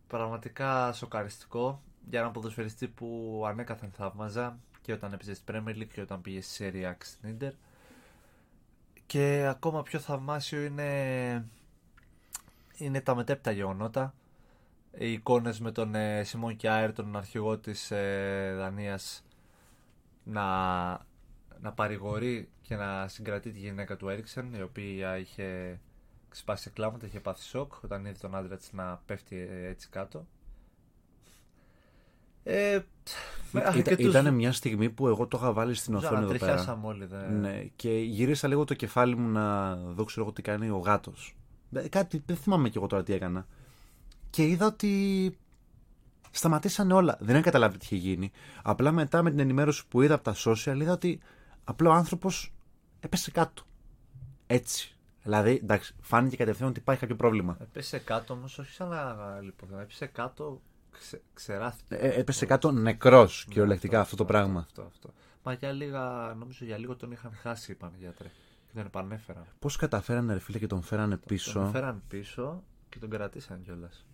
πραγματικά 0.07 0.93
σοκαριστικό 0.93 1.83
για 2.09 2.21
έναν 2.21 2.33
ποδοσφαιριστή 2.33 2.89
που 2.89 3.43
ανέκαθεν 3.47 3.91
θαύμαζα 3.91 4.59
και 4.83 4.93
όταν 4.93 5.13
έπαιζε 5.13 5.35
στην 5.35 5.55
Premier 5.55 5.77
League 5.77 5.89
και 5.93 6.01
όταν 6.01 6.21
πήγε 6.21 6.41
σε 6.41 6.71
Serie 6.75 6.85
A 6.91 6.93
στην 6.99 7.37
Inter. 7.41 7.53
Και 9.07 9.47
ακόμα 9.51 9.83
πιο 9.83 9.99
θαυμάσιο 9.99 10.63
είναι, 10.63 11.47
είναι 12.77 13.01
τα 13.01 13.15
μετέπειτα 13.15 13.51
γεγονότα. 13.51 14.15
Οι 15.01 15.13
εικόνες 15.13 15.61
με 15.61 15.73
τον 15.73 15.95
ε, 15.95 16.25
Σιμών 16.25 16.57
Κιάερ, 16.57 16.93
τον 16.93 17.17
αρχηγό 17.17 17.59
της 17.59 17.91
ε, 17.91 18.55
Δανίας, 18.57 19.25
να, 20.25 20.43
να 21.61 21.73
παρηγορεί 21.75 22.49
και 22.63 22.77
να 22.77 23.09
συγκρατεί 23.09 23.51
τη 23.51 23.59
γυναίκα 23.59 23.97
του 23.97 24.09
Έριξεν, 24.09 24.55
η 24.55 24.63
οποία 24.63 25.19
είχε 25.19 25.81
ξεσπάσει 26.29 26.63
σε 26.63 26.71
κλάματα, 26.71 27.07
είχε 27.07 27.21
πάθει 27.21 27.43
σοκ 27.43 27.73
όταν 27.85 28.05
είδε 28.05 28.17
τον 28.21 28.35
άντρα 28.35 28.57
της 28.57 28.73
να 28.73 29.03
πέφτει 29.07 29.37
ε, 29.37 29.67
έτσι 29.69 29.89
κάτω. 29.89 30.27
Ε, 32.43 32.81
με 33.53 33.61
Ήταν, 33.61 33.73
αρκετούς- 33.77 34.07
ήταν 34.07 34.35
μια 34.35 34.53
στιγμή 34.53 34.91
που 34.91 35.09
εγώ 35.09 35.27
το 35.27 35.39
είχα 35.41 35.53
βάλει 35.53 35.75
στην 35.75 35.99
Ζω, 35.99 36.07
οθόνη 36.07 36.23
εδώ 36.23 36.33
πέρα. 36.33 36.39
τριχιάσαμε 36.39 36.87
όλοι. 36.87 37.05
Δε... 37.05 37.29
Ναι, 37.29 37.63
και 37.77 37.91
γύρισα 37.91 38.49
λίγο 38.49 38.65
το 38.65 38.75
κεφάλι 38.75 39.17
μου 39.17 39.29
να 39.29 39.75
δω 39.77 40.05
ξέρω 40.05 40.23
εγώ 40.25 40.33
τι 40.33 40.43
κάνει 40.43 40.71
ο 40.71 40.79
γάτος. 40.79 41.37
Κάτι, 41.89 42.23
δεν 42.27 42.37
θυμάμαι 42.37 42.69
κι 42.69 42.77
εγώ 42.77 42.87
τώρα 42.87 43.03
τι 43.03 43.13
έκανα. 43.13 43.47
Και 44.31 44.47
είδα 44.47 44.67
ότι 44.67 45.37
σταματήσανε 46.31 46.93
όλα. 46.93 47.17
Δεν 47.21 47.35
είχα 47.35 47.45
καταλάβει 47.45 47.79
τι 47.79 47.85
είχε 47.85 47.97
γίνει. 47.97 48.31
Απλά 48.63 48.93
μετά 48.93 49.23
με 49.23 49.31
την 49.31 49.39
ενημέρωση 49.39 49.87
που 49.89 50.03
είδα 50.03 50.15
από 50.15 50.25
τα 50.25 50.35
social 50.45 50.79
είδα 50.81 50.93
ότι 50.93 51.21
απλά 51.65 51.91
ο 51.91 51.93
άνθρωπος 51.93 52.53
έπεσε 53.01 53.31
κάτω. 53.31 53.63
Έτσι. 54.47 54.97
Δηλαδή, 55.23 55.61
εντάξει, 55.63 55.95
φάνηκε 56.01 56.37
κατευθείαν 56.37 56.69
ότι 56.69 56.79
υπάρχει 56.79 57.01
κάποιο 57.01 57.17
πρόβλημα. 57.17 57.57
Έπεσε 57.61 57.99
κάτω 57.99 58.35
όμως, 58.35 58.59
όχι 58.59 58.71
σαν 58.71 58.89
να 58.89 59.41
λοιπόν, 59.41 59.81
έπεσε 59.81 60.07
κάτω, 60.07 60.61
ξε, 60.91 61.23
ξεράθηκε. 61.35 61.95
Ε, 61.95 62.09
έπεσε 62.09 62.47
κάτω 62.47 62.71
νεκρός 62.71 63.45
Ναι, 63.47 63.55
κυριολεκτικά 63.55 64.01
αυτό, 64.01 64.17
το 64.17 64.25
πράγμα. 64.25 64.61
Αυτό, 64.61 64.83
αυτό. 64.83 65.13
Μα 65.43 65.53
για 65.53 65.73
λίγα, 65.73 66.35
νομίζω 66.39 66.65
για 66.65 66.79
λίγο 66.79 66.97
τον 66.97 67.13
είχαν 67.13 67.33
χάσει 67.35 67.73
οι 67.73 67.75
πανεγιάτρε. 67.75 68.29
Και 68.67 68.75
τον 68.75 68.87
επανέφεραν. 68.87 69.45
Πώς 69.59 69.77
καταφέρανε, 69.77 70.33
ρε 70.33 70.39
φίλε, 70.39 70.59
και 70.59 70.67
τον 70.67 70.83
φέρανε 70.83 71.17
πίσω; 71.17 71.53
Τον 71.53 71.71
φέραν 71.71 72.03
πίσω 72.09 72.63
και 72.89 72.99
τον 72.99 73.11
κρατήσαν 73.11 73.63
κιόλας. 73.63 74.07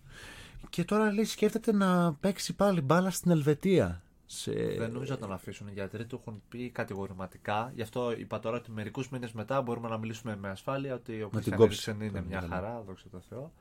Και 0.69 0.83
τώρα 0.83 1.11
λέει 1.11 1.25
σκέφτεται 1.25 1.73
να 1.73 2.13
παίξει 2.13 2.55
πάλι 2.55 2.81
μπάλα 2.81 3.09
στην 3.09 3.31
Ελβετία. 3.31 4.01
Σε... 4.25 4.51
Δεν 4.51 4.91
νομίζω 4.91 5.13
να 5.13 5.19
τον 5.19 5.31
αφήσουν 5.31 5.67
οι 5.67 5.71
γιατροί 5.71 6.05
του 6.05 6.15
έχουν 6.21 6.41
πει 6.49 6.69
κατηγορηματικά. 6.69 7.71
Γι' 7.75 7.81
αυτό 7.81 8.11
είπα 8.11 8.39
τώρα 8.39 8.57
ότι 8.57 8.71
μερικούς 8.71 9.09
μήνες 9.09 9.31
μετά 9.31 9.61
μπορούμε 9.61 9.89
να 9.89 9.97
μιλήσουμε 9.97 10.35
με 10.35 10.49
ασφάλεια 10.49 10.93
ότι 10.93 11.21
ο 11.21 11.29
Να 11.33 11.41
την 11.41 11.53
Christian 11.53 11.57
κόψει. 11.57 11.91
Eriksen 11.91 12.03
είναι 12.03 12.19
Ναι, 12.19 12.21
μια 12.21 12.41
ναι. 12.41 12.47
χαρά, 12.47 12.81
δόξα 12.81 13.09
τω 13.09 13.19
Θεώ. 13.29 13.51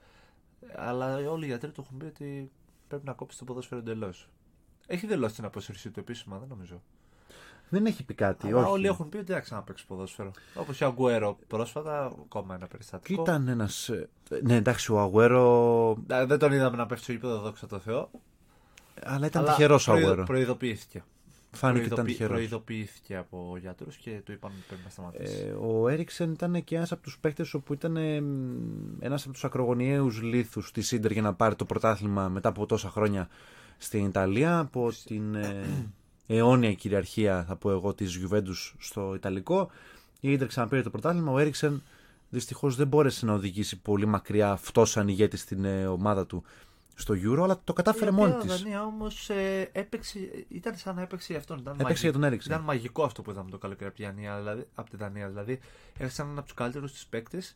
Αλλά 0.77 1.31
όλοι 1.31 1.45
οι 1.45 1.49
γιατροί 1.49 1.71
του 1.71 1.81
έχουν 1.87 1.99
πει 1.99 2.05
ότι 2.05 2.51
πρέπει 2.89 3.05
να 3.07 3.13
κόψει 3.13 3.39
το 3.39 3.45
ποδόσφαιρο 3.45 3.81
εντελώς. 3.81 4.29
Έχει 4.87 5.07
δηλώσει 5.07 5.35
την 5.35 5.45
αποσύρσή 5.45 5.91
του 5.91 6.01
επίσημα, 6.01 6.39
δεν 6.39 6.49
νομίζω. 6.49 6.83
Δεν 7.75 7.87
έχει 7.87 8.05
πει 8.05 8.15
κάτι. 8.15 8.47
Αλλά 8.47 8.61
όχι. 8.61 8.71
όλοι 8.71 8.87
έχουν 8.87 9.09
πει 9.09 9.17
ότι 9.17 9.27
δεν 9.27 9.35
θα 9.37 9.43
ξαναπέξει 9.43 9.87
ποδόσφαιρο. 9.87 10.31
Όπως 10.55 10.81
ο 10.81 10.87
Αγκουέρο 10.87 11.39
πρόσφατα, 11.47 12.05
ακόμα 12.05 12.55
ένα 12.55 12.65
Και 12.65 12.71
περιστατικό. 12.71 13.23
ήταν 13.23 13.49
ένας. 13.49 13.91
Ναι, 14.43 14.55
εντάξει, 14.57 14.93
ο 14.93 15.01
Αγουέρο. 15.01 15.97
Ε, 16.07 16.25
Δεν 16.25 16.39
τον 16.39 16.53
είδαμε 16.53 16.77
να 16.77 16.87
πέφτει 16.87 17.03
στο 17.05 17.13
γήπεδο, 17.13 17.39
δόξα 17.41 17.67
τω 17.67 17.79
Θεώ. 17.79 18.11
Αλλά 19.05 19.27
ήταν 19.27 19.43
Αλλά 19.43 19.51
τυχερός 19.55 19.89
ο 19.89 19.91
προειδο- 19.91 20.09
Αγουέρο. 20.09 20.27
Προειδοποιήθηκε. 20.27 21.05
Φάνηκε 21.51 21.79
ότι 21.85 21.93
ήταν 21.93 22.05
Προειδοποιη- 22.05 22.17
τυχερός. 22.17 22.37
Προειδοποιήθηκε 22.49 23.17
από 23.17 23.57
γιατρούς 23.61 23.97
και 23.97 24.11
του 24.25 24.33
είπαν 24.33 24.51
ότι 24.57 24.65
πρέπει 24.69 24.83
να 24.85 24.91
σταματήσει. 24.91 25.45
Ε, 25.47 25.51
ο 25.53 25.89
Έριξεν 25.89 26.33
ήταν 26.33 26.65
και 26.65 26.77
ένας 26.77 26.93
από 26.93 27.03
τους 27.03 27.19
παίκτες 27.19 27.55
όπου 27.55 27.73
ήταν 27.73 27.97
ένας 29.01 29.23
από 29.25 29.33
τους 29.33 29.45
ακρογωνιαίους 29.45 30.23
λίθους 30.23 30.73
της 30.73 30.87
Σίντερ 30.87 31.11
για 31.13 31.23
να 31.23 31.35
πάρει 31.35 31.55
το 31.55 31.65
πρωτάθλημα 31.65 32.29
μετά 32.29 32.49
από 32.49 32.67
τόσα 32.67 32.89
χρόνια 32.89 33.29
στην 33.79 34.05
Ιταλία. 34.05 34.59
Από 34.59 34.91
την 35.05 35.35
ε, 35.35 35.65
αιώνια 36.27 36.73
κυριαρχία, 36.75 37.45
θα 37.45 37.57
πω 37.57 37.71
εγώ, 37.71 37.95
της 37.95 38.21
Juventus 38.23 38.73
στο 38.79 39.15
Ιταλικό. 39.15 39.71
Η 40.21 40.33
Ίντερ 40.33 40.47
ξαναπήρε 40.47 40.83
το 40.83 40.91
πρωτάθλημα. 40.91 41.33
Ο 41.33 41.39
Έριξεν 41.39 41.83
δυστυχώς 42.31 42.77
δεν 42.77 42.87
μπόρεσε 42.87 43.27
να 43.27 43.33
οδηγήσει 43.33 43.81
πολύ 43.81 44.07
μακριά 44.07 44.51
αυτός 44.51 44.91
σαν 44.91 45.09
ηγέτης 45.09 45.41
στην 45.41 45.65
ε, 45.65 45.87
ομάδα 45.87 46.27
του 46.27 46.45
στο 46.97 47.15
Euro, 47.15 47.39
αλλά 47.43 47.61
το 47.65 47.73
κατάφερε 47.73 48.11
Η 48.11 48.13
μόνη 48.15 48.33
οποία 48.33 48.51
της. 48.51 48.63
Δανία 48.63 48.85
όμως 48.85 49.31
ε, 49.31 49.69
έπαιξε, 49.73 50.19
ήταν 50.49 50.77
σαν 50.77 50.95
να 50.95 51.03
έπαιξε 51.03 51.27
για 51.33 51.41
αυτόν. 51.41 51.59
Ήταν 51.59 51.73
Έπαιξε 51.73 51.93
μαγι- 51.93 52.03
για 52.03 52.13
τον 52.13 52.25
Έριξεν. 52.25 52.53
Ήταν 52.53 52.65
μαγικό 52.65 53.03
αυτό 53.05 53.23
που 53.23 53.31
είδαμε 53.31 53.51
το 53.51 53.59
καλοκαίρι 53.59 53.87
από 53.89 53.97
τη 53.97 54.05
Δανία. 54.05 54.37
Δηλαδή, 54.39 54.67
από 54.75 54.91
τη 54.91 54.97
Δανία, 54.97 55.29
δηλαδή 55.29 55.59
έρχεται 55.93 56.09
σαν 56.11 56.27
ένα 56.29 56.39
από 56.39 56.45
τους 56.49 56.55
καλύτερους 56.57 56.93
της 56.93 57.07
παίκτες 57.07 57.55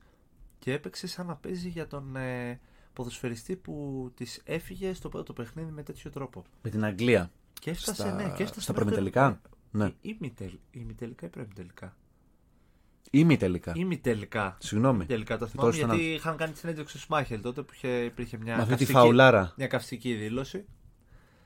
και 0.59 0.73
έπαιξε 0.73 1.07
σαν 1.07 1.27
να 1.27 1.35
παίζει 1.35 1.69
για 1.69 1.87
τον 1.87 2.17
ε, 2.17 2.61
ποδοσφαιριστή 2.93 3.57
που 3.57 4.11
της 4.15 4.41
έφυγε 4.45 4.95
στο 4.95 5.09
πρώτο 5.09 5.33
παιχνίδι 5.33 5.71
με 5.71 5.83
τέτοιο 5.83 6.11
τρόπο. 6.11 6.45
Με 6.63 6.71
την 6.71 6.85
Αγγλία. 6.85 7.31
Και 7.61 7.71
έφτασε, 7.71 8.03
Στα- 8.03 8.13
ναι, 8.15 8.23
και 8.23 8.43
έφτασε 8.43 8.61
στα 8.61 8.73
μέχρι 8.73 8.73
το- 8.73 8.75
προμετελικά; 8.75 9.41
Ναι. 9.71 9.85
Ή- 10.01 10.17
Ημιτελ- 10.21 10.59
Ημιτελικά 10.71 11.27
ή 11.27 11.29
προημιτελικά. 11.29 11.97
Ή 13.11 13.25
μη 13.25 13.37
τελικά. 13.37 13.73
Ημιτελικά. 13.77 14.57
Συγγνώμη. 14.61 15.07
Τελικά 15.07 15.39
το 15.39 15.47
θυμάμαι 15.47 15.71
Τόσο 15.71 15.87
γιατί 15.87 16.03
είχαν 16.05 16.37
κάνει 16.37 16.53
τη 16.53 16.59
συνέντευξη 16.59 16.97
στο 16.99 17.07
Σμάχελ 17.07 17.41
τότε 17.41 17.63
που 17.63 17.73
είχε, 17.75 17.89
υπήρχε 17.89 18.37
μια, 18.37 18.55
Με 18.57 18.63
αυτή 18.63 18.65
τη 18.65 18.79
καυστική- 18.79 18.93
φαουλάρα 19.01 19.53
μια 19.57 19.67
καυστική 19.67 20.15
δήλωση. 20.15 20.65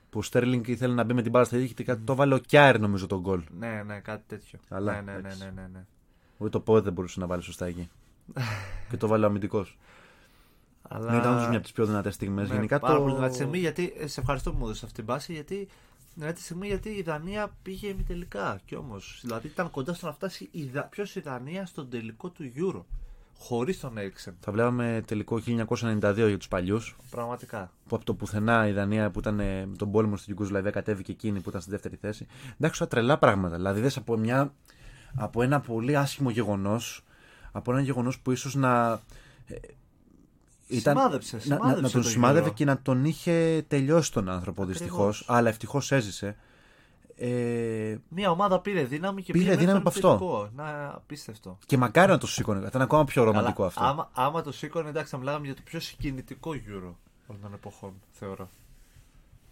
που 0.09 0.19
ο 0.19 0.21
Στέρλινγκ 0.21 0.67
ήθελε 0.67 0.93
να 0.93 1.03
μπει 1.03 1.13
με 1.13 1.21
την 1.21 1.31
μπάλα 1.31 1.45
στα 1.45 1.57
δίχτυα 1.57 1.75
και 1.85 1.91
κάτι 1.91 2.03
το 2.05 2.15
βάλε 2.15 2.33
ο 2.33 2.37
Κιάρ 2.37 2.79
νομίζω 2.79 3.07
τον 3.07 3.19
γκολ. 3.19 3.43
Ναι, 3.57 3.83
ναι, 3.85 3.99
κάτι 3.99 4.23
τέτοιο. 4.27 4.59
Καλά, 4.69 4.93
ναι, 4.93 5.01
ναι, 5.01 5.11
ναι, 5.11 5.17
εντάξει. 5.17 5.43
ναι, 5.43 5.51
ναι, 5.61 5.67
ναι. 5.73 5.85
Ούτε 6.37 6.49
το 6.49 6.59
πόδι 6.59 6.83
δεν 6.83 6.93
μπορούσε 6.93 7.19
να 7.19 7.27
βάλει 7.27 7.41
σωστά 7.41 7.65
εκεί. 7.65 7.89
και 8.89 8.97
το 8.97 9.07
βάλε 9.07 9.25
ο 9.25 9.27
αμυντικός. 9.27 9.77
Αλλά... 10.81 11.11
Ναι, 11.11 11.17
ήταν 11.17 11.31
όντως 11.31 11.43
μια 11.47 11.53
από 11.55 11.63
τις 11.63 11.71
πιο 11.71 11.85
δυνατές 11.85 12.13
στιγμές. 12.13 12.49
Ναι, 12.49 12.55
Γενικά 12.55 12.79
πάρα 12.79 12.95
το. 12.95 13.01
πολύ 13.01 13.15
δυνατή 13.15 13.33
στιγμή, 13.33 13.57
γιατί 13.57 13.93
ε, 13.97 14.07
σε 14.07 14.19
ευχαριστώ 14.19 14.51
που 14.51 14.57
μου 14.57 14.63
έδωσες 14.63 14.83
αυτή 14.83 14.95
την 14.95 15.05
πάση 15.05 15.33
γιατί 15.33 15.67
Ναι, 16.15 16.33
τη 16.33 16.41
στιγμή 16.41 16.67
γιατί 16.67 16.89
η 16.89 17.01
Δανία 17.01 17.55
πήγε 17.63 17.87
ημιτελικά 17.87 18.61
κι 18.65 18.75
όμως. 18.75 19.19
Δηλαδή 19.21 19.47
ήταν 19.47 19.71
κοντά 19.71 19.93
στο 19.93 20.05
να 20.05 20.13
φτάσει 20.13 20.49
η 20.51 20.63
Δα... 20.63 20.83
ποιος 20.83 21.15
η 21.15 21.19
Δανία 21.19 21.65
στον 21.65 21.89
τελικό 21.89 22.29
του 22.29 22.51
Euro. 22.55 22.81
Χωρίς 23.37 23.79
τον 23.79 23.97
Έριξεν. 23.97 24.35
Θα 24.39 24.51
βλέπαμε 24.51 25.03
τελικό 25.07 25.39
1992 25.45 26.13
για 26.15 26.37
τους 26.37 26.47
παλιούς. 26.47 26.95
Πραγματικά. 27.09 27.71
Που 27.87 27.95
από 27.95 28.05
το 28.05 28.13
πουθενά 28.13 28.67
η 28.67 28.71
Δανία 28.71 29.11
που 29.11 29.19
ήταν 29.19 29.39
ε, 29.39 29.65
με 29.65 29.75
τον 29.75 29.91
πόλεμο 29.91 30.17
στην 30.17 30.33
Ιουγκοσλαβία 30.33 30.71
κατέβηκε 30.71 31.11
εκείνη 31.11 31.39
που 31.39 31.49
ήταν 31.49 31.61
στη 31.61 31.71
δεύτερη 31.71 31.95
θέση. 31.95 32.27
Εντάξει, 32.57 32.79
τα 32.79 32.87
τρελά 32.87 33.17
πράγματα. 33.17 33.55
Δηλαδή 33.55 33.81
δες 33.81 33.97
από, 33.97 34.17
μια, 34.17 34.53
από 35.15 35.41
ένα 35.41 35.59
πολύ 35.59 35.97
άσχημο 35.97 36.29
γεγονός, 36.29 37.03
από 37.51 37.71
ένα 37.71 37.81
γεγονός 37.81 38.19
που 38.19 38.31
ίσως 38.31 38.55
να. 38.55 39.01
Ε, 40.73 40.77
Ήταν, 40.77 40.95
Σημάδεψε, 40.95 41.35
να, 41.35 41.39
να, 41.41 41.55
σημάδεψε 41.55 41.81
να 41.81 41.89
τον 41.89 42.01
το 42.01 42.09
σημάδευε 42.09 42.49
Euro. 42.49 42.53
και 42.53 42.65
να 42.65 42.81
τον 42.81 43.05
είχε 43.05 43.65
τελειώσει 43.67 44.11
τον 44.11 44.29
άνθρωπο 44.29 44.61
Ακριβώς. 44.61 44.81
δυστυχώς. 44.81 45.23
Αλλά 45.27 45.49
ευτυχώς 45.49 45.91
έζησε. 45.91 46.35
Ε, 47.15 47.95
Μια 48.07 48.29
ομάδα 48.31 48.59
πήρε 48.59 48.83
δύναμη 48.83 49.21
και 49.23 49.31
Πήρε 49.31 49.43
πήγε 49.45 49.57
δύναμη 49.57 49.81
μέχρι 49.83 49.99
από 49.99 50.07
τον 50.07 50.11
αυτό. 50.13 50.25
τελικό. 50.25 50.49
Να, 50.63 50.87
απίστευτο. 50.93 51.57
και 51.65 51.77
μακάρι 51.77 52.11
να 52.11 52.17
το 52.17 52.27
σήκωνε. 52.27 52.59
Θα 52.59 52.67
ήταν 52.67 52.81
ακόμα 52.81 53.03
πιο 53.03 53.23
ρομαντικό 53.23 53.61
Αλλά 53.61 53.67
αυτό. 53.67 53.83
Άμα, 53.83 54.09
άμα 54.13 54.41
το 54.41 54.51
σήκωνε, 54.51 54.89
εντάξει, 54.89 55.11
θα 55.11 55.17
μιλάγαμε 55.17 55.45
για 55.45 55.55
το 55.55 55.61
πιο 55.65 55.79
συγκινητικό 55.79 56.51
Euro 56.51 56.93
όλων 57.27 57.41
των 57.41 57.53
εποχών, 57.53 57.93
θεωρώ. 58.11 58.49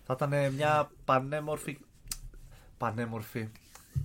Θα 0.05 0.13
ήταν 0.13 0.53
μια 0.53 0.89
πανέμορφη. 1.05 1.77
Πανέμορφη. 2.77 3.47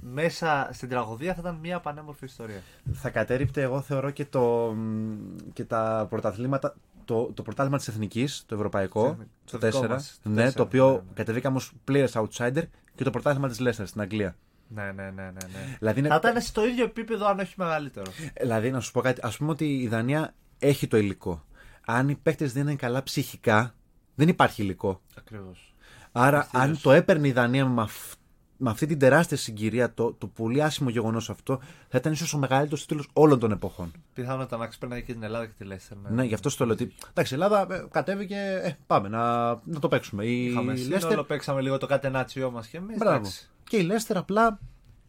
Μέσα 0.01 0.69
στην 0.73 0.89
τραγωδία 0.89 1.35
θα 1.35 1.41
ήταν 1.41 1.59
μια 1.61 1.81
πανέμορφη 1.81 2.25
ιστορία. 2.25 2.63
θα 2.93 3.11
κατέριπτε 3.11 3.63
εγώ 3.63 3.81
θεωρώ 3.81 4.11
και, 4.11 4.25
το, 4.25 4.73
μ, 4.77 5.15
και 5.53 5.65
τα 5.65 6.07
πρωταθλήματα 6.11 6.75
το, 7.07 7.33
το 7.35 7.43
πρωτάθλημα 7.43 7.79
της 7.79 7.89
Εθνικής, 7.89 8.43
το 8.47 8.55
ευρωπαϊκό, 8.55 9.17
Το 9.51 9.59
το 9.59 9.67
δικό 9.67 9.85
4, 9.85 9.89
μας, 9.89 10.19
το 10.23 10.29
ναι, 10.29 10.49
4, 10.49 10.53
το 10.53 10.63
οποίο 10.63 10.87
ναι, 10.91 10.93
ναι. 10.95 11.03
κατεβήκαμε 11.15 11.57
ως 11.57 11.73
players 11.89 12.09
outsider 12.13 12.63
και 12.95 13.05
το 13.05 13.11
πρωτάθλημα 13.11 13.49
της 13.49 13.59
Leicester 13.61 13.83
στην 13.87 14.01
Αγγλία. 14.01 14.37
Ναι, 14.69 14.83
ναι, 14.83 15.03
ναι, 15.03 15.11
ναι. 15.11 15.31
ναι. 15.31 15.77
Δηλαδή, 15.79 15.99
είναι- 15.99 16.09
Θα 16.09 16.15
ήταν 16.15 16.41
στο 16.41 16.67
ίδιο 16.67 16.85
επίπεδο, 16.85 17.27
αν 17.27 17.39
όχι 17.39 17.55
μεγαλύτερο. 17.57 18.11
δηλαδή 18.41 18.71
να 18.71 18.81
σου 18.81 18.93
πω 18.93 19.01
κάτι, 19.01 19.21
ας 19.25 19.37
πούμε 19.37 19.51
ότι 19.51 19.77
η 19.79 19.89
Δανία 19.89 20.35
έχει 20.59 20.87
το 20.87 20.97
υλικό. 20.97 21.45
Αν 21.87 22.09
οι 22.09 22.15
παίκτες 22.15 22.53
δεν 22.53 22.63
είναι 22.63 22.75
καλά 22.77 23.03
ψυχικά, 23.03 23.75
δεν 24.15 24.29
υπάρχει 24.29 24.63
υλικό. 24.63 25.01
Ακριβώς. 25.19 25.75
Άρα 26.13 26.39
Ευθύς. 26.39 26.61
αν 26.61 26.79
το 26.83 26.93
έπαιρνε 26.93 27.29
η 27.29 27.33
Δανία 27.33 27.67
με, 27.67 27.83
αυ- 27.83 28.13
με 28.57 28.71
αυτή 28.71 28.87
την 28.87 28.99
τεράστια 28.99 29.37
συγκυρία, 29.37 29.95
το, 29.95 30.13
το 30.13 30.27
πολύ 30.27 30.63
άσημο 30.63 30.91
γεγονός 30.91 31.31
αυτό, 31.31 31.61
θα 31.89 31.99
ήταν 31.99 32.13
ίσως 32.13 32.35
ο 32.35 32.39
μεγαλύτερος 32.39 32.87
τίτλος 32.87 33.09
όλων 33.13 33.39
των 33.39 33.51
εποχών. 33.53 33.93
Πιθανότατα 34.15 34.57
να 34.57 34.67
ξεπέρναγε 34.67 35.03
και 35.03 35.13
την 35.13 35.23
Ελλάδα 35.23 35.47
και 35.47 35.53
τη 35.59 35.65
Λέστερ. 35.65 35.97
Ναι, 36.11 36.25
γι' 36.25 36.35
αυτό 36.35 36.49
στο 36.49 36.65
λέω 36.65 36.75
ότι. 36.75 36.93
Εντάξει, 37.11 37.35
η 37.35 37.37
Ελλάδα 37.43 37.75
ε, 37.75 37.85
κατέβηκε. 37.91 38.61
Ε, 38.63 38.77
πάμε 38.87 39.09
να, 39.09 39.47
να 39.49 39.79
το 39.81 39.89
παίξουμε. 39.89 40.25
Η 40.25 40.45
Είχαμε 40.45 40.73
Leicester- 40.73 40.99
σύνολο, 41.01 41.25
παίξαμε 41.25 41.61
λίγο 41.61 41.79
το 41.79 41.87
κατενάτσιό 41.87 42.51
μας 42.51 42.67
και 42.67 42.77
εμείς. 42.77 42.97
Μπράβο. 42.97 43.29
Και 43.65 43.77
η 43.77 43.83
Λέστερ 43.83 44.17
απλά 44.17 44.59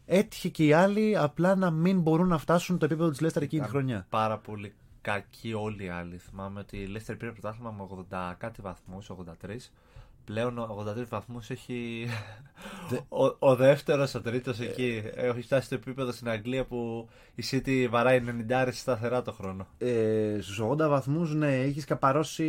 έτυχε 0.06 0.48
και 0.48 0.64
οι 0.64 0.72
άλλοι 0.72 1.16
απλά 1.18 1.54
να 1.54 1.70
μην 1.70 2.00
μπορούν 2.00 2.28
να 2.28 2.38
φτάσουν 2.38 2.78
το 2.78 2.84
επίπεδο 2.84 3.10
της 3.10 3.20
Λέστερ 3.20 3.42
εκείνη 3.42 3.62
τη 3.62 3.68
χρονιά. 3.68 4.06
Πάρα 4.08 4.38
πολύ 4.38 4.74
κακοί 5.00 5.52
όλοι 5.54 5.84
οι 5.84 5.88
άλλοι. 5.88 6.16
Θυμάμαι 6.16 6.60
ότι 6.60 6.76
η 6.76 6.86
Λέστερ 6.86 7.16
πήρε 7.16 7.30
πρωτάθλημα 7.30 7.70
με 7.78 8.06
80 8.10 8.34
κάτι 8.38 8.62
βαθμούς, 8.62 9.10
83. 9.10 9.70
Πλέον 10.28 10.84
83 10.98 11.04
βαθμούς 11.08 11.50
έχει. 11.50 12.06
ο, 13.08 13.24
ο 13.38 13.54
δεύτερος, 13.56 14.14
ο 14.14 14.20
τρίτος 14.20 14.60
εκεί. 14.60 15.02
Έχει 15.14 15.42
φτάσει 15.42 15.66
στο 15.66 15.74
επίπεδο 15.74 16.12
στην 16.12 16.28
Αγγλία 16.28 16.64
που 16.64 17.08
η 17.34 17.44
City 17.50 17.86
βαράει 17.90 18.22
90 18.48 18.68
σταθερά 18.72 19.22
το 19.22 19.32
χρόνο. 19.32 19.66
Ε, 19.78 20.38
Στους 20.40 20.60
80 20.62 20.76
βαθμούς, 20.88 21.34
ναι, 21.34 21.56
έχεις 21.56 21.84
καπαρώσει 21.84 22.44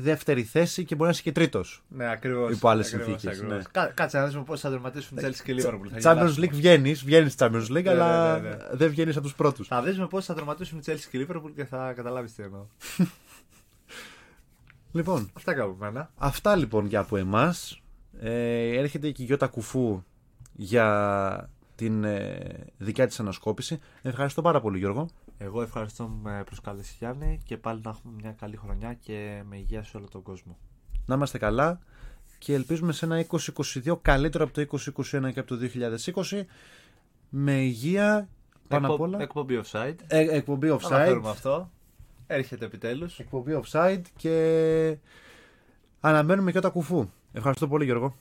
δεύτερη 0.00 0.42
θέση 0.42 0.84
και 0.84 0.94
μπορεί 0.94 1.04
να 1.08 1.10
είσαι 1.14 1.22
και 1.22 1.32
τρίτος. 1.32 1.82
Ναι, 1.88 2.10
ακριβώς. 2.10 2.52
Υπό 2.52 2.68
άλλες 2.68 2.86
συνθήκες, 2.86 3.42
ναι. 3.42 3.58
Κάτσε 3.94 4.18
να 4.18 4.28
δούμε 4.28 4.44
πώς 4.44 4.60
θα 4.60 4.70
τερματίσουν 4.70 5.18
Chelsea 5.20 5.40
και 5.44 5.54
Liverpool. 5.54 5.98
Θα 5.98 6.12
Champions 6.12 6.16
γελάσουμε. 6.16 6.46
League 6.46 6.52
βγαίνεις, 6.54 7.04
βγαίνεις 7.04 7.32
στη 7.32 7.44
Champions 7.46 7.76
League, 7.76 7.82
Ναι, 7.82 7.90
αλλά 7.90 8.38
ναι, 8.40 8.48
ναι, 8.48 8.54
ναι. 8.54 8.56
δεν 8.72 8.90
βγαίνεις 8.90 9.16
από 9.16 9.24
τους 9.24 9.34
πρώτους. 9.34 9.66
Θα 9.68 9.82
δεις 9.82 9.98
με 9.98 10.06
πώς 10.06 10.24
θα 10.24 10.34
τερματίσουν 10.34 10.80
Chelsea 10.86 11.06
και 11.10 11.26
Liverpool 11.28 11.50
και 11.56 11.64
θα 11.64 11.92
καταλάβεις 11.96 12.34
τι 12.34 12.42
εννοώ. 12.42 12.66
Λοιπόν, 14.92 15.30
Αυτά 15.34 15.54
κάπου 15.54 15.76
μένα. 15.78 16.10
αυτά 16.16 16.56
λοιπόν 16.56 16.86
για 16.86 17.00
από 17.00 17.16
εμάς. 17.16 17.80
Ε, 18.20 18.68
έρχεται 18.78 19.10
και 19.10 19.22
η 19.22 19.24
Γιώτα 19.24 19.46
Κουφού 19.46 20.02
για 20.52 21.50
την 21.74 22.04
ε, 22.04 22.64
δικιά 22.78 23.06
της 23.06 23.20
ανασκόπηση. 23.20 23.78
Ευχαριστώ 24.02 24.42
πάρα 24.42 24.60
πολύ 24.60 24.78
Γιώργο. 24.78 25.08
Εγώ 25.38 25.62
ευχαριστώ 25.62 26.04
που 26.04 26.18
με 26.22 26.42
προσκάλεσε 26.44 26.94
Γιάννη 26.98 27.40
και 27.44 27.56
πάλι 27.56 27.80
να 27.84 27.90
έχουμε 27.90 28.12
μια 28.20 28.32
καλή 28.32 28.56
χρονιά 28.56 28.94
και 28.94 29.42
με 29.48 29.56
υγεία 29.56 29.82
σε 29.84 29.96
όλο 29.96 30.06
τον 30.08 30.22
κόσμο. 30.22 30.58
Να 31.06 31.14
είμαστε 31.14 31.38
καλά 31.38 31.78
και 32.38 32.54
ελπίζουμε 32.54 32.92
σε 32.92 33.04
ένα 33.04 33.24
2022 33.30 33.98
καλύτερο 34.02 34.44
από 34.44 34.52
το 34.52 34.78
2021 35.10 35.32
και 35.32 35.40
από 35.40 35.48
το 35.48 35.56
2020 36.30 36.40
με 37.28 37.52
υγεία 37.52 38.28
πάνω 38.68 38.86
απ' 38.86 38.92
Εκπο- 38.92 39.04
όλα. 39.06 39.20
Εκπομπή 39.22 39.60
offside. 39.64 39.94
Ε, 40.06 40.36
εκπομπή 40.36 40.68
offside. 40.70 40.90
Αναφέρουμε 40.92 41.28
αυτό. 41.30 41.70
Έρχεται 42.30 42.64
επιτέλους. 42.64 43.18
Εκπομπή 43.18 43.60
offside 43.64 44.02
και 44.16 44.96
αναμένουμε 46.00 46.52
και 46.52 46.60
τα 46.60 46.68
κουφού. 46.68 47.08
Ευχαριστώ 47.32 47.68
πολύ 47.68 47.84
Γιώργο. 47.84 48.14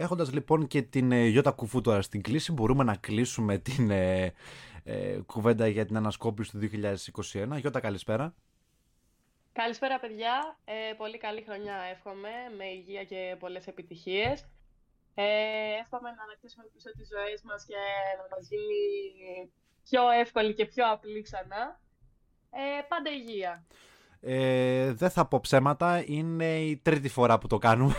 Έχοντας 0.00 0.32
λοιπόν 0.32 0.66
και 0.66 0.82
την 0.82 1.12
ε, 1.12 1.24
Ιώτα 1.24 1.50
Κουφού 1.50 1.80
τώρα 1.80 2.02
στην 2.02 2.22
κλίση, 2.22 2.52
μπορούμε 2.52 2.84
να 2.84 2.96
κλείσουμε 2.96 3.58
την 3.58 3.90
ε, 4.88 5.12
ε, 5.12 5.20
κουβέντα 5.26 5.68
για 5.68 5.86
την 5.86 5.96
ανασκόπηση 5.96 6.50
του 6.50 6.58
2021. 7.32 7.58
Γιώτα, 7.58 7.80
καλησπέρα. 7.80 8.34
Καλησπέρα 9.52 9.98
παιδιά, 10.00 10.58
ε, 10.64 10.92
πολύ 10.96 11.18
καλή 11.18 11.42
χρονιά 11.42 11.74
εύχομαι, 11.92 12.30
με 12.56 12.64
υγεία 12.64 13.04
και 13.04 13.36
πολλές 13.38 13.66
επιτυχίες. 13.66 14.46
Ε, 15.14 15.24
εύχομαι 15.80 16.10
να 16.10 16.22
ανακτήσουμε 16.22 16.64
πίσω 16.72 16.90
τις 16.90 17.08
ζωές 17.08 17.42
μας 17.42 17.64
και 17.64 17.74
να 18.18 18.36
μας 18.36 18.48
γίνει 18.48 19.52
πιο 19.84 20.10
εύκολη 20.10 20.54
και 20.54 20.66
πιο 20.66 20.92
απλή 20.92 21.22
ξανά. 21.22 21.80
Ε, 22.50 22.82
πάντα 22.88 23.10
υγεία. 23.10 23.66
Ε, 24.20 24.92
δεν 24.92 25.10
θα 25.10 25.26
πω 25.26 25.40
ψέματα, 25.40 26.02
είναι 26.06 26.58
η 26.58 26.76
τρίτη 26.76 27.08
φορά 27.08 27.38
που 27.38 27.46
το 27.46 27.58
κάνουμε. 27.58 27.94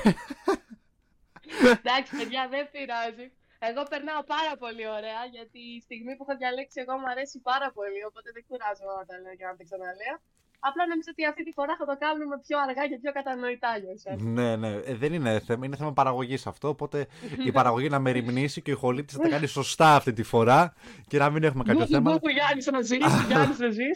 Εντάξει 1.79 2.15
παιδιά, 2.17 2.47
δεν 2.49 2.71
πειράζει. 2.71 3.31
Εγώ 3.59 3.83
περνάω 3.83 4.23
πάρα 4.23 4.53
πολύ 4.57 4.87
ωραία, 4.87 5.25
γιατί 5.25 5.59
η 5.59 5.81
στιγμή 5.81 6.15
που 6.15 6.25
έχω 6.27 6.37
διαλέξει 6.37 6.81
εγώ 6.81 6.93
μου 6.97 7.09
αρέσει 7.09 7.39
πάρα 7.39 7.71
πολύ, 7.71 8.01
οπότε 8.09 8.31
δεν 8.31 8.45
κουράζομαι 8.47 8.93
να 8.99 9.05
τα 9.05 9.15
λέω 9.19 9.35
και 9.35 9.45
να 9.45 9.55
τα 9.55 9.63
ξαναλέω. 9.63 10.17
Απλά 10.61 10.87
νομίζω 10.87 11.09
ότι 11.11 11.25
αυτή 11.25 11.43
τη 11.43 11.51
φορά 11.51 11.75
θα 11.79 11.85
το 11.85 11.97
κάνουμε 11.99 12.39
πιο 12.47 12.57
αργά 12.67 12.87
και 12.87 12.97
πιο 13.01 13.11
κατανοητά 13.11 13.77
για 13.77 13.91
εσάς. 13.91 14.21
ναι, 14.21 14.55
ναι, 14.55 14.67
ε, 14.85 14.95
δεν 14.95 15.13
είναι 15.13 15.39
θέμα, 15.39 15.65
είναι 15.65 15.75
θέμα 15.75 15.93
παραγωγής 15.93 16.47
αυτό. 16.47 16.67
Οπότε 16.67 17.07
η 17.47 17.51
παραγωγή 17.51 17.89
να 17.89 17.99
μεριμνήσει 17.99 18.61
και 18.61 18.69
ο 18.71 18.73
ηχολήπτη 18.73 19.13
θα 19.13 19.19
τα 19.19 19.29
κάνει 19.29 19.47
σωστά 19.47 19.95
αυτή 19.95 20.13
τη 20.13 20.23
φορά 20.23 20.73
και 21.07 21.17
να 21.17 21.29
μην 21.29 21.43
έχουμε 21.43 21.63
κάποιο 21.63 21.79
Μπούχου, 21.79 21.93
θέμα. 21.93 22.11
μπούχου, 22.11 22.29
Γιάννης 22.29 22.65
να 22.65 22.81
ζεις, 22.81 22.97
Γιάννης 23.27 23.59
να 23.59 23.69
ζεις. 23.69 23.91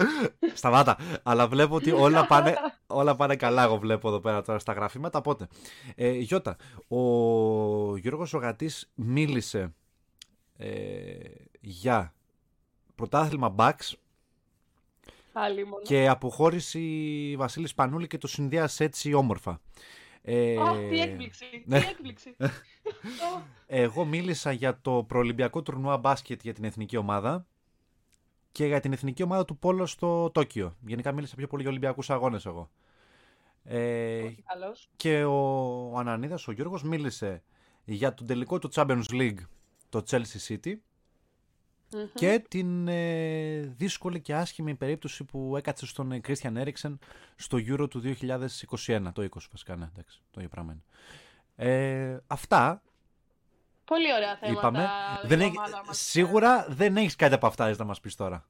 Σταμάτα. 0.54 0.98
Αλλά 1.24 1.48
βλέπω 1.48 1.76
ότι 1.76 1.92
όλα 1.92 2.26
πάνε, 2.28 2.56
όλα 2.88 3.16
πάνε 3.16 3.36
καλά. 3.36 3.64
Εγώ 3.64 3.78
βλέπω 3.78 4.08
εδώ 4.08 4.20
πέρα 4.20 4.42
τώρα 4.42 4.60
στα 4.60 4.74
γραφήματα. 4.74 5.20
Οπότε, 5.20 5.48
ε, 5.96 6.10
Γιώτα, 6.12 6.56
ο 6.88 6.98
Γιώργος 7.98 8.34
Ογατής 8.34 8.92
μίλησε 8.96 9.74
ε, 10.58 10.70
για 11.60 12.14
πρωτάθλημα 12.96 13.56
Bucks 13.58 13.94
Πάλι 15.34 15.64
μόνο. 15.66 15.84
και 15.84 16.08
αποχώρηση 16.08 17.36
Βασίλης 17.38 17.74
Πανούλη 17.74 18.08
και 18.08 18.18
το 18.18 18.28
συνδυάσε 18.28 18.84
έτσι 18.84 19.14
όμορφα. 19.14 19.62
Ε, 20.22 20.58
Αχ, 20.62 20.78
τι 20.90 21.00
έκπληξη, 21.00 21.46
τι 21.50 21.64
ναι. 21.66 21.78
έκπληξη. 21.78 22.36
Ω, 22.40 23.42
Εγώ 23.68 24.06
μίλησα 24.06 24.52
για 24.52 24.82
το 24.82 25.04
προολυμπιακό 25.08 25.62
τουρνουά 25.62 25.98
μπάσκετ 25.98 26.42
για 26.44 26.54
την 26.54 26.64
εθνική 26.64 26.98
ομάδα 26.98 27.46
και 28.52 28.66
για 28.66 28.80
την 28.80 28.94
εθνική 28.94 29.24
ομάδα 29.24 29.46
του 29.46 29.58
Πόλο 29.58 29.86
στο 29.86 30.30
Τόκιο. 30.30 30.78
Γενικά 30.86 31.12
μίλησα 31.12 31.36
πιο 31.36 31.48
πολύ 31.48 31.62
για 31.62 31.72
Ολυμπιακούς 31.72 32.10
αγώνες 32.10 32.46
εγώ. 32.46 32.70
Ε, 33.64 34.20
πολύ 34.22 34.44
καλός. 34.48 34.90
και 34.96 35.24
ο, 35.24 35.34
ο 35.92 35.98
Ανανίδας, 35.98 36.48
ο 36.48 36.52
Γιώργος, 36.52 36.84
μίλησε 36.84 37.44
για 37.84 38.14
τον 38.14 38.28
τελικό 38.28 38.60
του 38.60 38.70
Champions 38.74 39.10
League, 39.10 39.40
το 39.90 40.04
Chelsea 40.10 40.48
City, 40.48 40.74
Μμμ. 41.94 42.08
και 42.14 42.40
την 42.50 42.88
ε, 42.88 43.60
δύσκολη 43.60 44.22
και 44.22 44.36
άσχημη 44.36 44.76
περίπτωση 44.76 45.24
που 45.24 45.58
έκατσε 45.58 45.86
στον 45.86 46.12
ε, 46.12 46.22
Christian 46.28 46.64
Eriksen 46.64 46.98
στο 47.36 47.58
Euro 47.58 47.90
του 47.90 48.02
2021, 48.02 49.02
το 49.14 49.22
20 49.22 49.28
βασικά, 49.52 49.76
ναι, 49.76 49.86
εντάξει, 49.94 50.22
το 50.32 50.40
ίδιο 50.40 50.50
πράγμα 50.50 50.72
είναι. 50.72 50.82
Ε, 51.56 52.18
αυτά 52.28 52.82
Πολύ 53.86 54.14
ωραία 54.14 54.38
θέματα. 54.38 54.60
είπαμε. 54.60 54.80
για 54.80 55.20
Δεν 55.22 55.30
την 55.38 55.48
έχει- 55.48 55.58
ομάδα 55.58 55.84
μας. 55.86 55.98
σίγουρα 55.98 56.66
δεν 56.70 56.98
έχεις 56.98 57.16
κάτι 57.16 57.34
από 57.34 57.48
αυτά 57.48 57.76
να 57.78 57.84
μας 57.84 58.00
πεις 58.00 58.16
τώρα. 58.16 58.48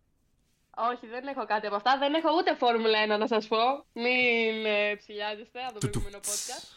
Όχι, 0.93 1.07
δεν 1.07 1.27
έχω 1.27 1.45
κάτι 1.45 1.67
από 1.67 1.75
αυτά. 1.75 1.97
Δεν 1.97 2.13
έχω 2.13 2.29
ούτε 2.37 2.55
Φόρμουλα 2.55 2.99
1 3.05 3.17
να 3.19 3.27
σας 3.27 3.47
πω. 3.47 3.57
Μην 3.93 4.65
ε, 4.65 4.95
ψηλιάζεστε 4.95 5.59
από 5.63 5.73
το 5.73 5.79
Του, 5.79 5.85
του. 5.89 5.89
προηγούμενο 5.99 6.23
podcast. 6.23 6.67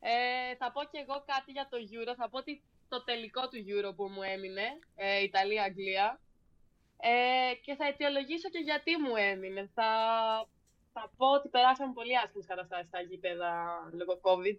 Ε, 0.00 0.54
θα 0.58 0.70
πω 0.72 0.80
και 0.82 0.98
εγώ 1.08 1.22
κάτι 1.26 1.50
για 1.52 1.66
το 1.70 1.76
Euro. 1.92 2.14
Θα 2.16 2.28
πω 2.28 2.38
ότι 2.38 2.62
το 2.90 3.04
τελικό 3.04 3.42
του 3.48 3.58
Euro 3.70 3.90
που 3.96 4.04
μου 4.14 4.22
έμεινε, 4.22 4.66
ε, 4.94 5.22
Ιταλία-Αγγλία. 5.22 6.20
Ε, 6.96 7.54
και 7.64 7.74
θα 7.74 7.86
αιτιολογήσω 7.86 8.48
και 8.48 8.58
γιατί 8.58 8.92
μου 8.96 9.16
έμεινε. 9.16 9.70
Θα, 9.74 9.90
θα 10.92 11.12
πω 11.16 11.26
ότι 11.38 11.48
περάσαμε 11.48 11.92
πολύ 11.92 12.18
άσχημες 12.18 12.46
καταστάσεις 12.46 12.86
στα 12.86 13.00
γήπεδα 13.00 13.52
λόγω 13.98 14.20
COVID. 14.26 14.58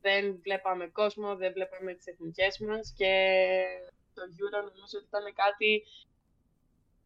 Δεν 0.00 0.40
βλέπαμε 0.42 0.86
κόσμο, 0.86 1.36
δεν 1.36 1.52
βλέπαμε 1.52 1.94
τις 1.94 2.06
εθνικές 2.06 2.58
μας 2.58 2.94
και 2.96 3.12
το 4.14 4.22
Euro 4.22 4.58
νομίζω 4.70 4.96
ότι 4.98 5.06
ήταν 5.12 5.34
κάτι 5.34 5.82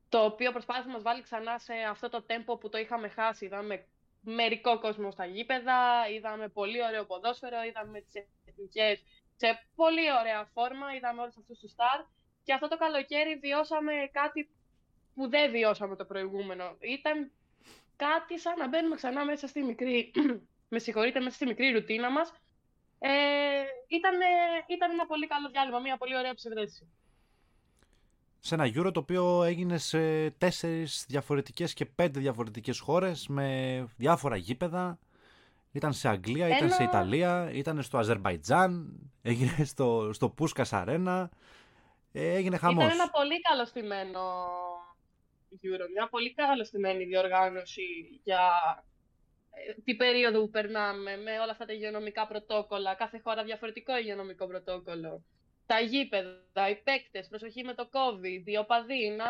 το 0.08 0.24
οποίο 0.24 0.52
προσπάθησε 0.52 0.86
να 0.86 0.92
μας 0.92 1.02
βάλει 1.02 1.22
ξανά 1.22 1.58
σε 1.58 1.72
αυτό 1.90 2.08
το 2.08 2.22
τέμπο 2.22 2.56
που 2.58 2.68
το 2.68 2.78
είχαμε 2.78 3.08
χάσει. 3.08 3.44
Είδαμε 3.44 3.86
μερικό 4.20 4.78
κόσμο 4.80 5.10
στα 5.10 5.26
γήπεδα, 5.26 6.08
είδαμε 6.14 6.48
πολύ 6.48 6.84
ωραίο 6.84 7.04
ποδόσφαιρο, 7.04 7.62
είδαμε 7.62 8.00
τις 8.00 8.14
εθνικές 8.46 9.02
σε 9.43 9.49
πολύ 9.74 10.07
ωραία 10.20 10.40
φόρμα, 10.55 10.95
είδαμε 10.97 11.20
όλους 11.22 11.36
αυτούς 11.36 11.59
τους 11.59 11.70
στάρ 11.70 11.99
και 12.45 12.53
αυτό 12.53 12.68
το 12.68 12.76
καλοκαίρι 12.76 13.34
βιώσαμε 13.36 13.93
κάτι 14.12 14.40
που 15.14 15.28
δεν 15.28 15.51
βιώσαμε 15.51 15.97
το 15.97 16.05
προηγούμενο. 16.05 16.76
Ήταν 16.80 17.30
κάτι 17.97 18.38
σαν 18.38 18.59
να 18.59 18.68
μπαίνουμε 18.68 18.95
ξανά 18.95 19.24
μέσα 19.24 19.47
στη 19.47 19.62
μικρή, 19.62 20.12
με 20.72 20.78
συγχωρείτε, 20.78 21.20
μέσα 21.20 21.34
στη 21.34 21.47
μικρή 21.47 21.70
ρουτίνα 21.70 22.11
μας. 22.11 22.28
Ε, 22.99 23.11
ήταν, 23.86 24.14
ήταν 24.66 24.90
ένα 24.90 25.07
πολύ 25.07 25.26
καλό 25.26 25.49
διάλειμμα, 25.49 25.78
μια 25.78 25.97
πολύ 25.97 26.16
ωραία 26.16 26.34
ψευδέστηση 26.34 26.93
σε 28.45 28.55
ένα 28.55 28.70
Euro 28.74 28.93
το 28.93 29.01
οποίο 29.01 29.43
έγινε 29.43 29.78
σε 29.78 30.30
τέσσερις 30.30 31.05
διαφορετικές 31.09 31.72
και 31.74 31.86
πέντε 31.86 32.20
διαφορετικές 32.20 32.78
χώρες 32.78 33.26
με 33.28 33.49
διάφορα 33.97 34.36
γήπεδα. 34.36 34.99
Ήταν 35.72 35.92
σε 35.92 36.08
Αγγλία, 36.08 36.56
ήταν 36.56 36.70
σε 36.70 36.82
Ιταλία, 36.82 37.50
ήταν 37.52 37.82
στο 37.82 37.98
Αζερβαϊτζάν, 37.98 39.00
έγινε 39.22 39.64
στο, 39.64 40.10
στο 40.12 40.30
Πούσκας 40.30 40.72
Αρένα, 40.72 41.30
ε, 42.12 42.34
έγινε 42.34 42.56
χαμός. 42.56 42.84
Ήταν 42.84 43.00
ένα 43.00 43.10
πολύ 43.10 43.40
καλωστημένο 43.40 44.20
Euro, 45.60 45.88
μια 45.92 46.08
πολύ 46.08 46.34
καλωστημένη 46.34 47.04
διοργάνωση 47.04 48.20
για 48.24 48.42
ε, 49.50 49.80
την 49.84 49.96
περίοδο 49.96 50.40
που 50.40 50.50
περνάμε 50.50 51.16
με 51.16 51.38
όλα 51.38 51.50
αυτά 51.50 51.64
τα 51.64 51.72
υγειονομικά 51.72 52.26
πρωτόκολλα, 52.26 52.94
κάθε 52.94 53.20
χώρα 53.24 53.44
διαφορετικό 53.44 53.96
υγειονομικό 53.96 54.46
πρωτόκολλο. 54.46 55.24
Τα 55.66 55.80
γήπεδα, 55.80 56.68
οι 56.70 56.76
παίκτες, 56.76 57.28
προσοχή 57.28 57.64
με 57.64 57.74
το 57.74 57.88
COVID, 57.92 58.42
οι 58.44 58.56
οπαδοί, 58.56 59.08
να... 59.08 59.24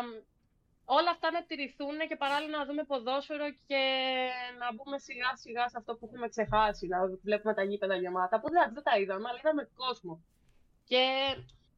όλα 0.85 1.11
αυτά 1.15 1.31
να 1.31 1.43
τηρηθούν 1.43 1.97
και 2.09 2.15
παράλληλα 2.15 2.57
να 2.57 2.65
δούμε 2.65 2.83
ποδόσφαιρο 2.83 3.47
και 3.69 3.81
να 4.59 4.73
μπούμε 4.73 4.97
σιγά 4.99 5.35
σιγά 5.35 5.69
σε 5.69 5.77
αυτό 5.77 5.95
που 5.95 6.05
έχουμε 6.05 6.27
ξεχάσει, 6.27 6.87
να 6.87 6.97
βλέπουμε 7.23 7.53
τα 7.53 7.63
γήπεδα 7.63 7.95
γεμάτα, 7.95 8.39
που 8.39 8.49
δεν, 8.49 8.73
δεν 8.73 8.83
τα 8.83 8.97
είδαμε, 8.99 9.29
αλλά 9.29 9.39
είδαμε 9.39 9.69
κόσμο. 9.75 10.23
Και 10.83 11.03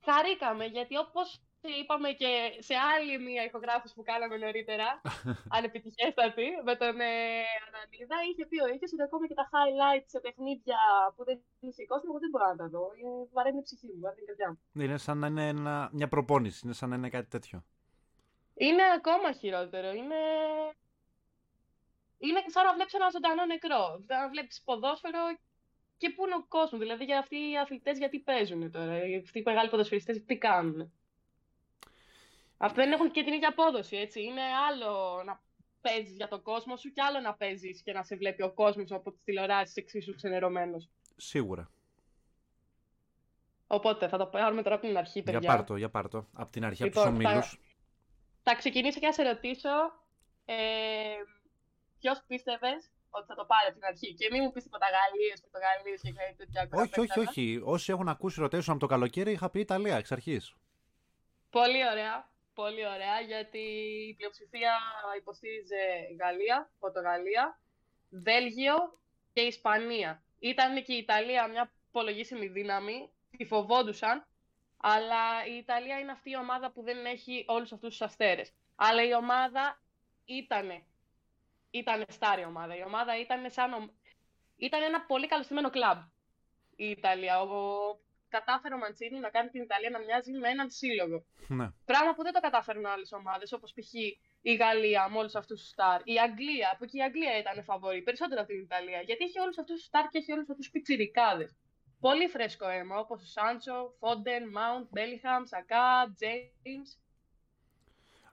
χαρήκαμε, 0.05 0.65
γιατί 0.65 0.97
όπως 0.97 1.27
είπαμε 1.81 2.09
και 2.21 2.31
σε 2.67 2.75
άλλη 2.93 3.13
μία 3.27 3.43
ηχογράφηση 3.49 3.93
που 3.97 4.03
κάναμε 4.09 4.35
νωρίτερα, 4.37 4.87
ανεπιτυχέστατη, 5.55 6.47
με 6.67 6.73
τον 6.81 6.95
ε, 7.11 7.13
Ανανίδα, 7.65 8.17
είχε 8.29 8.43
πει 8.49 8.57
ο 8.65 8.67
ίδιος 8.73 8.91
ότι 8.93 9.03
ακόμα 9.07 9.25
και 9.29 9.37
τα 9.41 9.45
highlights 9.53 10.09
σε 10.13 10.19
παιχνίδια 10.25 10.79
που 11.15 11.21
δεν 11.27 11.37
είχε 11.59 11.85
κόσμο, 11.91 12.07
εγώ 12.11 12.19
δεν 12.23 12.31
μπορώ 12.31 12.45
να 12.51 12.57
τα 12.61 12.67
δω. 12.73 12.83
Ε, 13.05 13.07
βαραίνει 13.35 13.59
η 13.63 13.65
ψυχή 13.67 13.87
μου, 13.93 13.99
βαραίνει 14.05 14.25
η 14.25 14.29
καρδιά 14.29 14.47
μου. 14.51 14.59
Ναι, 14.75 14.83
είναι 14.83 14.97
σαν 15.05 15.17
να 15.21 15.27
είναι 15.27 15.47
ένα, 15.47 15.89
μια 15.97 16.07
προπόνηση, 16.07 16.59
είναι 16.63 16.75
σαν 16.79 16.89
να 16.89 16.95
είναι 16.95 17.09
κάτι 17.17 17.29
τέτοιο. 17.35 17.57
Είναι 18.57 18.83
ακόμα 18.95 19.31
χειρότερο. 19.31 19.91
Είναι, 19.91 20.15
είναι 22.17 22.43
σαν 22.47 22.65
να 22.65 22.73
βλέπεις 22.73 22.93
ένα 22.93 23.09
ζωντανό 23.09 23.45
νεκρό. 23.45 24.03
Να 24.07 24.29
βλέπεις 24.29 24.61
ποδόσφαιρο 24.65 25.19
και 25.97 26.09
πού 26.09 26.25
είναι 26.25 26.35
ο 26.35 26.45
κόσμος. 26.47 26.79
Δηλαδή, 26.79 27.03
για 27.03 27.19
αυτοί 27.19 27.35
οι 27.35 27.57
αθλητές 27.57 27.97
γιατί 27.97 28.19
παίζουν 28.19 28.71
τώρα; 28.71 28.93
Αυτοί 29.23 29.39
οι 29.39 29.43
μεγάλοι 29.45 29.69
ποδοσφαιριστές 29.69 30.25
τι 30.25 30.37
κάνουν; 30.37 30.91
Αυτό 32.57 32.81
δεν 32.81 32.91
έχουν 32.91 33.11
και 33.11 33.23
την 33.23 33.33
ίδια 33.33 33.49
απόδοση, 33.49 33.97
έτσι. 33.97 34.23
Είναι 34.23 34.41
άλλο 34.69 35.23
να 35.25 35.41
παίζεις 35.81 36.15
για 36.15 36.27
τον 36.27 36.41
κόσμο 36.41 36.77
σου 36.77 36.91
και 36.91 37.01
άλλο 37.01 37.19
να 37.19 37.33
παίζεις 37.33 37.81
και 37.81 37.93
να 37.93 38.03
σε 38.03 38.15
βλέπει 38.15 38.43
ο 38.43 38.53
κόσμος 38.53 38.91
από 38.91 39.11
τις 39.11 39.23
τηλεοράσεις 39.23 39.75
εξίσου 39.75 40.15
ξενερωμένος. 40.15 40.89
Σίγουρα. 41.15 41.69
Οπότε 43.67 44.07
θα 44.07 44.17
το 44.17 44.25
πάρουμε 44.25 44.61
τώρα 44.61 44.75
από 44.75 44.87
την 44.87 44.97
αρχή, 44.97 45.21
παιδιά. 45.21 45.39
Για 45.39 45.49
πάρτο, 45.49 45.75
για 45.75 45.89
πάρτο. 45.89 46.27
Από 46.33 46.51
την 46.51 46.65
αρχή, 46.65 46.83
λοιπόν, 46.83 47.07
από 47.07 47.17
τους 47.17 47.25
ομίλου. 47.25 47.41
Θα, 47.41 47.57
θα 48.45 48.55
ξεκινήσω 48.55 48.99
και 48.99 49.05
να 49.05 49.13
σε 49.13 49.23
ρωτήσω. 49.23 49.75
Ε, 50.45 50.55
Ποιος 51.99 52.23
πίστευες 52.27 52.91
ότι 53.09 53.25
θα 53.25 53.35
το 53.35 53.45
πάρει 53.45 53.65
από 53.69 53.77
την 53.79 53.85
αρχή. 53.91 54.13
Και 54.13 54.27
μην 54.31 54.41
μου 54.43 54.51
πεις 54.51 54.63
τίποτα 54.63 54.87
Γαλλίες, 54.95 55.41
Πορτογαλίες 55.41 56.01
και 56.01 56.11
κάτι 56.19 56.33
τέτοια. 56.39 56.61
Όχι, 56.71 56.99
όχι, 56.99 57.19
όχι. 57.19 57.61
Όσοι 57.63 57.91
έχουν 57.91 58.07
ακούσει 58.07 58.39
ρωτήσουν 58.39 58.71
από 58.71 58.79
το 58.79 58.87
καλοκαίρι, 58.87 59.31
είχα 59.31 59.49
πει 59.49 59.59
Ιταλία 59.59 59.97
εξ 59.97 60.11
αρχής. 60.11 60.55
Πολύ 61.49 61.81
ωραία. 61.91 62.33
Πολύ 62.53 62.87
ωραία, 62.87 63.19
γιατί 63.27 63.63
η 64.09 64.13
πλειοψηφία 64.17 64.73
υποστήριζε 65.17 65.83
Γαλλία, 66.21 66.71
Πορτογαλία, 66.79 67.59
Βέλγιο 68.09 68.75
και 69.33 69.41
Ισπανία. 69.41 70.23
Ήταν 70.39 70.83
και 70.83 70.93
η 70.93 70.97
Ιταλία 70.97 71.47
μια 71.47 71.71
υπολογίσιμη 71.87 72.47
δύναμη, 72.47 73.09
τη 73.37 73.45
φοβόντουσαν, 73.45 74.25
αλλά 74.87 75.45
η 75.45 75.57
Ιταλία 75.57 75.99
είναι 75.99 76.11
αυτή 76.11 76.29
η 76.29 76.37
ομάδα 76.37 76.71
που 76.71 76.83
δεν 76.83 77.05
έχει 77.05 77.45
όλους 77.47 77.71
αυτούς 77.71 77.89
τους 77.89 78.01
αστέρες. 78.01 78.53
Αλλά 78.75 79.03
η 79.03 79.13
ομάδα 79.15 79.81
ήτανε, 80.25 80.83
ήτανε 81.71 82.05
στάρη 82.09 82.43
ομάδα. 82.45 82.75
Η 82.77 82.83
ομάδα 82.83 83.19
ήταν 83.19 83.51
σαν... 83.51 83.91
Ήταν 84.57 84.81
ένα 84.83 85.05
πολύ 85.05 85.27
καλωστημένο 85.27 85.69
κλαμπ 85.69 85.97
η 86.75 86.89
Ιταλία. 86.89 87.41
Ο 87.41 87.49
κατάφερε 88.29 88.73
ο 88.73 88.77
Μαντσίνη 88.77 89.19
να 89.19 89.29
κάνει 89.29 89.49
την 89.49 89.61
Ιταλία 89.61 89.89
να 89.89 89.99
μοιάζει 89.99 90.31
με 90.31 90.49
έναν 90.49 90.69
σύλλογο. 90.69 91.25
Ναι. 91.47 91.67
Πράγμα 91.85 92.13
που 92.13 92.23
δεν 92.23 92.33
το 92.33 92.39
κατάφεραν 92.39 92.85
άλλες 92.85 93.11
ομάδες, 93.11 93.51
όπως 93.51 93.73
π.χ. 93.73 93.93
η 94.41 94.53
Γαλλία 94.55 95.09
με 95.09 95.17
όλους 95.17 95.35
αυτούς 95.35 95.59
τους 95.59 95.69
στάρ. 95.69 96.01
Η 96.03 96.19
Αγγλία, 96.19 96.75
που 96.77 96.85
και 96.85 96.97
η 96.97 97.01
Αγγλία 97.01 97.37
ήταν 97.37 97.63
φαβορή, 97.63 98.01
περισσότερο 98.01 98.41
από 98.41 98.49
την 98.49 98.61
Ιταλία. 98.61 99.01
Γιατί 99.01 99.23
έχει 99.23 99.39
όλους 99.39 99.57
αυτούς 99.57 99.75
τους 99.75 99.85
στάρ 99.85 100.07
και 100.07 100.17
έχει 100.17 100.31
όλους 100.31 100.49
αυτούς 100.49 100.65
τους 100.65 100.69
πιτσιρικάδες. 100.69 101.55
Πολύ 102.07 102.27
φρέσκο 102.27 102.69
αίμα, 102.69 102.97
όπως 102.97 103.21
ο 103.21 103.25
Σάντσο, 103.25 103.93
Φόντεν, 103.99 104.49
Μάουντ, 104.49 104.85
Μπέλιχαμ, 104.91 105.43
Σακά, 105.43 106.13
Τζέιμς. 106.15 106.97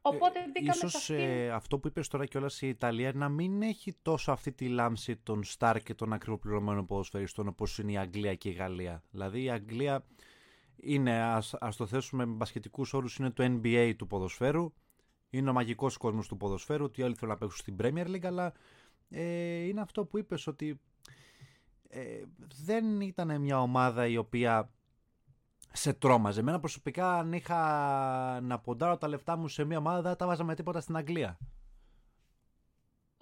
Οπότε 0.03 0.39
ε, 0.39 0.71
ίσως 0.71 1.11
ε, 1.11 1.51
αυτό 1.51 1.79
που 1.79 1.89
είπες 1.89 2.09
τώρα 2.09 2.27
κιόλας 2.27 2.63
η 2.63 2.69
Ιταλία 2.69 3.13
να 3.15 3.29
μην 3.29 3.63
έχει 3.63 3.97
τόσο 4.03 4.33
αυτή 4.33 4.53
τη 4.53 4.69
λάμψη 4.69 5.17
των 5.17 5.45
στάρ 5.45 5.83
και 5.83 5.95
των 5.95 6.13
ακριβοπληρωμένων 6.13 6.87
ποδοσφαιριστών 6.87 7.49
όπως 7.49 7.79
είναι 7.79 7.93
η 7.93 7.99
Αγγλία 7.99 8.35
και 8.35 8.49
η 8.49 8.53
Γαλλία. 8.53 9.03
Δηλαδή 9.11 9.43
η 9.43 9.51
Αγγλία 9.51 10.05
είναι, 10.77 11.23
ας, 11.23 11.55
ας 11.55 11.77
το 11.77 11.87
θέσουμε 11.87 12.25
με 12.25 12.33
μπασχετικούς 12.33 12.93
όρους, 12.93 13.17
είναι 13.17 13.31
το 13.31 13.45
NBA 13.45 13.93
του 13.97 14.07
ποδοσφαίρου. 14.07 14.73
Είναι 15.31 15.51
ο 15.51 15.53
μαγικός 15.53 15.97
κόσμος 15.97 16.29
του 16.29 16.37
ποδοσφαίρου, 16.37 16.85
ότι 16.85 17.03
όλοι 17.03 17.15
θέλουν 17.15 17.35
να 17.35 17.39
παίξουν 17.39 17.59
στην 17.59 17.77
Premier 17.81 18.07
League, 18.07 18.27
αλλά 18.27 18.53
ε, 19.11 19.67
είναι 19.67 19.81
αυτό 19.81 20.05
που 20.05 20.19
είπες 20.19 20.47
ότι 20.47 20.81
ε, 21.95 22.23
δεν 22.65 23.01
ήταν 23.01 23.41
μια 23.41 23.61
ομάδα 23.61 24.07
η 24.07 24.17
οποία 24.17 24.71
σε 25.73 25.93
τρόμαζε. 25.93 26.41
Εμένα 26.41 26.61
προσωπικά 26.61 27.19
αν 27.19 27.33
είχα 27.33 27.61
να 28.41 28.59
ποντάρω 28.59 28.99
τα 28.99 29.09
λεφτά 29.09 29.37
μου 29.37 29.49
σε 29.49 29.65
μια 29.65 29.79
ομάδα 29.79 30.03
δεν 30.03 30.17
τα 30.17 30.27
βάζα 30.27 30.45
με 30.45 30.55
τίποτα 30.55 30.81
στην 30.81 30.97
Αγγλία. 30.97 31.39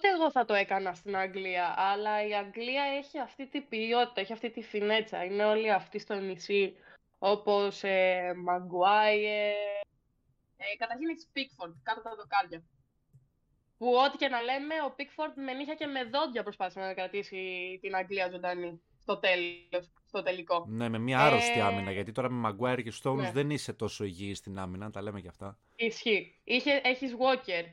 εγώ 0.01 0.31
θα 0.31 0.45
το 0.45 0.55
έκανα 0.55 0.95
στην 0.95 1.16
Αγγλία, 1.16 1.75
αλλά 1.77 2.27
η 2.27 2.35
Αγγλία 2.35 2.83
έχει 2.83 3.18
αυτή 3.18 3.49
την 3.49 3.68
ποιότητα, 3.68 4.21
έχει 4.21 4.33
αυτή 4.33 4.51
τη 4.51 4.62
φινέτσα. 4.62 5.25
Είναι 5.25 5.45
όλοι 5.45 5.73
αυτοί 5.73 5.99
στο 5.99 6.14
νησί, 6.14 6.75
όπως 7.18 7.83
ε, 7.83 8.33
Μαγκουάιε. 8.37 9.53
Ε, 10.57 10.77
καταρχήν 10.79 11.09
έχει 11.09 11.27
Πίκφορντ, 11.33 11.75
κάτω 11.83 12.01
τα 12.01 12.14
δοκάρια. 12.16 12.62
Που 13.81 13.95
ό,τι 13.95 14.16
και 14.16 14.28
να 14.28 14.41
λέμε, 14.41 14.74
ο 14.87 14.91
Πίκφορντ 14.91 15.33
με 15.37 15.53
νύχια 15.53 15.74
και 15.74 15.87
με 15.87 16.05
δόντια 16.05 16.43
προσπάθησε 16.43 16.81
να 16.81 16.95
κρατήσει 16.95 17.78
την 17.81 17.95
Αγγλία 17.95 18.28
ζωντανή 18.28 18.83
στο 18.99 19.18
τέλος, 19.18 19.91
στο 20.07 20.22
τελικό. 20.22 20.64
Ναι, 20.68 20.89
με 20.89 20.99
μια 20.99 21.18
άρρωστη 21.18 21.59
ε... 21.59 21.62
άμυνα, 21.62 21.93
γιατί 21.93 22.12
τώρα 22.12 22.31
με 22.31 22.49
Maguire 22.49 22.83
και 22.83 22.93
Stones 23.03 23.16
ναι. 23.16 23.31
δεν 23.31 23.51
είσαι 23.51 23.72
τόσο 23.72 24.05
υγιής 24.05 24.39
στην 24.39 24.59
άμυνα, 24.59 24.91
τα 24.91 25.03
λέμε 25.03 25.20
και 25.20 25.28
αυτά. 25.28 25.59
Ισχύει. 25.76 26.41
Είχε, 26.45 26.81
έχεις 26.85 27.16
Walker, 27.18 27.64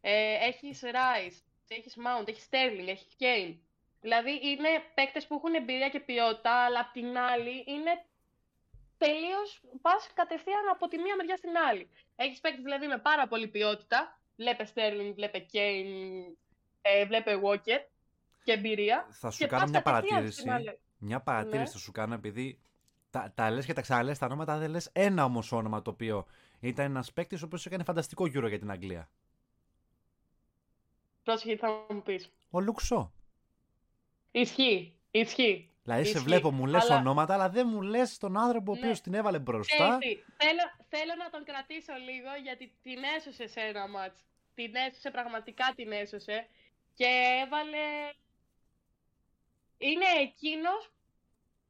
ε, 0.00 0.34
έχεις 0.46 0.80
Rice, 0.82 1.42
έχεις 1.68 1.96
Mount, 1.96 2.28
έχεις 2.28 2.48
Sterling, 2.50 2.88
έχεις 2.88 3.16
Kane. 3.18 3.56
Δηλαδή 4.00 4.40
είναι 4.42 4.68
παίκτες 4.94 5.26
που 5.26 5.34
έχουν 5.34 5.54
εμπειρία 5.54 5.88
και 5.88 6.00
ποιότητα, 6.00 6.64
αλλά 6.64 6.80
απ' 6.80 6.92
την 6.92 7.18
άλλη 7.18 7.64
είναι 7.66 8.04
τελείως 8.98 9.60
πας 9.80 10.10
κατευθείαν 10.14 10.68
από 10.72 10.88
τη 10.88 10.98
μία 10.98 11.16
μεριά 11.16 11.36
στην 11.36 11.56
άλλη. 11.68 11.90
Έχεις 12.16 12.40
παίκτες 12.40 12.62
δηλαδή 12.62 12.86
με 12.86 12.98
πάρα 12.98 13.28
πολύ 13.28 13.48
ποιότητα. 13.48 14.18
Βλέπε 14.36 14.66
Sterling, 14.74 15.12
βλέπε 15.14 15.46
Kane, 15.52 16.34
ε, 16.82 17.06
βλέπε 17.06 17.40
Walker 17.44 17.80
και 18.44 18.52
εμπειρία. 18.52 19.06
Θα 19.10 19.30
σου 19.30 19.46
κάνω 19.46 19.68
μια 19.68 19.82
παρατήρηση. 19.82 20.44
Μια 20.98 21.20
παρατήρηση 21.20 21.58
ναι. 21.58 21.66
θα 21.66 21.78
σου 21.78 21.92
κάνω 21.92 22.14
επειδή 22.14 22.58
τα, 23.10 23.32
τα 23.34 23.50
λες 23.50 23.64
και 23.64 23.72
τα 23.72 23.80
ξαναλέ 23.80 24.14
τα 24.14 24.26
ονόματα, 24.26 24.58
δεν 24.58 24.70
λες 24.70 24.90
ένα 24.92 25.24
όμως 25.24 25.52
όνομα 25.52 25.82
το 25.82 25.90
οποίο 25.90 26.26
ήταν 26.60 26.84
ένας 26.84 27.12
παίκτης 27.12 27.42
ο 27.42 27.44
οποίος 27.44 27.66
έκανε 27.66 27.84
φανταστικό 27.84 28.26
γύρο 28.26 28.48
για 28.48 28.58
την 28.58 28.70
Αγγλία. 28.70 29.08
Πρόσεχε, 31.22 31.56
θα 31.56 31.86
μου 31.88 32.02
πεις. 32.02 32.32
Ο 32.50 32.60
Λουξό. 32.60 33.12
Ισχύει. 34.30 34.94
Ισχύει. 35.10 35.70
Δηλαδή, 35.84 36.04
σε 36.04 36.10
Ισχύει. 36.10 36.24
βλέπω, 36.24 36.50
μου 36.50 36.66
λες 36.66 36.82
Αλλά- 36.90 36.96
ονόματα, 37.00 37.34
αλλά 37.34 37.48
δεν 37.48 37.66
μου 37.70 37.82
λες 37.82 38.18
τον 38.18 38.36
άνθρωπο 38.36 38.72
ο 38.72 38.74
Ναι. 38.74 38.80
οποίος 38.80 39.00
την 39.00 39.14
έβαλε 39.14 39.38
μπροστά. 39.38 39.98
Ξέρεις 40.00 40.16
τι, 40.24 40.32
θέλω, 40.44 40.60
θέλω 40.88 41.14
να 41.18 41.30
τον 41.30 41.44
κρατήσω 41.44 41.92
λίγο 42.08 42.30
γιατί 42.42 42.72
την 42.82 42.98
έσωσε 43.16 43.46
σε 43.48 43.60
ένα 43.60 43.88
μάτς. 43.88 44.20
Την 44.54 44.74
έσωσε, 44.74 45.10
πραγματικά 45.10 45.72
την 45.76 45.92
έσωσε. 45.92 46.46
Και 46.94 47.06
έβαλε... 47.44 47.84
Είναι 49.78 50.04
εκείνος 50.20 50.90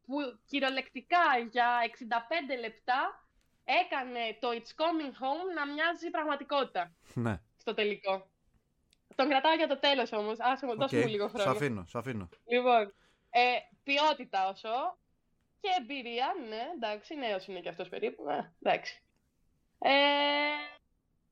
που 0.07 0.15
κυριολεκτικά 0.47 1.23
για 1.51 1.69
65 1.99 2.61
λεπτά 2.61 3.27
έκανε 3.65 4.21
το 4.41 4.49
It's 4.51 4.73
Coming 4.83 5.13
Home 5.23 5.49
να 5.55 5.67
μοιάζει 5.73 6.11
πραγματικότητα 6.11 6.95
Ναι. 7.15 7.41
στο 7.57 7.75
τελικό. 7.75 8.27
Τον 9.15 9.29
κρατάω 9.29 9.55
για 9.55 9.67
το 9.69 9.79
τέλος 9.79 10.13
όμως. 10.13 10.37
Άσε 10.41 10.67
μου, 10.67 10.75
δώσε 10.77 10.97
Οκ. 10.97 11.03
μου 11.05 11.09
λίγο 11.09 11.29
Σ' 11.29 11.33
χρόνο. 11.35 11.51
αφήνω, 11.51 11.85
σ' 11.89 11.95
αφήνω. 11.95 12.29
Λοιπόν, 12.47 12.95
ε, 13.31 13.41
ποιότητα 13.85 14.49
όσο 14.49 14.99
και 15.61 15.69
εμπειρία, 15.81 16.35
ναι, 16.49 16.63
εντάξει, 16.75 17.15
νέος 17.15 17.47
είναι 17.47 17.61
και 17.61 17.69
αυτός 17.69 17.89
περίπου, 17.89 18.29
ε, 18.29 18.53
εντάξει. 18.63 19.03
Ε, 19.79 19.93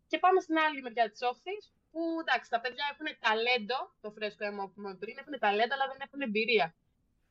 και 0.08 0.18
πάμε 0.18 0.40
στην 0.40 0.58
άλλη 0.58 0.82
μεριά 0.82 1.10
της 1.10 1.22
όχθης, 1.22 1.72
που 1.90 2.00
εντάξει, 2.20 2.50
τα 2.50 2.60
παιδιά 2.60 2.84
έχουν 2.92 3.06
ταλέντο, 3.20 3.78
το 4.00 4.10
φρέσκο 4.10 4.44
αίμα 4.44 4.64
που 4.64 4.72
είπαμε 4.76 4.94
πριν, 4.94 5.16
έχουν 5.18 5.38
ταλέντο, 5.38 5.74
αλλά 5.74 5.86
δεν 5.86 6.00
έχουν 6.06 6.20
εμπειρία. 6.20 6.74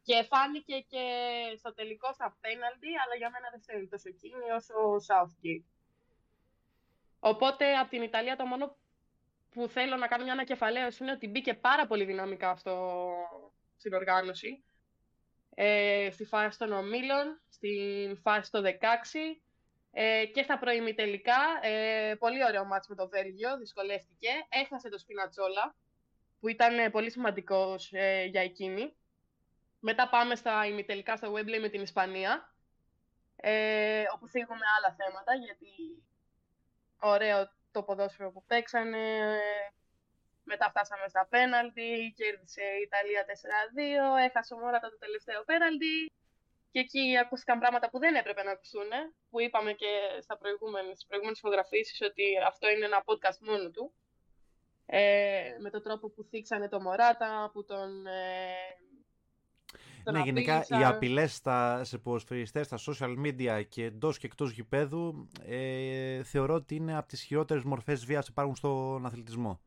Και 0.03 0.23
φάνηκε 0.23 0.85
και 0.91 1.05
στο 1.57 1.73
τελικό 1.73 2.13
στα 2.13 2.37
πέναλτι, 2.41 2.89
αλλά 3.03 3.15
για 3.15 3.29
μένα 3.29 3.49
δεν 3.51 3.61
στέλνει 3.61 3.87
τόσο 3.87 4.09
εκείνη 4.09 4.51
όσο 4.57 4.73
ο 4.73 4.95
Southgate. 5.07 5.67
Οπότε 7.19 7.77
από 7.77 7.89
την 7.89 8.01
Ιταλία 8.01 8.35
το 8.35 8.45
μόνο 8.45 8.75
που 9.51 9.67
θέλω 9.67 9.95
να 9.95 10.07
κάνω 10.07 10.23
μια 10.23 10.33
ανακεφαλαίωση 10.33 11.03
είναι 11.03 11.11
ότι 11.11 11.27
μπήκε 11.27 11.53
πάρα 11.53 11.87
πολύ 11.87 12.05
δυναμικά 12.05 12.55
στο, 12.55 12.75
στην 13.77 13.93
οργάνωση. 13.93 14.63
Ε, 15.55 16.09
στη 16.11 16.25
φάση 16.25 16.57
των 16.57 16.71
ομίλων, 16.71 17.41
στην 17.49 18.17
φάση 18.17 18.51
το 18.51 18.61
16 18.63 18.69
ε, 19.91 20.25
και 20.25 20.43
στα 20.43 20.59
προημιτελικά. 20.59 21.59
Ε, 21.61 22.15
πολύ 22.19 22.43
ωραίο 22.43 22.65
μάτς 22.65 22.87
με 22.87 22.95
το 22.95 23.07
Βέλγιο, 23.07 23.57
δυσκολεύτηκε. 23.57 24.29
Έχασε 24.49 24.89
το 24.89 24.97
Σπινατσόλα, 24.97 25.75
που 26.39 26.47
ήταν 26.47 26.79
ε, 26.79 26.89
πολύ 26.89 27.11
σημαντικός 27.11 27.89
ε, 27.93 28.23
για 28.23 28.41
εκείνη. 28.41 28.95
Μετά 29.79 30.09
πάμε 30.09 30.35
στα 30.35 30.65
ημιτελικά 30.65 31.15
στο 31.15 31.33
Wembley 31.33 31.59
με 31.61 31.69
την 31.69 31.81
Ισπανία, 31.81 32.53
ε, 33.35 34.03
όπου 34.13 34.27
θίγουμε 34.27 34.65
άλλα 34.77 34.95
θέματα, 34.95 35.35
γιατί 35.35 36.03
ωραίο 36.99 37.49
το 37.71 37.83
ποδόσφαιρο 37.83 38.31
που 38.31 38.43
παίξανε. 38.47 38.97
Μετά 40.53 40.65
φτάσαμε 40.73 41.07
στα 41.13 41.23
πέναλτι, 41.33 41.89
κέρδισε 42.17 42.65
η 42.79 42.81
Ιταλία 42.87 43.21
4-2, 43.25 44.27
έχασε 44.27 44.53
ο 44.53 44.57
Μόρατα 44.61 44.87
το 44.93 44.97
τελευταίο 45.05 45.39
πέναλτι. 45.49 45.95
Και 46.71 46.79
εκεί 46.85 47.03
ακούστηκαν 47.23 47.59
πράγματα 47.59 47.89
που 47.89 47.99
δεν 47.99 48.13
έπρεπε 48.15 48.43
να 48.43 48.51
ακουστούν, 48.51 48.91
που 49.29 49.37
είπαμε 49.45 49.71
και 49.81 49.91
στα 50.25 50.37
προηγούμενες, 50.37 50.93
στις 50.95 51.05
προηγούμενες 51.07 51.39
φωτογραφίσεις 51.39 52.01
ότι 52.09 52.25
αυτό 52.51 52.65
είναι 52.69 52.85
ένα 52.85 53.03
podcast 53.07 53.39
μόνο 53.49 53.69
του. 53.75 53.93
Ε, 54.85 55.41
με 55.63 55.69
τον 55.69 55.81
τρόπο 55.83 56.09
που 56.09 56.23
θίξανε 56.29 56.67
το 56.69 56.81
Μωράτα, 56.81 57.49
που 57.53 57.65
τον... 57.65 57.89
Ε, 58.05 58.21
τον 60.03 60.13
Ναι, 60.13 60.21
γενικά 60.23 60.55
οι 60.55 60.83
απείλησαν. 60.83 60.93
απειλές 60.93 61.41
σε 61.89 61.97
ποδοσφαιριστές, 61.97 62.65
στα 62.65 62.77
social 62.87 63.13
media 63.25 63.63
και 63.69 63.83
εντός 63.83 64.17
και 64.17 64.25
εκτός 64.25 64.51
γηπέδου 64.51 65.27
ε, 65.45 66.23
θεωρώ 66.23 66.53
ότι 66.53 66.75
είναι 66.75 66.97
από 66.97 67.07
τις 67.07 67.21
χειρότερες 67.21 67.63
μορφές 67.63 68.05
βίας 68.05 68.25
που 68.25 68.31
υπάρχουν 68.31 68.55
στον 68.55 69.05
αθλητισμό. 69.05 69.61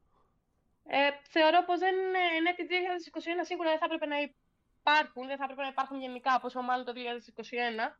Ε, 0.98 1.02
θεωρώ 1.34 1.58
πως 1.68 1.78
δεν 1.84 1.94
είναι, 2.02 2.24
ναι, 2.44 2.52
το 2.58 2.62
2021 2.68 3.44
σίγουρα 3.50 3.68
δεν 3.72 3.78
θα 3.82 3.86
έπρεπε 3.88 4.06
να 4.14 4.18
υπάρχουν, 4.24 5.22
δεν 5.30 5.36
θα 5.38 5.44
έπρεπε 5.46 5.62
να 5.66 5.72
υπάρχουν 5.74 5.96
γενικά, 6.04 6.32
πόσο 6.42 6.58
μάλλον 6.68 6.84
το 6.88 6.92
2021. 6.96 7.98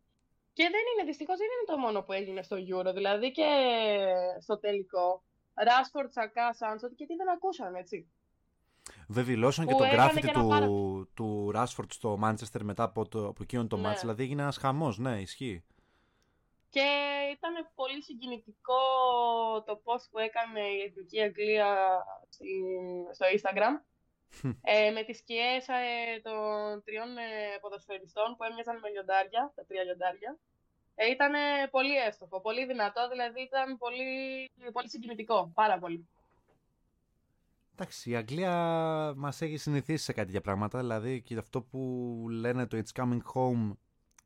Και 0.56 0.66
δεν 0.74 0.84
είναι, 0.90 1.02
δυστυχώς 1.10 1.36
δεν 1.42 1.48
είναι 1.52 1.66
το 1.72 1.76
μόνο 1.84 1.98
που 2.02 2.12
έγινε 2.12 2.42
στο 2.42 2.56
Euro, 2.70 2.90
δηλαδή 2.94 3.28
και 3.38 3.48
στο 4.40 4.58
τελικό. 4.58 5.22
Ράσφορντ, 5.54 6.10
Σακά, 6.10 6.52
Σάντσοτ 6.52 6.92
και 6.94 7.06
τι 7.06 7.14
δεν 7.14 7.28
ακούσαν, 7.30 7.74
έτσι. 7.74 7.96
Βεβαιώσαν 9.08 9.66
και 9.66 9.72
Που 9.72 9.78
το 9.78 9.84
έκανε 9.84 10.02
γκράφιτι 10.02 10.26
και 10.26 10.32
ένα 10.34 10.42
του, 10.42 10.48
πάρα- 10.48 10.68
του 11.14 11.50
Ράσφορντ 11.50 11.90
στο 11.92 12.16
Μάντσεστερ 12.16 12.64
μετά 12.64 12.82
από, 12.82 13.08
το, 13.08 13.26
από 13.26 13.42
εκείνο 13.42 13.66
το 13.66 13.76
Ναι. 13.76 13.82
μάτς, 13.82 14.00
δηλαδή 14.00 14.22
έγινε 14.22 14.42
ένας 14.42 14.56
χαμός, 14.56 14.98
ναι, 14.98 15.20
ισχύει. 15.20 15.64
Και 16.74 16.88
ήταν 17.36 17.54
πολύ 17.74 18.02
συγκινητικό 18.02 18.80
το 19.66 19.80
post 19.84 20.06
που 20.10 20.18
έκανε 20.18 20.60
η 20.60 20.80
Εθνική 20.86 21.20
Αγγλία 21.20 21.68
στην- 22.28 23.14
στο 23.16 23.26
Instagram 23.36 23.74
ε, 24.72 24.90
με 24.90 25.02
τις 25.04 25.18
σκιές 25.18 25.68
ε, 25.68 26.20
των 26.22 26.82
τριών 26.84 27.16
ε, 27.16 27.58
ποδοσφαιριστών 27.60 28.36
που 28.36 28.44
έμοιαζαν 28.44 28.78
με 28.78 28.88
λιοντάρια, 28.90 29.52
τα 29.54 29.64
τρία 29.64 29.84
λιοντάρια. 29.84 30.38
Ε, 30.94 31.06
ήταν 31.10 31.32
πολύ 31.70 31.96
εύστοχο, 31.96 32.40
πολύ 32.40 32.66
δυνατό, 32.66 33.08
δηλαδή 33.08 33.40
ήταν 33.42 33.78
πολύ, 33.78 34.06
πολύ 34.72 34.88
συγκινητικό, 34.88 35.50
πάρα 35.54 35.78
πολύ. 35.78 36.08
Εντάξει, 37.72 38.10
η 38.10 38.16
Αγγλία 38.16 38.52
μας 39.16 39.40
έχει 39.40 39.56
συνηθίσει 39.56 40.04
σε 40.04 40.12
κάτι 40.12 40.30
για 40.30 40.40
πράγματα. 40.40 40.78
Δηλαδή 40.78 41.22
και 41.22 41.36
αυτό 41.38 41.62
που 41.62 41.80
λένε 42.30 42.66
το 42.66 42.82
It's 42.82 43.00
coming 43.02 43.20
home 43.34 43.76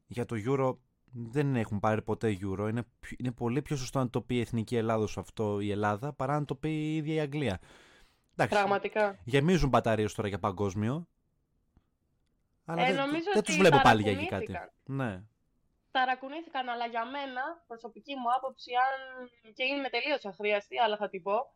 για 0.07 0.25
το 0.25 0.37
Euro 0.47 0.77
δεν 1.13 1.57
έχουν 1.57 1.81
πάρει 1.81 2.03
ποτέ 2.03 2.39
Euro. 2.41 2.67
Είναι, 2.69 2.83
πιο- 3.01 3.17
είναι 3.21 3.33
πολύ 3.33 3.63
πιο 3.63 3.77
σωστό 3.77 3.99
να 3.99 4.11
το 4.11 4.21
πει 4.21 4.35
η 4.35 4.41
Εθνική 4.41 4.77
Ελλάδος 4.77 5.19
αυτό 5.19 5.61
η 5.61 5.71
Ελλάδα 5.71 6.13
παρά 6.13 6.39
να 6.39 6.45
το 6.45 6.55
πει 6.55 6.69
η 6.71 6.97
ίδια 6.97 7.15
η 7.15 7.21
Αγγλία. 7.21 7.59
Εντάξει, 8.33 8.55
Πραγματικά. 8.59 9.19
γεμίζουν 9.25 9.69
μπαταρίες 9.69 10.15
τώρα 10.15 10.29
για 10.29 10.39
παγκόσμιο. 10.39 11.09
Αλλά 12.65 12.83
Ε, 12.83 12.87
δεν, 12.87 12.95
νομίζω 12.97 13.25
δεν 13.25 13.37
ότι 13.37 13.47
τους 13.47 13.57
βλέπω 13.57 13.81
πάλι 13.83 14.03
για 14.03 14.13
εκεί 14.13 14.27
κάτι. 14.27 14.47
ταρακουνήθηκαν. 14.47 14.97
Ναι. 14.97 15.23
ταρακουνήθηκαν, 15.91 16.69
αλλά 16.69 16.87
για 16.87 17.05
μένα, 17.05 17.43
προσωπική 17.67 18.15
μου 18.15 18.33
άποψη, 18.37 18.71
αν 18.87 19.29
και 19.55 19.65
είναι 19.65 19.89
τελείως 19.89 20.25
αχρίαστη, 20.25 20.79
αλλά 20.79 20.97
θα 20.97 21.09
την 21.09 21.23
πω, 21.23 21.55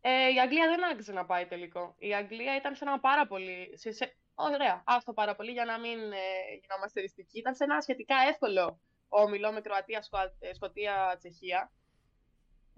ε, 0.00 0.10
η 0.34 0.40
Αγγλία 0.40 0.66
δεν 0.68 0.84
άξιζε 0.90 1.12
να 1.12 1.24
πάει 1.24 1.46
τελικό. 1.46 1.94
Η 1.98 2.14
Αγγλία 2.14 2.56
ήταν 2.56 2.74
σε 2.74 2.84
ένα 2.84 3.00
πάρα 3.00 3.26
πολύ... 3.26 3.70
Σε, 3.74 3.92
σε, 3.92 4.16
ωραία, 4.40 4.82
άστο 4.86 5.12
πάρα 5.12 5.34
πολύ 5.36 5.50
για 5.50 5.64
να 5.64 5.78
μην 5.78 6.12
ε, 6.12 6.18
γινόμαστε 6.60 7.00
ριστικοί. 7.00 7.38
Ήταν 7.38 7.54
σε 7.54 7.64
ένα 7.64 7.80
σχετικά 7.80 8.14
εύκολο 8.28 8.80
όμιλο 9.08 9.52
με 9.52 9.60
Κροατία, 9.60 10.02
Σκο- 10.02 10.36
ε, 10.38 10.54
Σκοτία, 10.54 11.16
Τσεχία. 11.18 11.72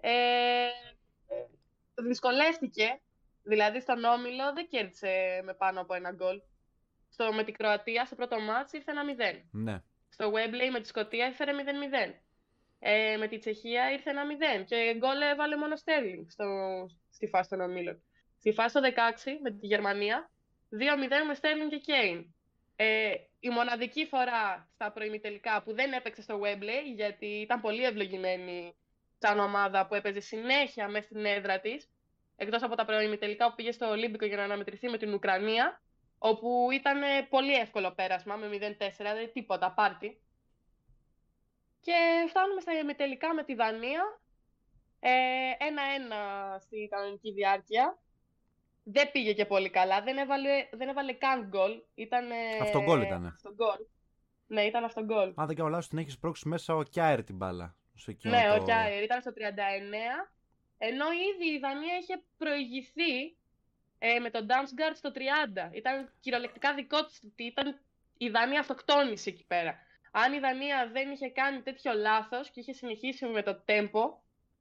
Ε, 0.00 0.10
ε, 1.26 1.44
δυσκολεύτηκε, 1.94 3.00
δηλαδή 3.42 3.80
στον 3.80 4.04
όμιλο 4.04 4.52
δεν 4.54 4.68
κέρδισε 4.68 5.40
με 5.44 5.54
πάνω 5.54 5.80
από 5.80 5.94
ένα 5.94 6.10
γκολ. 6.12 6.40
Στο, 7.08 7.32
με 7.32 7.44
την 7.44 7.54
Κροατία, 7.54 8.04
στο 8.04 8.14
πρώτο 8.14 8.40
μάτς 8.40 8.72
ήρθε 8.72 8.90
ένα 8.90 9.02
0. 9.04 9.42
ναι. 9.50 9.82
Στο 10.08 10.32
Wembley 10.34 10.70
με 10.72 10.80
τη 10.80 10.88
Σκωτία 10.88 11.26
έφερε 11.26 11.52
0-0. 11.52 12.14
Ε, 12.78 13.16
με 13.16 13.28
τη 13.28 13.38
Τσεχία 13.38 13.90
ήρθε 13.92 14.10
ένα 14.10 14.22
0 14.60 14.64
και 14.64 14.94
γκολ 14.96 15.20
έβαλε 15.20 15.56
μόνο 15.56 15.76
Στέρλινγκ 15.76 16.28
στο, 16.28 16.44
στη 17.10 17.26
φάση 17.26 17.48
των 17.48 17.60
ομίλων. 17.60 18.02
Στη 18.38 18.52
φάση 18.52 18.74
το 18.74 18.80
16 19.24 19.30
με 19.42 19.50
τη 19.50 19.66
Γερμανία 19.66 20.30
2-0 20.72 20.78
με 21.26 21.34
Στέρλινγκ 21.34 21.70
και 21.70 21.78
Κέιν. 21.78 22.34
Ε, 22.76 23.14
η 23.40 23.48
μοναδική 23.48 24.06
φορά 24.06 24.68
στα 24.74 24.92
προημιτελικά 24.92 25.62
που 25.62 25.74
δεν 25.74 25.92
έπαιξε 25.92 26.22
στο 26.22 26.40
Wembley 26.42 26.94
γιατί 26.94 27.26
ήταν 27.26 27.60
πολύ 27.60 27.84
ευλογημένη 27.84 28.74
σαν 29.18 29.38
ομάδα 29.38 29.86
που 29.86 29.94
έπαιζε 29.94 30.20
συνέχεια 30.20 30.88
μέσα 30.88 31.04
στην 31.04 31.24
έδρα 31.24 31.60
της 31.60 31.90
εκτός 32.36 32.62
από 32.62 32.74
τα 32.74 32.84
προημιτελικά 32.84 33.48
που 33.48 33.54
πήγε 33.54 33.72
στο 33.72 33.88
Ολύμπικο 33.88 34.26
για 34.26 34.36
να 34.36 34.42
αναμετρηθεί 34.42 34.88
με 34.88 34.98
την 34.98 35.14
Ουκρανία 35.14 35.82
όπου 36.18 36.68
ήταν 36.72 37.02
ε, 37.02 37.22
πολύ 37.30 37.54
εύκολο 37.54 37.92
πέρασμα 37.92 38.36
με 38.36 38.46
0-4, 38.78 38.90
δεν 38.98 39.32
τίποτα, 39.32 39.72
πάρτι. 39.72 40.20
Και 41.80 42.26
φτάνουμε 42.28 42.60
στα 42.60 42.72
ημιτελικά 42.72 43.34
με 43.34 43.44
τη 43.44 43.54
Δανία, 43.54 44.20
ε, 45.00 45.10
ένα-ένα 45.58 46.18
στη 46.60 46.88
κανονική 46.90 47.32
διάρκεια. 47.32 48.01
Δεν 48.82 49.10
πήγε 49.10 49.32
και 49.32 49.46
πολύ 49.46 49.70
καλά, 49.70 50.02
δεν 50.02 50.16
έβαλε, 50.16 50.68
δεν 50.72 50.88
έβαλε 50.88 51.12
καν 51.12 51.48
γκολ. 51.48 51.82
Ήταν, 51.94 52.26
Αυτογκόλ 52.62 53.02
ήτανε. 53.02 53.28
Αυτογκόλ. 53.28 53.76
Ναι, 54.46 54.62
ήταν 54.62 54.84
αυτογκόλ. 54.84 55.32
Αν 55.36 55.46
δεν 55.46 55.56
κάνω 55.56 55.68
λάθος 55.68 55.88
την 55.88 55.98
έχεις 55.98 56.12
σπρώξει 56.12 56.48
μέσα 56.48 56.74
ο 56.74 56.82
Κιάερ 56.82 57.24
την 57.24 57.36
μπάλα. 57.36 57.76
Σε 57.94 58.10
εκείνο 58.10 58.36
Ναι, 58.36 58.46
το... 58.48 58.54
ο 58.54 58.64
Κιάιερ 58.64 59.02
ήταν 59.02 59.20
στο 59.20 59.30
39, 59.30 59.34
ενώ 60.78 61.04
ήδη 61.12 61.54
η 61.54 61.58
Δανία 61.58 61.96
είχε 62.00 62.22
προηγηθεί 62.38 63.36
ε, 63.98 64.18
με 64.18 64.30
τον 64.30 64.46
Damsgaard 64.48 64.94
στο 64.94 65.10
30. 65.14 65.18
Ήταν 65.72 66.12
κυριολεκτικά 66.20 66.74
δικό 66.74 67.04
της, 67.04 67.20
ήταν 67.36 67.80
η 68.18 68.28
Δανία 68.28 68.60
αυτοκτόνηση 68.60 69.30
εκεί 69.30 69.44
πέρα. 69.46 69.78
Αν 70.10 70.32
η 70.32 70.38
Δανία 70.38 70.90
δεν 70.92 71.10
είχε 71.10 71.28
κάνει 71.28 71.62
τέτοιο 71.62 71.92
λάθος 71.92 72.50
και 72.50 72.60
είχε 72.60 72.72
συνεχίσει 72.72 73.26
με 73.26 73.42
το 73.42 73.64
tempo 73.66 74.02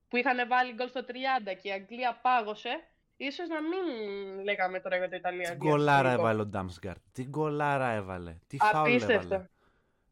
που 0.08 0.18
είχαν 0.18 0.48
βάλει 0.48 0.74
γκολ 0.74 0.88
στο 0.88 1.06
30 1.08 1.56
και 1.62 1.68
η 1.68 1.72
Αγγλία 1.72 2.20
πάγωσε, 2.22 2.91
ίσως 3.26 3.48
να 3.48 3.62
μην 3.62 4.44
λέγαμε 4.44 4.80
τώρα 4.80 4.98
για 4.98 5.10
το 5.10 5.16
Ιταλία. 5.16 5.50
Τι 5.52 5.56
γκολάρα 5.56 6.12
έβαλε 6.12 6.42
ο 6.42 6.46
Ντάμσγκαρτ. 6.46 7.02
Τι 7.12 7.24
γκολάρα 7.24 7.92
έβαλε. 7.92 8.36
Τι 8.48 8.58
φάουλ 8.58 8.90
Απίστευτο. 8.90 9.34
έβαλε. 9.34 9.50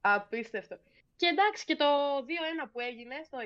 Απίστευτο. 0.01 0.77
Και 1.15 1.25
εντάξει, 1.25 1.65
και 1.65 1.75
το 1.75 1.85
2-1 2.65 2.69
που 2.71 2.79
έγινε 2.79 3.15
στο 3.25 3.37
104 3.41 3.45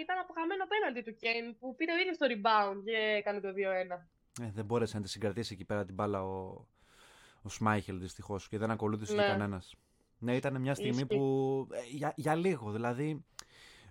ήταν 0.00 0.18
από 0.18 0.32
χαμένο 0.36 0.64
πέναλτι 0.66 1.02
του 1.10 1.16
Κέιν 1.16 1.58
που 1.58 1.74
πήρε 1.76 1.92
ο 1.92 1.96
ίδιος 1.96 2.16
το 2.16 2.26
rebound 2.28 2.82
και 2.84 2.96
έκανε 3.18 3.40
το 3.40 3.48
2-1. 3.48 3.98
Ε, 4.42 4.50
δεν 4.54 4.64
μπόρεσε 4.64 4.96
να 4.96 5.02
τη 5.02 5.08
συγκρατήσει 5.08 5.52
εκεί 5.54 5.64
πέρα 5.64 5.84
την 5.84 5.94
μπάλα 5.94 6.22
ο, 6.22 6.66
ο 7.42 7.48
Σμάιχελ 7.48 7.98
δυστυχώς 8.00 8.48
και 8.48 8.58
δεν 8.58 8.70
ακολούθησε 8.70 9.14
Ναι. 9.14 9.26
κανένας. 9.26 9.74
Ναι, 10.18 10.34
ήταν 10.36 10.60
μια 10.60 10.74
στιγμή 10.74 10.90
Ισχύει. 11.02 11.06
που. 11.16 11.68
ε, 11.72 11.78
για, 11.90 12.12
για 12.16 12.34
λίγο, 12.34 12.70
δηλαδή. 12.70 13.24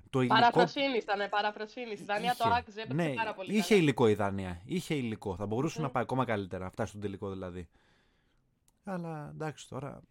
Το 0.09 0.19
υλικό. 0.19 0.35
Παραφροσύνη 0.35 0.97
ήταν, 0.97 1.29
παραφροσύνη. 1.29 1.91
Η 1.91 2.03
Δανία 2.03 2.35
το 2.35 2.43
είχε. 2.47 2.57
άξιζε, 2.57 2.81
έπαιξε 2.81 3.07
ναι, 3.07 3.13
πάρα 3.13 3.33
πολύ 3.33 3.55
είχε 3.55 3.67
καλά. 3.67 3.81
υλικό 3.81 4.07
η 4.07 4.13
Δανία. 4.13 4.61
Είχε 4.65 4.95
υλικό. 4.95 5.35
Θα 5.35 5.45
μπορούσε 5.45 5.77
Μμμ. 5.77 5.85
να 5.85 5.91
πάει 5.91 6.03
ακόμα 6.03 6.25
καλύτερα. 6.25 6.63
Να 6.63 6.69
φτάσει 6.69 6.89
στον 6.89 7.01
τελικό 7.01 7.29
δηλαδή. 7.29 7.69
Αλλά 8.83 9.29
εντάξει 9.33 9.69
τώρα. 9.69 10.01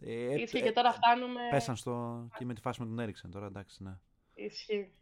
Ε, 0.00 0.40
Ίσχυε 0.40 0.58
ε, 0.58 0.62
και 0.62 0.72
τώρα 0.72 0.92
φτάνουμε. 0.92 1.40
Πέσαν 1.50 1.76
στο. 1.76 2.26
και 2.38 2.44
με 2.44 2.54
τη 2.54 2.60
φάση 2.60 2.80
με 2.80 2.86
τον 2.86 2.98
Έριξεν 2.98 3.30
τώρα, 3.30 3.46
εντάξει, 3.46 3.82
ναι. 3.82 3.98
Ισχύει. 4.34 4.92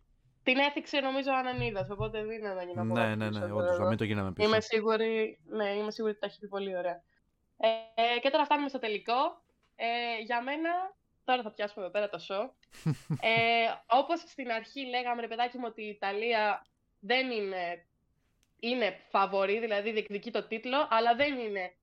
Την 0.43 0.59
έθιξε 0.59 1.01
νομίζω 1.01 1.31
ο 1.31 1.37
Ανανίδας, 1.37 1.91
οπότε 1.91 2.25
δεν 2.25 2.31
είναι 2.31 2.55
να 2.55 2.62
γίνει 2.62 2.93
Ναι, 2.93 3.14
ναι, 3.14 3.31
ναι, 3.31 3.45
όντως, 3.53 3.79
να 3.79 3.89
μην 3.89 3.97
το 3.97 4.05
γίναμε 4.05 4.33
πίσω. 4.33 4.49
Είμαι 4.49 4.61
σίγουρη, 4.61 5.41
ναι, 5.47 5.68
είμαι 5.68 5.91
σίγουρη 5.91 6.12
ότι 6.12 6.20
τα 6.20 6.27
έχει 6.27 6.39
πει 6.39 6.49
πολύ 6.49 6.77
ωραία. 6.77 7.03
Ε, 7.57 7.68
ε, 7.95 8.18
και 8.18 8.31
τώρα 8.31 8.45
φτάνουμε 8.45 8.68
στο 8.68 8.79
τελικό. 8.79 9.43
Ε, 9.77 10.22
για 10.25 10.43
μένα, 10.43 10.70
τώρα 11.25 11.43
θα 11.43 11.51
πιάσουμε 11.51 11.85
εδώ 11.85 11.93
πέρα 11.93 12.09
το 12.09 12.18
show. 12.29 12.51
ε, 13.20 13.66
όπως 13.87 14.20
στην 14.20 14.51
αρχή 14.51 14.81
λέγαμε, 14.87 15.20
ρε 15.20 15.29
παιδάκι 15.29 15.59
μου, 15.59 15.64
ότι 15.66 15.83
η 15.83 15.89
Ιταλία 15.89 16.66
δεν 17.01 17.31
είναι, 17.31 17.87
είναι 18.61 19.01
φαβορή, 19.09 19.59
δηλαδή 19.59 19.91
διεκδικεί 19.93 20.31
το 20.31 20.47
τίτλο, 20.47 20.87
αλλά 20.91 21.14
δεν 21.14 21.39
είναι 21.39 21.75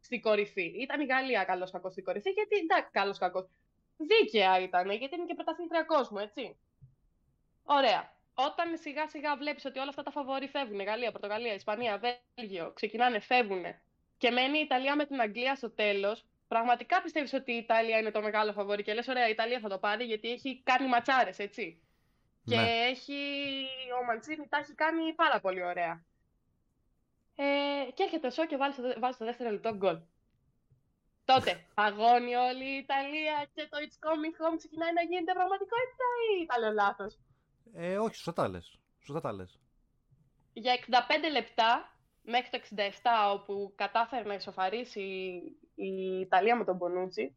στην 0.00 0.20
κορυφή. 0.20 0.64
Ήταν 0.80 1.00
η 1.00 1.04
Γαλλία 1.04 1.44
καλός 1.44 1.70
κακός 1.70 1.92
στην 1.92 2.04
κορυφή, 2.04 2.30
γιατί 2.30 2.56
εντάξει, 2.56 2.90
καλός 2.92 3.18
κακός. 3.18 3.48
Δίκαια 3.96 4.60
ήταν, 4.60 4.90
γιατί 4.90 5.16
είναι 5.16 5.26
και 5.26 5.34
πρωταθλήτρια 5.34 5.82
κόσμου, 5.82 6.18
έτσι. 6.18 6.56
Ωραία. 7.64 8.16
Όταν 8.34 8.76
σιγά 8.78 9.08
σιγά 9.08 9.36
βλέπεις 9.36 9.64
ότι 9.64 9.78
όλα 9.78 9.88
αυτά 9.88 10.02
τα 10.02 10.10
φαβορή 10.10 10.48
φεύγουν, 10.48 10.80
Γαλλία, 10.82 11.12
Πορτογαλία, 11.12 11.54
Ισπανία, 11.54 12.00
Βέλγιο, 12.36 12.72
ξεκινάνε, 12.72 13.20
φεύγουν 13.20 13.64
και 14.18 14.30
μένει 14.30 14.58
η 14.58 14.60
Ιταλία 14.60 14.96
με 14.96 15.04
την 15.04 15.20
Αγγλία 15.20 15.54
στο 15.54 15.70
τέλος, 15.70 16.24
πραγματικά 16.48 17.02
πιστεύεις 17.02 17.32
ότι 17.32 17.52
η 17.52 17.56
Ιταλία 17.56 17.98
είναι 17.98 18.10
το 18.10 18.20
μεγάλο 18.22 18.52
φαβορή 18.52 18.82
και 18.82 18.94
λες: 18.94 19.08
Ωραία, 19.08 19.28
η 19.28 19.30
Ιταλία 19.30 19.60
θα 19.60 19.68
το 19.68 19.78
πάρει 19.78 20.04
γιατί 20.04 20.30
έχει 20.30 20.60
κάνει 20.64 20.88
ματσάρες, 20.88 21.38
έτσι. 21.38 21.82
Και 22.44 22.56
Ναι. 22.56 22.70
έχει. 22.86 23.14
Ο 24.00 24.04
Μαντσίνη 24.04 24.48
τα 24.48 24.58
έχει 24.58 24.74
κάνει 24.74 25.14
πάρα 25.14 25.40
πολύ 25.40 25.62
ωραία. 25.64 26.04
Ε, 27.36 27.44
και 27.94 28.02
έρχεται 28.02 28.26
ο 28.26 28.30
Σο 28.30 28.46
και 28.46 28.56
βάζει 28.56 28.72
στο, 28.72 29.00
βάζει 29.00 29.14
στο 29.14 29.24
δεύτερο 29.24 29.50
λεπτό 29.50 29.74
γκολ. 29.76 29.98
Τότε 31.24 31.66
αγώνει 31.74 32.34
όλη 32.36 32.64
η 32.64 32.76
Ιταλία 32.76 33.46
και 33.54 33.66
το 33.70 33.76
It's 33.80 33.98
coming 34.06 34.34
home 34.42 34.56
ξεκινάει 34.56 34.92
να 34.92 35.02
γίνεται 35.02 35.32
πραγματικότητα 35.32 36.04
ή 36.42 36.46
τα 36.46 36.58
λέω 36.58 36.72
λάθος; 36.72 37.18
Ε, 37.74 37.98
όχι, 37.98 38.14
σωστά 38.14 38.32
τα 38.32 38.48
λες. 38.48 38.78
Σωστά 39.00 39.20
τα 39.20 39.32
λες. 39.32 39.58
Για 40.52 40.72
65 40.72 41.30
λεπτά 41.32 41.96
μέχρι 42.22 42.50
το 42.50 42.58
67 42.76 43.32
όπου 43.32 43.72
κατάφερε 43.76 44.22
να 44.28 44.34
ισοφαρίσει 44.34 45.40
η 45.84 46.20
Ιταλία 46.20 46.56
με 46.56 46.64
τον 46.64 46.76
Μπονούτσι 46.76 47.36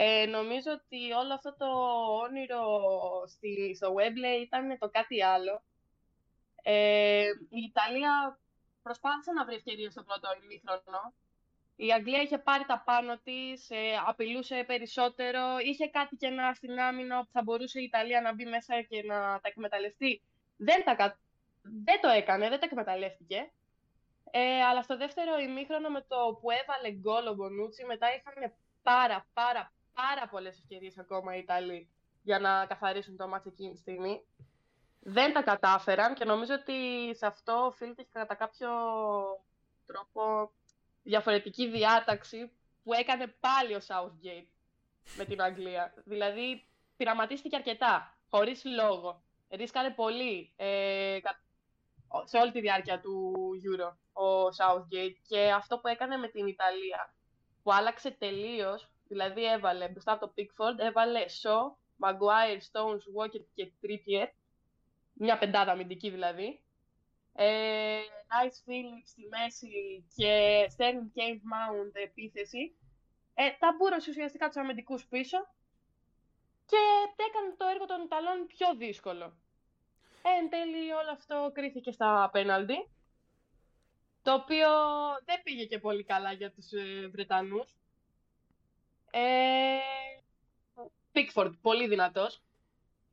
ε, 0.00 0.26
νομίζω 0.26 0.70
ότι 0.72 1.12
όλο 1.12 1.34
αυτό 1.34 1.54
το 1.58 1.66
όνειρο 2.24 2.62
στη, 3.26 3.74
στο 3.76 3.94
Webley 3.94 4.42
ήταν 4.42 4.78
το 4.78 4.88
κάτι 4.88 5.22
άλλο. 5.22 5.62
Ε, 6.62 7.24
η 7.48 7.60
Ιταλία 7.68 8.38
προσπάθησε 8.82 9.32
να 9.32 9.44
βρει 9.44 9.54
ευκαιρίες 9.54 9.92
στο 9.92 10.02
πρώτο 10.02 10.28
ημίχρονο. 10.42 11.14
Η 11.76 11.92
Αγγλία 11.92 12.22
είχε 12.22 12.38
πάρει 12.38 12.64
τα 12.64 12.82
πάνω 12.84 13.18
της, 13.24 13.70
ε, 13.70 13.76
απειλούσε 14.06 14.64
περισσότερο, 14.66 15.58
είχε 15.64 15.88
κάτι 15.88 16.16
κενά 16.16 16.54
στην 16.54 16.80
άμυνα 16.80 17.20
που 17.24 17.30
θα 17.32 17.42
μπορούσε 17.42 17.80
η 17.80 17.84
Ιταλία 17.84 18.20
να 18.20 18.34
μπει 18.34 18.44
μέσα 18.44 18.82
και 18.82 19.02
να 19.02 19.16
τα 19.16 19.48
εκμεταλλευτεί. 19.48 20.22
Δεν, 20.56 20.84
τα, 20.84 20.94
κα- 20.94 21.18
δεν 21.62 22.00
το 22.00 22.08
έκανε, 22.08 22.48
δεν 22.48 22.60
τα 22.60 22.66
εκμεταλλεύτηκε. 22.66 23.50
Ε, 24.30 24.62
αλλά 24.62 24.82
στο 24.82 24.96
δεύτερο 24.96 25.38
ημίχρονο 25.38 25.88
με 25.88 26.00
το 26.08 26.38
που 26.40 26.50
έβαλε 26.50 26.90
γκολ 26.92 27.26
ο 27.26 27.34
Μπονούτσι, 27.34 27.84
μετά 27.84 28.06
είχαν 28.14 28.52
πάρα 28.82 29.26
πάρα 29.32 29.72
πάρα 29.94 30.28
πολλές 30.30 30.58
ευκαιρίες 30.58 30.98
ακόμα 30.98 31.36
οι 31.36 31.38
Ιταλοί 31.38 31.88
για 32.22 32.38
να 32.38 32.66
καθαρίσουν 32.66 33.16
το 33.16 33.28
μάτς 33.28 33.46
εκείνη 33.46 33.72
τη 33.72 33.78
στιγμή. 33.78 34.24
Δεν 35.00 35.32
τα 35.32 35.42
κατάφεραν 35.42 36.14
και 36.14 36.24
νομίζω 36.24 36.54
ότι 36.54 37.10
σε 37.16 37.26
αυτό 37.26 37.52
οφείλεται 37.52 38.02
και 38.02 38.08
κατά 38.12 38.34
κάποιο 38.34 38.68
τρόπο 39.86 40.50
διαφορετική 41.02 41.70
διάταξη 41.70 42.50
που 42.84 42.92
έκανε 42.92 43.26
πάλι 43.40 43.74
ο 43.74 43.80
Southgate 43.86 44.46
με 45.16 45.24
την 45.24 45.42
Αγγλία. 45.42 45.94
Δηλαδή 46.04 46.66
πειραματίστηκε 46.96 47.56
αρκετά, 47.56 48.18
χωρίς 48.30 48.64
λόγο. 48.64 49.22
Ρίσκαρε 49.50 49.90
πολύ 49.90 50.52
ε, 50.56 51.18
κα- 51.22 51.40
σε 52.24 52.38
όλη 52.38 52.52
τη 52.52 52.60
διάρκεια 52.60 53.00
του 53.00 53.34
Euro 53.64 53.92
ο 54.12 54.46
Southgate 54.46 55.16
και 55.28 55.50
αυτό 55.52 55.78
που 55.78 55.88
έκανε 55.88 56.16
με 56.16 56.28
την 56.28 56.46
Ιταλία 56.46 57.14
που 57.62 57.72
άλλαξε 57.72 58.10
τελείως, 58.10 58.90
δηλαδή 59.08 59.44
έβαλε 59.44 59.88
μπροστά 59.88 60.12
από 60.12 60.26
το 60.26 60.32
Pickford, 60.36 60.78
έβαλε 60.78 61.24
Shaw, 61.42 61.72
Maguire, 62.04 62.60
Stones, 62.70 63.02
Walker 63.16 63.44
και 63.54 63.72
Trippier, 63.82 64.28
μια 65.12 65.38
πεντάδα 65.38 65.72
αμυντική 65.72 66.10
δηλαδή. 66.10 66.62
Ε, 67.32 67.98
nice 68.28 68.68
Phillips 68.68 69.06
στη 69.06 69.28
μέση 69.28 70.04
και 70.16 70.64
Sterling 70.76 71.18
Cave 71.18 71.42
Mount 71.52 71.92
επίθεση. 71.92 72.76
Ε, 73.34 73.50
ταμπούρωσε 73.58 74.10
ουσιαστικά 74.10 74.46
τους 74.46 74.56
αμυντικούς 74.56 75.06
πίσω 75.06 75.38
και 76.66 76.76
έκανε 77.28 77.54
το 77.56 77.66
έργο 77.66 77.86
των 77.86 78.02
Ιταλών 78.02 78.46
πιο 78.46 78.76
δύσκολο. 78.76 79.36
Ε, 80.22 80.28
εν 80.42 80.50
τέλει 80.50 80.92
όλο 80.92 81.10
αυτό 81.12 81.50
κρίθηκε 81.54 81.90
στα 81.90 82.28
πέναλτι, 82.32 82.88
το 84.22 84.34
οποίο 84.34 84.68
δεν 85.24 85.42
πήγε 85.42 85.64
και 85.64 85.78
πολύ 85.78 86.04
καλά 86.04 86.32
για 86.32 86.52
τους 86.52 86.72
ε, 86.72 87.08
Βρετανούς. 87.12 87.76
Ε, 89.10 89.78
Pickford, 91.12 91.52
πολύ 91.62 91.88
δυνατός. 91.88 92.42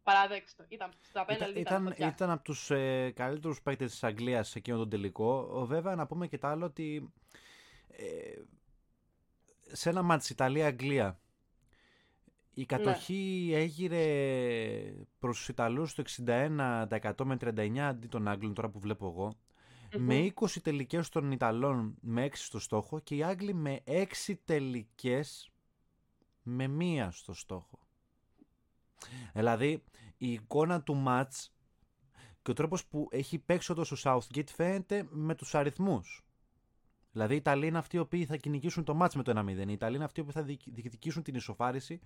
Παράδεξτο. 0.03 0.65
Ήταν 0.67 0.91
στα 1.01 1.21
Ήταν, 1.21 1.37
πέναλτι, 1.37 1.59
ήταν, 1.59 1.81
ήταν, 1.81 1.91
φωτιά. 1.91 2.07
ήταν 2.07 2.29
από 2.29 2.43
τους 2.43 2.71
ε, 2.71 3.11
καλύτερους 3.15 3.61
παίκτες 3.61 3.91
της 3.91 4.03
Αγγλίας 4.03 4.49
σε 4.49 4.57
εκείνο 4.57 4.77
τον 4.77 4.89
τελικό. 4.89 5.49
Ο, 5.51 5.65
βέβαια 5.65 5.95
να 5.95 6.07
πούμε 6.07 6.27
και 6.27 6.37
το 6.37 6.47
άλλο 6.47 6.65
ότι 6.65 7.13
ε, 7.87 8.41
σε 9.71 9.89
ένα 9.89 10.01
μάτς 10.01 10.29
Ιταλία-Αγγλία 10.29 11.19
η 12.57 12.65
κατοχή 12.65 13.51
έγειρε 13.53 14.05
προς 15.19 15.37
τους 15.37 15.47
Ιταλούς 15.47 15.93
το 15.93 16.03
61% 16.25 17.13
με 17.23 17.37
39% 17.41 17.77
αντί 17.77 18.07
των 18.07 18.27
Άγγλων 18.27 18.53
τώρα 18.53 18.69
που 18.69 18.79
βλέπω 18.79 19.07
εγώ. 19.07 19.37
Μμμ. 19.93 20.05
Με 20.05 20.33
20 20.35 20.61
τελικές 20.61 21.09
των 21.09 21.31
Ιταλών 21.31 21.95
με 22.01 22.25
6 22.25 22.29
στο 22.33 22.59
στόχο 22.59 22.99
και 22.99 23.15
οι 23.15 23.23
Άγγλοι 23.23 23.53
με 23.53 23.81
6 23.85 24.33
τελικές 24.45 25.51
με 26.43 26.67
μία 26.67 27.11
στο 27.11 27.33
στόχο. 27.33 27.79
Δηλαδή 29.33 29.83
η 30.17 30.31
εικόνα 30.31 30.81
του 30.81 30.95
μάτς 30.95 31.55
και 32.41 32.51
ο 32.51 32.53
τρόπος 32.53 32.85
που 32.85 33.07
έχει 33.11 33.39
παίξει 33.39 33.71
όντως 33.71 33.91
ο 33.91 33.95
Southgate 34.03 34.49
φαίνεται 34.55 35.07
με 35.09 35.35
τους 35.35 35.55
αριθμούς. 35.55 36.25
Δηλαδή 37.11 37.33
οι 37.33 37.37
Ιταλοί 37.37 37.67
είναι 37.67 37.77
αυτοί 37.77 37.95
οι 37.95 37.99
οποίοι 37.99 38.25
θα 38.25 38.35
κυνηγήσουν 38.35 38.83
το 38.83 38.93
μάτς 38.93 39.15
με 39.15 39.23
το 39.23 39.31
1-0. 39.31 39.67
Οι 39.67 39.71
Ιταλοί 39.71 39.95
είναι 39.95 40.03
αυτοί 40.03 40.19
οι 40.19 40.23
οποίοι 40.23 40.33
θα 40.35 40.43
διεκ- 40.43 40.73
διεκδικήσουν 40.73 41.23
την 41.23 41.35
ισοφάριση 41.35 41.99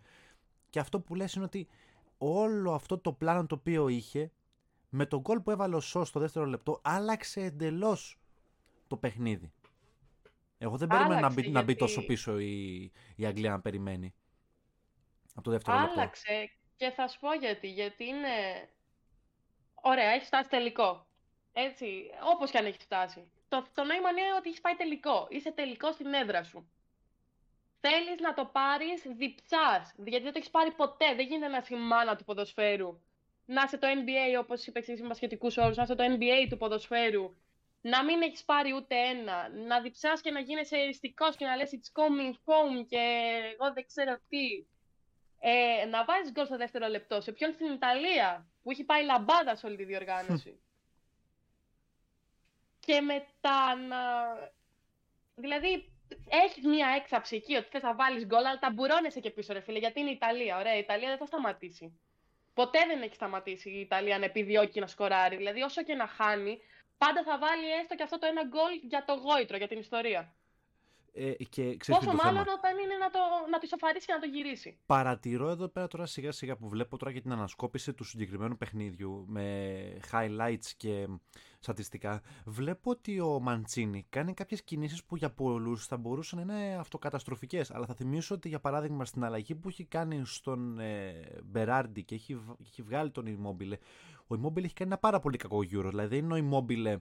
και 0.70 0.80
αυτό 0.80 1.00
που 1.00 1.16
λες 1.16 1.34
είναι 1.34 1.46
ότι 1.46 1.68
όλο 2.18 2.74
αυτό 2.74 2.98
το 2.98 3.14
πλάνο 3.14 3.46
το 3.46 3.56
οποίο 3.56 3.88
είχε 3.88 4.32
με 4.90 5.06
τον 5.06 5.20
γκολ 5.20 5.40
που 5.40 5.52
έβαλε 5.52 5.76
ο 5.76 5.80
Σος 5.80 6.08
στο 6.08 6.20
δεύτερο 6.20 6.46
λεπτό 6.46 6.80
άλλαξε 6.84 7.42
εντελώς 7.42 8.20
το 8.88 8.98
παιχνίδι. 8.98 9.52
Εγώ 10.58 10.78
δεν 10.78 10.88
περίμενα 10.88 11.14
να 11.14 11.18
Άλλαξε, 11.28 11.42
μπει, 11.42 11.50
να 11.50 11.60
μπει 11.60 11.66
γιατί- 11.66 11.80
τόσο 11.80 12.06
πίσω 12.06 12.40
η, 12.40 12.84
η 13.16 13.26
Αγγλία 13.26 13.50
να 13.50 13.62
περιμένει. 13.62 14.14
Από 15.34 15.42
το 15.44 15.52
δεύτερο 15.52 15.80
λεπτό. 15.80 15.94
Άλλαξε 15.94 16.52
και 16.76 16.90
θα 16.90 17.08
σου 17.08 17.20
πω 17.20 17.34
γιατί. 17.34 17.68
Γιατί 17.68 18.06
είναι. 18.06 18.28
Ωραία, 19.74 20.10
έχει 20.10 20.26
φτάσει 20.26 20.50
τελικό. 20.50 21.08
Έτσι, 21.54 21.86
όπως 22.34 22.52
και 22.52 22.58
αν 22.58 22.66
έχει 22.66 22.80
φτάσει. 22.80 23.32
Το, 23.48 23.66
το 23.74 23.84
νόημα 23.84 24.10
είναι 24.10 24.22
ότι 24.38 24.50
έχει 24.50 24.62
πάει 24.62 24.76
τελικό. 24.76 25.28
Είσαι 25.30 25.52
τελικό 25.52 25.92
στην 25.92 26.14
έδρα 26.14 26.44
σου. 26.44 26.70
Θέλεις 27.80 28.20
να 28.20 28.34
το 28.34 28.46
πάρεις 28.46 29.02
διψάς. 29.18 29.94
Γιατί 29.98 30.24
δεν 30.24 30.32
το 30.34 30.38
έχεις 30.38 30.50
πάρει 30.50 30.72
ποτέ. 30.72 31.16
Δεν 31.16 31.26
γίνεται 31.26 31.48
να 31.48 31.58
είσαι 31.58 31.76
η 31.76 31.78
μάνα 31.78 32.16
του 32.16 32.24
ποδοσφαίρου. 32.24 33.00
Να 33.46 33.64
είσαι 33.66 33.78
το 33.78 33.88
NBA, 33.88 34.40
όπως 34.40 34.66
είπε 34.66 34.80
εσύ 34.80 35.04
με 35.04 35.14
σχετικούς 35.14 35.58
όρους, 35.58 35.78
να 35.78 35.84
είσαι 35.84 35.96
το 35.96 36.04
NBA 36.04 36.48
του 36.50 36.58
ποδοσφαίρου. 36.58 37.36
Να 37.82 38.04
μην 38.04 38.22
έχεις 38.22 38.44
πάρει 38.44 38.74
ούτε 38.74 38.96
ένα. 38.96 39.50
Να 39.50 39.82
διψάς 39.82 40.22
και 40.22 40.32
να 40.32 40.40
γίνεσαι 40.40 40.78
εριστικός 40.78 41.36
και 41.36 41.46
να 41.46 41.56
λες 41.56 41.70
It's 41.74 42.02
coming 42.02 42.34
home 42.34 42.86
και 42.88 43.30
εγώ 43.54 43.74
δεν 43.74 43.86
ξέρω 43.86 44.18
τι. 44.30 44.66
Ε, 45.40 45.86
να 45.86 46.06
βάζεις 46.06 46.32
γκολ 46.32 46.46
στο 46.46 46.58
δεύτερο 46.58 46.88
λεπτό. 46.88 47.22
Σε 47.22 47.32
ποιον 47.32 47.52
στην 47.54 47.72
Ιταλία, 47.72 48.48
που 48.64 48.72
έχει 48.72 48.84
πάει 48.84 49.04
λαμπάδα 49.04 49.56
σε 49.56 49.66
όλη 49.66 49.76
τη 49.76 49.84
διοργάνωση. 49.84 50.60
και 52.80 53.02
μετά 53.02 53.76
να. 53.76 53.98
Δηλαδή, 55.36 55.92
έχεις 56.30 56.66
μία 56.66 56.88
έξαψη 56.98 57.36
εκεί 57.36 57.56
ότι 57.56 57.68
θες 57.70 57.82
να 57.82 57.96
βάλεις 57.96 58.26
γκολ, 58.26 58.46
αλλά 58.46 58.60
ταμπουρώνεσαι 58.60 59.20
και 59.20 59.30
πίσω, 59.30 59.54
ρε 59.54 59.60
φίλε, 59.60 59.80
γιατί 59.80 60.00
είναι 60.00 60.10
η 60.10 60.14
Ιταλία. 60.14 60.58
Ωραία, 60.58 60.76
η 60.76 60.80
Ιταλία 60.80 61.08
δεν 61.08 61.18
θα 61.18 61.26
σταματήσει. 61.26 62.00
Ποτέ 62.54 62.80
δεν 62.88 63.02
έχει 63.02 63.16
σταματήσει 63.16 63.70
η 63.70 63.80
Ιταλία 63.80 64.20
να 64.20 64.26
επιδιώκει 64.26 64.80
να 64.80 64.88
σκοράρει. 64.88 65.36
Δηλαδή, 65.36 65.62
όσο 65.62 65.84
και 65.84 65.96
να 65.96 66.08
χάνει, 66.08 66.60
πάντα 66.98 67.24
θα 67.24 67.38
βάλει 67.38 67.72
έστω 67.72 67.96
και 67.96 68.04
αυτό 68.04 68.20
το 68.20 68.28
ένα 68.28 68.44
γκολ 68.44 68.74
για 68.82 69.04
το 69.06 69.14
γόητρο, 69.14 69.58
για 69.58 69.68
την 69.68 69.80
ιστορία. 69.80 70.34
Ε, 71.22 71.32
και 71.32 71.76
ξέρεις 71.78 72.06
Πόσο 72.06 72.18
το 72.18 72.24
μάλλον 72.24 72.44
θέμα; 72.44 72.56
όταν 72.58 72.78
είναι 72.78 72.96
να 73.00 73.10
το, 73.10 73.20
να 73.52 73.58
το 73.58 73.62
ισοφαρίσει 73.64 74.06
και 74.06 74.14
να 74.14 74.20
το 74.20 74.26
γυρίσει. 74.26 74.78
Παρατηρώ 74.86 75.50
εδώ 75.50 75.68
πέρα 75.68 75.88
τώρα 75.88 76.06
σιγά 76.06 76.32
σιγά 76.32 76.56
που 76.56 76.68
βλέπω 76.70 76.98
τώρα 76.98 77.12
για 77.12 77.22
την 77.22 77.32
ανασκόπηση 77.32 77.94
του 77.94 78.04
συγκεκριμένου 78.04 78.58
παιχνίδιου 78.58 79.26
με 79.28 79.78
highlights 80.12 80.72
και 80.78 81.08
στατιστικά. 81.60 82.22
Βλέπω 82.46 82.92
ότι 82.92 83.20
ο 83.20 83.40
Μαντσίνη 83.40 84.06
κάνει 84.10 84.34
κάποιες 84.34 84.64
κινήσεις 84.64 85.04
που 85.04 85.16
για 85.16 85.30
πολλούς 85.30 85.86
θα 85.86 85.98
μπορούσαν 85.98 86.46
να 86.46 86.54
είναι 86.54 86.76
αυτοκαταστροφικές. 86.76 87.72
Αλλά 87.72 87.86
θα 87.86 87.94
θυμίσω 87.94 88.36
ότι 88.36 88.48
για 88.48 88.60
παράδειγμα 88.60 89.06
στην 89.06 89.24
αλλαγή 89.24 89.56
που 89.56 89.70
έχει 89.70 89.86
κάνει 89.86 90.22
στον 90.26 90.80
ε, 90.80 91.14
Μπεράρντι 91.44 92.04
και 92.04 92.16
έχει, 92.16 92.36
β- 92.36 92.62
έχει 92.62 92.82
βγάλει 92.82 93.12
τον 93.12 93.26
Immobile, 93.28 93.78
ο 94.28 94.36
Immobile 94.36 94.64
έχει 94.64 94.74
κάνει 94.74 94.90
ένα 94.92 94.98
πάρα 94.98 95.20
πολύ 95.20 95.38
κακό 95.38 95.58
Euro. 95.58 95.88
Δηλαδή 95.90 96.20
δεν 96.20 96.30
είναι 96.30 96.40
ο 96.40 96.66
Immobile 96.68 96.96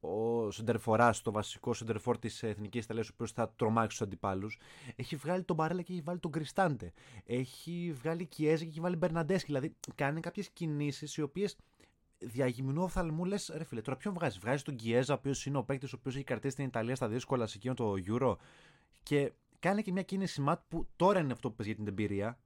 ο 0.00 0.50
σεντερφοράς, 0.50 1.22
το 1.22 1.32
βασικό 1.32 1.74
σεντερφόρ 1.74 2.18
της 2.18 2.42
Εθνικής 2.42 2.84
Ιταλίας, 2.84 3.08
ο 3.08 3.10
οποίος 3.14 3.32
θα 3.32 3.52
τρομάξει 3.56 3.88
τους 3.88 4.02
αντιπάλους. 4.06 4.58
Έχει 4.96 5.16
βγάλει 5.16 5.42
τον 5.42 5.56
Μπαρέλα 5.56 5.82
και 5.82 5.92
έχει 5.92 6.02
βάλει 6.02 6.18
τον 6.18 6.30
Κριστάντε. 6.30 6.92
Έχει 7.24 7.92
βγάλει 7.94 8.26
Κιέζα 8.26 8.62
και 8.64 8.70
έχει 8.70 8.80
βάλει 8.80 8.96
Μπερναντέσκι. 8.96 9.46
Δηλαδή 9.46 9.74
κάνει 9.94 10.20
κάποιες 10.20 10.50
κινήσεις 10.50 11.16
οι 11.16 11.22
οποίες 11.22 11.56
διαγυμνού 12.18 12.82
οφθαλμού 12.82 13.24
λε, 13.24 13.36
ρε 13.56 13.64
φίλε, 13.64 13.80
τώρα 13.80 13.96
ποιον 13.96 14.14
βγάζει; 14.14 14.38
Βγάζει 14.38 14.62
τον 14.62 14.76
Κιέζα, 14.76 15.14
ο 15.14 15.16
οποίος 15.16 15.46
είναι 15.46 15.58
ο 15.58 15.64
παίκτης 15.64 15.92
ο 15.92 15.96
οποίος 15.98 16.14
έχει 16.14 16.24
κρατήσει 16.24 16.56
την 16.56 16.64
Ιταλία 16.64 16.94
στα 16.94 17.08
δύσκολα 17.08 17.46
σε 17.46 17.56
εκείνο 17.56 17.74
το 17.74 17.94
Euro. 18.06 18.36
Και 19.02 19.32
κάνει 19.58 19.82
και 19.82 19.92
μια 19.92 20.02
κίνηση 20.02 20.40
ματ 20.40 20.60
που 20.68 20.86
τώρα 20.96 21.20
είναι 21.20 21.32
αυτό 21.32 21.48
που 21.48 21.56
πες 21.56 21.66
για 21.66 21.74
την 21.74 21.86
εμπειρία. 21.86 22.38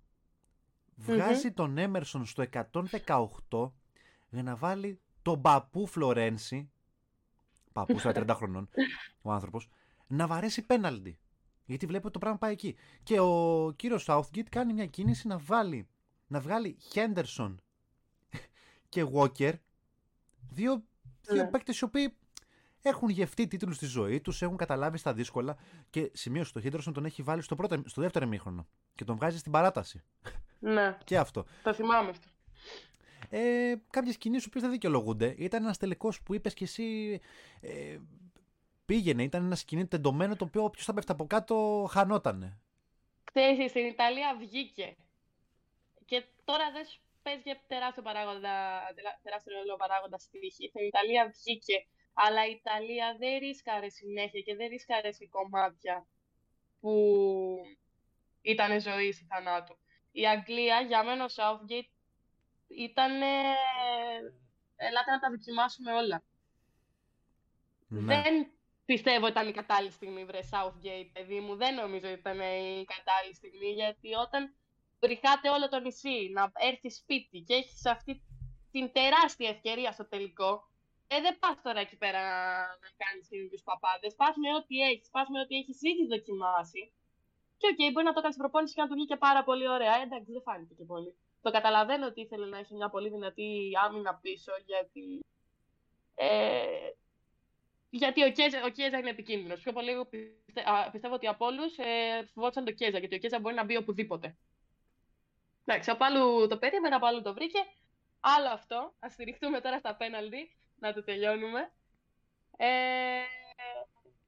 Βγάζει 0.96 1.52
τον 1.52 1.78
Έμερσον 1.78 2.24
στο 2.24 2.44
118 3.48 3.72
για 4.28 4.42
να 4.42 4.56
βάλει 4.56 5.00
τον 5.22 5.40
παππού 5.40 5.86
Φλωρένση 5.86 6.70
παππούς 7.72 8.00
στα 8.00 8.12
30 8.14 8.28
χρονών, 8.34 8.68
ο 9.22 9.32
άνθρωπος, 9.32 9.68
να 10.06 10.26
βαρέσει 10.26 10.62
πέναλτι. 10.62 11.18
Γιατί 11.64 11.86
βλέπει 11.86 12.04
ότι 12.04 12.12
το 12.12 12.18
πράγμα 12.18 12.38
πάει 12.38 12.52
εκεί. 12.52 12.76
Και 13.02 13.20
ο 13.20 13.72
κύριος 13.76 14.04
Southgate 14.08 14.48
κάνει 14.50 14.72
μια 14.72 14.86
κίνηση 14.86 15.26
να 15.26 15.38
βάλει, 15.38 15.88
να 16.26 16.40
βγάλει 16.40 16.76
Henderson 16.94 17.54
και 18.88 19.06
Walker, 19.14 19.52
δύο, 20.50 20.82
δύο 21.22 21.42
Ναι. 21.42 21.50
παίκτες 21.50 21.78
οι 21.78 21.84
οποίοι 21.84 22.14
έχουν 22.82 23.08
γευτεί 23.08 23.46
τίτλους 23.46 23.76
στη 23.76 23.86
ζωή 23.86 24.20
τους, 24.20 24.42
έχουν 24.42 24.56
καταλάβει 24.56 24.98
στα 24.98 25.12
δύσκολα 25.14 25.56
και 25.90 26.10
σημείωσε 26.14 26.52
το 26.52 26.60
Henderson 26.64 26.92
τον 26.94 27.04
έχει 27.04 27.22
βάλει 27.22 27.42
στο, 27.42 27.54
πρώτο, 27.54 27.82
στο 27.86 28.00
δεύτερο 28.00 28.24
εμίχρονο 28.24 28.66
και 28.94 29.04
τον 29.04 29.16
βγάζει 29.16 29.38
στην 29.38 29.52
παράταση. 29.52 30.02
Ναι, 30.58 30.98
Και 31.04 31.18
αυτό. 31.18 31.44
το 31.62 31.74
θυμάμαι 31.74 32.10
αυτό. 32.10 32.28
Ε, 33.30 33.74
Κάποιες 33.90 34.16
κινήσεις 34.16 34.48
που 34.48 34.60
δεν 34.60 34.70
δικαιολογούνται. 34.70 35.34
Ήταν 35.38 35.62
ένας 35.64 35.78
τελικός 35.78 36.22
που 36.22 36.34
είπες 36.34 36.54
κι 36.54 36.64
εσύ. 36.64 37.20
Ε, 37.60 37.98
πήγαινε, 38.86 39.22
ήταν 39.22 39.44
ένα 39.44 39.54
σκηνή 39.54 39.86
τεντωμένο 39.86 40.36
το 40.36 40.44
οποίο 40.44 40.64
όποιος 40.64 40.84
θα 40.84 40.94
πέφτει 40.94 41.12
από 41.12 41.26
κάτω 41.26 41.86
χανότανε. 41.90 42.60
Ξέρεις, 43.24 43.70
στην 43.70 43.86
Ιταλία 43.86 44.36
βγήκε. 44.38 44.96
Και 46.04 46.24
τώρα 46.44 46.70
δεν 46.72 46.84
σου 46.86 47.00
παίζει 47.22 47.42
για 47.44 47.60
τεράστιο 47.66 48.02
παράγοντα, 48.02 48.80
τερά- 48.94 49.18
τεράστιο 49.22 49.52
ρόλο 49.58 49.76
παράγοντα 49.76 50.18
στη 50.18 50.38
τύχη. 50.38 50.68
Στην 50.68 50.86
Ιταλία 50.86 51.32
βγήκε. 51.36 51.86
Αλλά 52.14 52.46
η 52.46 52.50
Ιταλία 52.50 53.16
δεν 53.18 53.38
ρίσκαρε 53.38 53.88
συνέχεια 53.88 54.40
και 54.40 54.54
δεν 54.56 54.68
ρίσκαρε 54.68 55.12
σε 55.12 55.26
κομμάτια 55.26 56.06
που 56.80 56.92
ήταν 58.42 58.80
ζωή 58.80 59.06
ή 59.06 59.12
θανάτου. 59.28 59.76
Η 60.12 60.26
Αγγλία, 60.26 60.80
για 60.80 61.04
μένα 61.04 61.24
ο 61.24 61.28
Southgate 61.36 61.90
ήταν. 62.76 63.12
Ελάτε 64.76 65.10
να 65.10 65.18
τα 65.18 65.30
δοκιμάσουμε 65.30 65.92
όλα. 65.92 66.22
Ναι. 67.88 68.22
Δεν 68.22 68.52
πιστεύω 68.84 69.24
ότι 69.26 69.32
ήταν 69.32 69.48
η 69.48 69.52
κατάλληλη 69.52 69.92
στιγμή, 69.92 70.24
βρε 70.24 70.40
Southgate, 70.52 71.10
παιδί 71.12 71.40
μου. 71.40 71.56
Δεν 71.56 71.74
νομίζω 71.74 72.06
ότι 72.10 72.18
ήταν 72.18 72.40
η 72.40 72.84
κατάλληλη 72.94 73.34
στιγμή, 73.34 73.70
γιατί 73.80 74.14
όταν 74.14 74.54
βρυχάτε 75.00 75.48
όλο 75.48 75.68
το 75.68 75.78
νησί 75.80 76.30
να 76.32 76.52
έρθει 76.54 76.90
σπίτι 76.90 77.38
και 77.46 77.54
έχεις 77.54 77.86
αυτή 77.86 78.22
την 78.70 78.92
τεράστια 78.92 79.48
ευκαιρία 79.48 79.92
στο 79.92 80.08
τελικό, 80.08 80.70
ε, 81.12 81.20
δεν 81.20 81.38
πας 81.38 81.56
τώρα 81.62 81.80
εκεί 81.80 81.96
πέρα 81.96 82.20
να, 82.22 82.38
να 82.82 82.88
κάνεις 83.02 83.30
ίδιους 83.30 83.62
παπάδες. 83.62 84.14
Πας 84.14 84.34
με 84.42 84.54
ό,τι 84.58 84.74
έχεις, 84.90 85.08
πας 85.10 85.28
με 85.28 85.40
ό,τι 85.40 85.54
έχεις 85.60 85.78
ήδη 85.90 86.06
δοκιμάσει. 86.06 86.92
Και 87.58 87.66
οκ, 87.72 87.92
μπορεί 87.92 88.06
να 88.06 88.12
το 88.12 88.20
κάνεις 88.20 88.36
προπόνηση 88.36 88.74
και 88.74 88.82
να 88.82 88.88
του 88.88 88.94
βγει 88.94 89.06
και 89.06 89.16
πάρα 89.16 89.44
πολύ 89.44 89.68
ωραία. 89.68 89.94
Ε, 90.00 90.02
εντάξει, 90.02 90.32
δεν 90.32 90.42
φάνηκε 90.42 90.74
και 90.74 90.84
πολύ. 90.84 91.12
Το 91.42 91.50
καταλαβαίνω 91.50 92.06
ότι 92.06 92.20
ήθελε 92.20 92.46
να 92.46 92.58
έχει 92.58 92.74
μια 92.74 92.88
πολύ 92.90 93.08
δυνατή 93.08 93.70
άμυνα 93.84 94.14
πίσω, 94.14 94.52
γιατί 94.66 95.24
ε, 96.14 96.90
γιατί 97.90 98.24
ο 98.24 98.32
Κιέζα, 98.32 98.64
ο 98.64 98.68
Κιέζα 98.68 98.98
είναι 98.98 99.10
επικίνδυνος. 99.10 99.60
Πιο 99.60 99.72
πολύ 99.72 99.90
εγώ 99.90 100.04
πιστε, 100.04 100.62
α, 100.64 100.90
πιστεύω 100.90 101.14
ότι 101.14 101.26
από 101.26 101.46
όλους 101.46 101.78
ε, 101.78 102.28
φοβόντουσαν 102.34 102.64
τον 102.64 102.74
Κιέζα, 102.74 102.98
γιατί 102.98 103.14
ο 103.14 103.18
Κιέζα 103.18 103.38
μπορεί 103.38 103.54
να 103.54 103.64
μπει 103.64 103.76
οπουδήποτε. 103.76 104.36
Εντάξει, 105.64 105.90
από 105.90 106.04
άλλου 106.04 106.46
το 106.48 106.58
περίμενα, 106.58 106.96
από 106.96 107.06
άλλου 107.06 107.22
το 107.22 107.34
βρήκε. 107.34 107.58
Άλλο 108.20 108.48
αυτό. 108.48 108.76
Α 108.76 109.10
στηριχτούμε 109.10 109.60
τώρα 109.60 109.78
στα 109.78 109.96
πέναλτι, 109.96 110.56
να 110.78 110.92
το 110.92 111.04
τελειώνουμε. 111.04 111.72
Ε, 112.56 113.22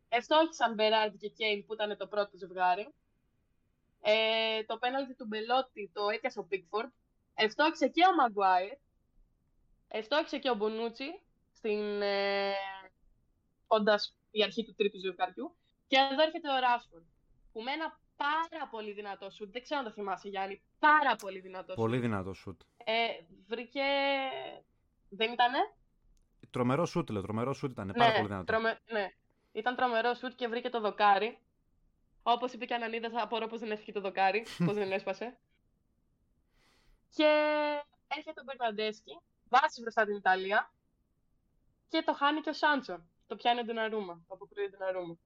Ευτόχησαν 0.08 0.74
Μπεράρντ 0.74 1.14
και 1.16 1.28
Κέιν 1.28 1.66
που 1.66 1.74
ήταν 1.74 1.96
το 1.96 2.06
πρώτο 2.06 2.36
ζευγάρι. 2.36 2.94
Ε, 4.00 4.64
το 4.64 4.78
πέναλτι 4.78 5.14
του 5.14 5.26
Μπελότη 5.26 5.90
το 5.92 6.08
έπιασε 6.08 6.38
ο 6.38 6.44
Πίκφορντ. 6.44 6.90
Ευτόχησε 7.35 7.89
και 7.89 8.03
ο 8.07 8.14
Μαγκουάιρ. 8.14 8.72
Ευτόχησε 9.89 10.39
και 10.39 10.51
ο 10.51 10.55
Μπονούτσι 10.55 11.20
στην, 11.53 12.03
ε, 12.03 12.53
όντας 13.66 14.16
η 14.30 14.43
αρχή 14.43 14.64
του 14.64 14.74
τρίτου 14.74 14.99
ζευγαριού. 14.99 15.57
Και 15.87 15.97
εδώ 16.12 16.22
έρχεται 16.22 16.53
ο 16.53 16.59
Ράσφορντ, 16.59 17.05
που 17.53 17.62
με 17.62 17.70
ένα 17.72 18.01
πάρα 18.16 18.68
πολύ 18.70 18.93
δυνατό 18.93 19.30
σουτ, 19.30 19.53
δεν 19.53 19.62
ξέρω 19.62 19.80
αν 19.80 19.87
το 19.87 19.93
θυμάσαι 19.93 20.28
Γιάννη, 20.28 20.62
πάρα 20.78 21.16
πολύ 21.16 21.41
δυνατό 21.41 21.74
Πολύ 21.74 21.95
σουτ. 21.95 22.03
δυνατό 22.05 22.33
σουτ. 22.33 22.61
Ε, 22.85 23.07
βρήκε... 23.47 23.83
Δεν 25.09 25.33
ήτανε; 25.33 25.59
Τρομερό 26.51 26.87
σουτ, 26.87 27.11
λέω. 27.11 27.22
Τρομερό 27.22 27.53
σουτ 27.53 27.70
ήταν. 27.70 27.93
Πάρα 27.97 28.12
πολύ 28.12 28.26
δυνατό. 28.26 28.45
τρομε... 28.45 28.80
ναι, 28.91 29.09
ήταν 29.53 29.76
τρομερό 29.76 30.14
σουτ 30.14 30.33
και 30.35 30.49
βρήκε 30.49 30.68
το 30.68 30.80
δοκάρι. 30.80 31.39
Όπως 32.22 32.53
είπε 32.53 32.64
και 32.64 32.72
ο 32.72 32.76
Ανανίδα, 32.76 33.11
απορώ 33.22 33.47
πως 33.47 33.61
δεν 33.61 33.70
έφυγε 33.70 33.93
το 33.93 34.01
δοκάρι, 34.01 34.47
πως 34.66 34.74
δεν 34.74 34.93
έσπασε. 34.93 35.39
Και 37.14 37.30
έρχεται 38.16 38.40
ο 38.40 38.44
Μπερναντέσκι, 38.44 39.20
βάζει 39.48 39.80
μπροστά 39.80 40.04
την 40.04 40.16
Ιταλία 40.16 40.72
και 41.88 42.02
το 42.02 42.12
χάνει 42.12 42.40
και 42.40 42.50
ο 42.50 42.52
Σάντσο. 42.52 43.04
Το 43.26 43.36
πιάνει 43.36 43.60
ο 43.60 43.64
Ντοναρούμα, 43.64 44.14
το 44.28 44.34
αποκρούει 44.34 44.64
ο 44.64 44.70
Ντοναρούμα. 44.70 45.18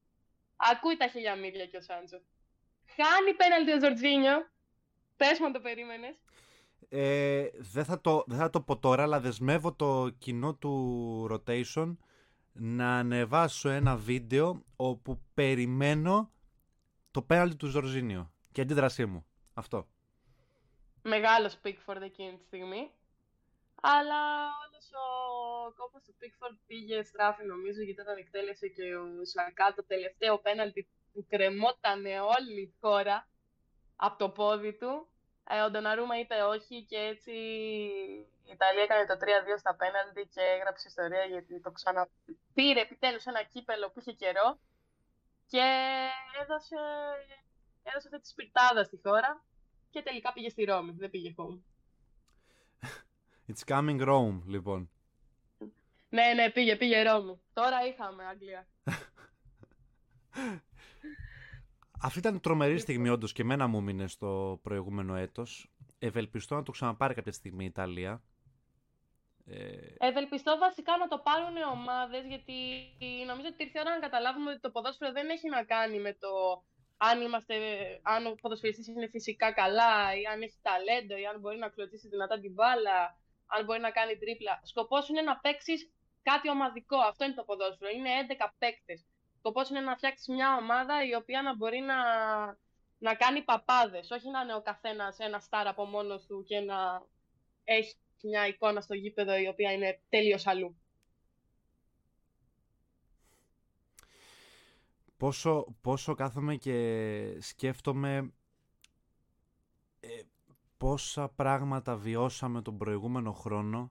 Ακούει 0.57 0.97
τα 0.97 1.07
χίλια 1.07 1.37
μίλια 1.37 1.66
και 1.66 1.76
ο 1.76 1.80
Σάντσο. 1.80 2.20
Χάνει 2.87 3.34
πέναλτι 3.34 3.72
ο 3.72 3.80
Ζορτζίνιο. 3.80 4.51
Πες 5.16 5.39
μου 5.39 5.47
αν 5.47 5.53
το 5.53 5.61
περίμενες. 5.61 6.16
Ε, 6.89 7.49
δεν, 7.59 7.84
θα 7.84 8.01
το, 8.01 8.24
δεν 8.26 8.39
θα 8.39 8.51
το 8.51 8.61
πω 8.61 8.78
τώρα, 8.78 9.03
αλλά 9.03 9.20
δεσμεύω 9.20 9.72
το 9.74 10.11
κοινό 10.18 10.55
του 10.55 11.28
rotation 11.30 11.97
να 12.53 12.99
ανεβάσω 12.99 13.68
ένα 13.68 13.97
βίντεο 13.97 14.64
όπου 14.76 15.22
περιμένω 15.34 16.30
το 17.11 17.22
πέναλτι 17.22 17.57
του 17.57 17.66
Ζορζίνιο 17.66 18.32
και 18.53 18.61
αντίδρασή 18.61 19.07
μου. 19.07 19.26
Αυτό. 19.55 19.89
Μεγάλος 21.15 21.61
Pickford 21.65 22.01
εκείνη 22.01 22.37
τη 22.39 22.45
στιγμή. 22.45 22.91
Αλλά 23.81 24.21
όλος 24.63 24.87
ο 25.05 25.07
κόπος 25.77 26.03
του 26.03 26.15
Pickford 26.21 26.57
πήγε 26.67 27.03
στράφη 27.03 27.45
νομίζω 27.45 27.83
γιατί 27.83 28.01
όταν 28.01 28.17
εκτέλεσε 28.17 28.69
και 28.69 28.97
ο 28.97 29.25
Σακά 29.33 29.75
το 29.75 29.85
τελευταίο 29.87 30.39
πέναλτι 30.39 30.89
που 31.13 31.27
κρεμότανε 31.29 32.21
όλη 32.21 32.61
η 32.61 32.75
χώρα 32.81 33.29
από 33.97 34.19
το 34.19 34.29
πόδι 34.31 34.73
του. 34.81 35.09
Ε, 35.49 35.61
ο 35.61 35.71
Ντοναρούμα 35.71 36.19
είπε 36.19 36.35
όχι 36.35 36.85
και 36.85 36.99
έτσι 36.99 37.33
η 38.49 38.53
Ιταλία 38.53 38.83
έκανε 38.83 39.07
το 39.07 39.17
3-2 39.21 39.25
στα 39.59 39.77
πέναλτι 39.77 40.29
και 40.35 40.41
έγραψε 40.41 40.89
ιστορία 40.89 41.25
γιατί 41.25 41.61
το 41.61 41.71
ξαναπήρε 41.71 42.81
επιτέλους 42.81 43.25
ένα 43.25 43.43
κύπελο 43.43 43.91
που 43.91 44.01
είχε 44.01 44.13
καιρό 44.13 44.59
και 45.47 45.67
έδωσε, 46.43 46.77
έδωσε 47.83 48.09
αυτή 48.09 48.21
τη 48.21 48.29
σπιρτάδα 48.29 48.85
στη 48.85 49.01
χώρα 49.05 49.45
και 49.97 50.03
τελικά 50.03 50.32
πήγε 50.32 50.49
στη 50.49 50.64
Ρώμη, 50.64 50.92
δεν 50.92 51.11
πήγε 51.11 51.34
home. 51.36 51.59
It's 53.49 53.74
coming 53.74 54.09
Rome, 54.09 54.42
λοιπόν. 54.47 54.90
Ναι, 56.09 56.32
ναι, 56.34 56.51
πήγε, 56.51 56.76
πήγε 56.76 57.03
Ρώμη. 57.03 57.40
Τώρα 57.53 57.86
είχαμε 57.86 58.24
Αγγλία. 58.24 58.68
Αυτή 62.03 62.18
ήταν 62.18 62.40
τρομερή 62.40 62.78
στιγμή, 62.78 63.09
όντως 63.09 63.32
και 63.32 63.42
εμένα 63.42 63.66
μου 63.66 63.82
μείνε 63.82 64.07
στο 64.07 64.61
προηγούμενο 64.62 65.14
έτος. 65.14 65.70
Ευελπιστώ 65.99 66.55
να 66.55 66.62
το 66.62 66.72
ξαναπάρει 66.72 67.14
κάποια 67.14 67.32
στιγμή 67.32 67.64
η 67.64 67.66
Ιταλία. 67.66 68.22
Ε, 69.47 69.76
Ευελπιστώ 69.99 70.57
βασικά 70.59 70.97
να 70.97 71.09
το 71.09 71.18
πάρουν 71.18 71.57
ομάδες, 71.72 72.26
γιατί 72.26 72.55
νομίζω 73.26 73.49
ότι 73.53 73.62
ήρθε 73.62 73.78
η 73.78 73.80
ώρα 73.80 73.94
να 73.94 74.01
καταλάβουμε 74.01 74.51
ότι 74.51 74.61
το 74.61 74.70
ποδόσφαιρο 74.70 75.12
δεν 75.12 75.28
έχει 75.28 75.49
να 75.49 75.64
κάνει 75.64 75.99
με 76.01 76.12
το 76.12 76.28
αν, 76.97 77.20
είμαστε, 77.20 77.55
αν 78.03 78.26
ο 78.26 78.34
ποδοσφαιριστής 78.40 78.86
είναι 78.88 79.09
φυσικά 79.09 79.53
καλά, 79.53 80.16
ή 80.20 80.24
αν 80.24 80.42
έχει 80.42 80.59
ταλέντο, 80.62 81.16
ή 81.16 81.26
αν 81.26 81.40
μπορεί 81.40 81.59
να 81.59 81.68
κλωτσίσει 81.68 82.09
δυνατά 82.09 82.40
την 82.40 82.53
μπάλα, 82.53 83.18
αν 83.47 83.64
μπορεί 83.64 83.80
να 83.80 83.90
κάνει 83.90 84.16
τρίπλα. 84.18 84.61
Σκοπός 84.64 85.09
είναι 85.09 85.22
να 85.22 85.38
παίξεις 85.38 85.90
κάτι 86.22 86.51
ομαδικό. 86.51 86.97
Αυτό 86.97 87.24
είναι 87.24 87.34
το 87.34 87.44
ποδόσφαιρο. 87.44 87.90
Είναι 87.90 88.11
11 88.28 88.49
παίκτες 88.59 89.01
που 89.01 89.53
σκοπός 89.53 89.68
είναι 89.70 89.80
να 89.80 89.97
φτιάξεις 89.97 90.28
μια 90.28 90.57
ομάδα 90.57 91.07
η 91.07 91.14
οποία 91.14 91.42
να 91.42 91.57
μπορεί 91.57 91.78
να, 91.78 91.97
να 92.99 93.14
κάνει 93.14 93.42
παπάδες, 93.42 94.11
όχι 94.11 94.30
να 94.30 94.40
είναι 94.40 94.55
ο 94.55 94.62
καθένας 94.62 95.18
ένα 95.18 95.38
στάρ 95.38 95.66
από 95.66 95.84
μόνος 95.84 96.26
του 96.26 96.44
και 96.49 96.61
να 96.61 97.03
έχει 97.64 97.94
μια 98.22 98.47
εικόνα 98.47 98.80
στο 98.80 98.94
γήπεδο 98.94 99.36
η 99.36 99.49
οποία 99.49 99.72
είναι 99.72 100.01
τέλειος 100.09 100.47
αλλού. 100.47 100.80
Πόσο, 105.17 105.67
πόσο 105.81 106.14
κάθομαι 106.14 106.57
και 106.57 107.39
σκέφτομαι 107.41 108.33
ε, 110.01 110.09
πόσα 110.77 111.29
πράγματα 111.29 111.97
βιώσαμε 111.97 112.62
τον 112.62 112.79
προηγούμενο 112.79 113.33
χρόνο 113.33 113.91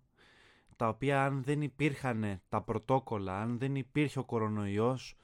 τα 0.75 0.87
οποία 0.87 1.23
αν 1.23 1.43
δεν 1.43 1.61
υπήρχαν 1.61 2.41
τα 2.49 2.61
πρωτόκολλα, 2.61 3.41
αν 3.41 3.57
δεν 3.57 3.75
υπήρχε 3.75 4.19
ο 4.19 4.23
κορονοϊός, 4.25 5.15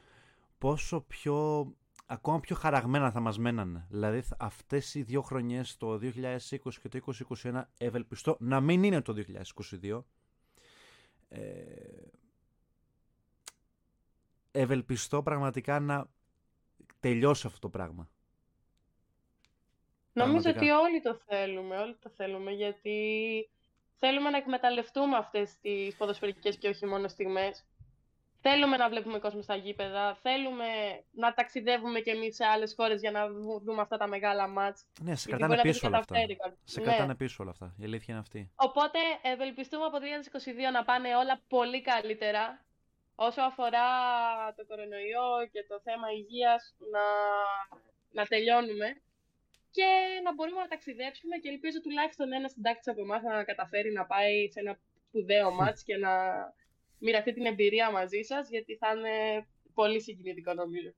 πόσο 0.57 1.01
πιο, 1.01 1.67
ακόμα 2.05 2.39
πιο 2.39 2.55
χαραγμένα 2.55 3.11
θα 3.11 3.19
μας 3.19 3.37
μένανε. 3.37 3.85
Δηλαδή 3.89 4.23
αυτές 4.37 4.95
οι 4.95 5.01
δύο 5.01 5.21
χρονιές, 5.21 5.77
το 5.77 5.93
2020 5.93 6.73
και 6.81 6.89
το 6.89 6.99
2021, 7.43 7.61
ευελπιστώ 7.77 8.37
να 8.39 8.61
μην 8.61 8.83
είναι 8.83 9.01
το 9.01 9.13
2022. 9.81 10.03
Ε, 11.29 11.41
ευελπιστώ 14.51 15.23
πραγματικά 15.23 15.79
να 15.79 16.07
τελειώσει 16.99 17.47
αυτό 17.47 17.59
το 17.59 17.69
πράγμα. 17.69 18.09
Νομίζω 20.13 20.49
ότι 20.49 20.69
όλοι 20.69 21.01
το 21.01 21.19
θέλουμε, 21.25 21.77
όλοι 21.77 21.97
το 22.01 22.09
θέλουμε, 22.09 22.51
γιατί 22.51 22.99
θέλουμε 23.95 24.29
να 24.29 24.37
εκμεταλλευτούμε 24.37 25.17
αυτές 25.17 25.57
τις 25.61 25.95
ποδοσφαιρικές 25.95 26.57
και 26.57 26.67
όχι 26.67 26.85
μόνο 26.85 27.07
στιγμές. 27.07 27.65
Θέλουμε 28.43 28.77
να 28.77 28.89
βλέπουμε 28.89 29.19
κόσμο 29.19 29.41
στα 29.41 29.55
γήπεδα, 29.55 30.15
θέλουμε 30.21 30.65
να 31.11 31.33
ταξιδεύουμε 31.33 31.99
κι 31.99 32.09
εμείς 32.09 32.35
σε 32.35 32.45
άλλες 32.45 32.73
χώρες 32.75 33.01
για 33.01 33.11
να 33.11 33.27
δούμε 33.63 33.81
αυτά 33.81 33.97
τα 33.97 34.07
μεγάλα 34.07 34.47
μάτς. 34.47 34.85
Ναι, 35.01 35.15
σε 35.15 35.29
κρατάνε 35.29 35.61
πίσω 35.61 35.87
όλα 35.87 35.97
αυτά. 35.97 36.15
Σε 36.63 36.79
ναι. 36.79 36.85
κρατάνε 36.85 37.15
πίσω 37.15 37.37
όλα 37.39 37.51
αυτά. 37.51 37.75
Η 37.77 37.83
αλήθεια 37.83 38.05
είναι 38.13 38.19
αυτή. 38.19 38.51
Οπότε 38.55 38.99
ευελπιστούμε 39.21 39.85
από 39.85 39.99
το 39.99 40.05
2022 40.69 40.71
να 40.73 40.83
πάνε 40.83 41.15
όλα 41.15 41.41
πολύ 41.47 41.81
καλύτερα. 41.81 42.65
Όσο 43.27 43.41
αφορά 43.41 43.87
το 44.55 44.65
κορονοϊό 44.65 45.29
και 45.51 45.65
το 45.67 45.79
θέμα 45.85 46.07
υγείας, 46.11 46.75
να, 46.93 47.05
να 48.17 48.23
τελειώνουμε 48.25 48.87
και 49.71 49.87
να 50.23 50.33
μπορούμε 50.33 50.59
να 50.61 50.67
ταξιδέψουμε 50.67 51.35
και 51.37 51.49
ελπίζω 51.49 51.81
τουλάχιστον 51.81 52.33
ένα 52.33 52.47
συντάκτη 52.47 52.89
από 52.89 53.01
εμάς 53.01 53.21
να 53.23 53.43
καταφέρει 53.43 53.91
να 53.91 54.05
πάει 54.05 54.49
σε 54.51 54.59
ένα 54.59 54.79
σπουδαίο 55.07 55.51
μάτς 55.51 55.83
και 55.83 55.97
να 55.97 56.11
μοιραστεί 56.97 57.33
την 57.33 57.45
εμπειρία 57.45 57.91
μαζί 57.91 58.21
σας, 58.21 58.49
γιατί 58.49 58.75
θα 58.77 58.93
είναι 58.95 59.47
πολύ 59.73 60.01
συγκινητικό 60.01 60.53
νομίζω. 60.53 60.91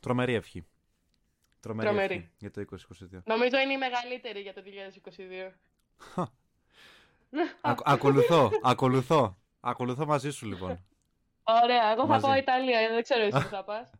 Τρομερή 0.00 0.34
ευχή. 0.34 0.66
Τρομερή, 1.60 1.88
Τρομερή. 1.88 2.14
ευχή 2.14 2.30
για 2.38 2.50
το 2.50 2.60
2022. 2.60 3.22
Νομίζω 3.24 3.58
είναι 3.58 3.72
η 3.72 3.78
μεγαλύτερη 3.78 4.40
για 4.40 4.54
το 4.54 4.62
2022. 5.44 5.52
ακολουθώ, 7.82 8.50
ακολουθώ. 8.62 9.39
Ακολουθώ 9.60 10.06
μαζί 10.06 10.30
σου 10.30 10.46
λοιπόν. 10.46 10.84
Ωραία, 11.62 11.90
εγώ 11.92 12.06
θα 12.06 12.20
πάω 12.20 12.36
Ιταλία, 12.36 12.88
δεν 12.88 13.02
ξέρω 13.02 13.22
εσύ 13.22 13.42
που 13.42 13.48
θα 13.48 13.64
πας. 13.70 13.90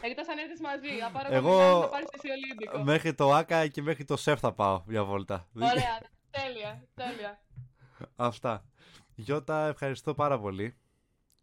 Εκτός 0.00 0.28
αν 0.28 0.38
έρθεις 0.38 0.60
μαζί, 0.60 0.88
θα 0.98 1.10
πάρω 1.10 1.34
εγώ 1.34 1.80
θα 1.80 1.88
πάρεις 1.88 2.08
εσύ 2.12 2.28
Ολύμπικο. 2.30 2.82
Μέχρι 2.82 3.14
το 3.14 3.32
Άκα 3.32 3.66
και 3.66 3.82
μέχρι 3.82 4.04
το 4.04 4.16
ΣΕΦ 4.16 4.40
θα 4.40 4.52
πάω 4.52 4.82
μια 4.86 5.04
βόλτα. 5.04 5.46
Ωραία, 5.54 6.00
τέλεια, 6.30 6.88
τέλεια. 6.94 7.40
Αυτά. 8.16 8.64
Γιώτα, 9.14 9.66
ευχαριστώ 9.66 10.14
πάρα 10.14 10.38
πολύ. 10.40 10.76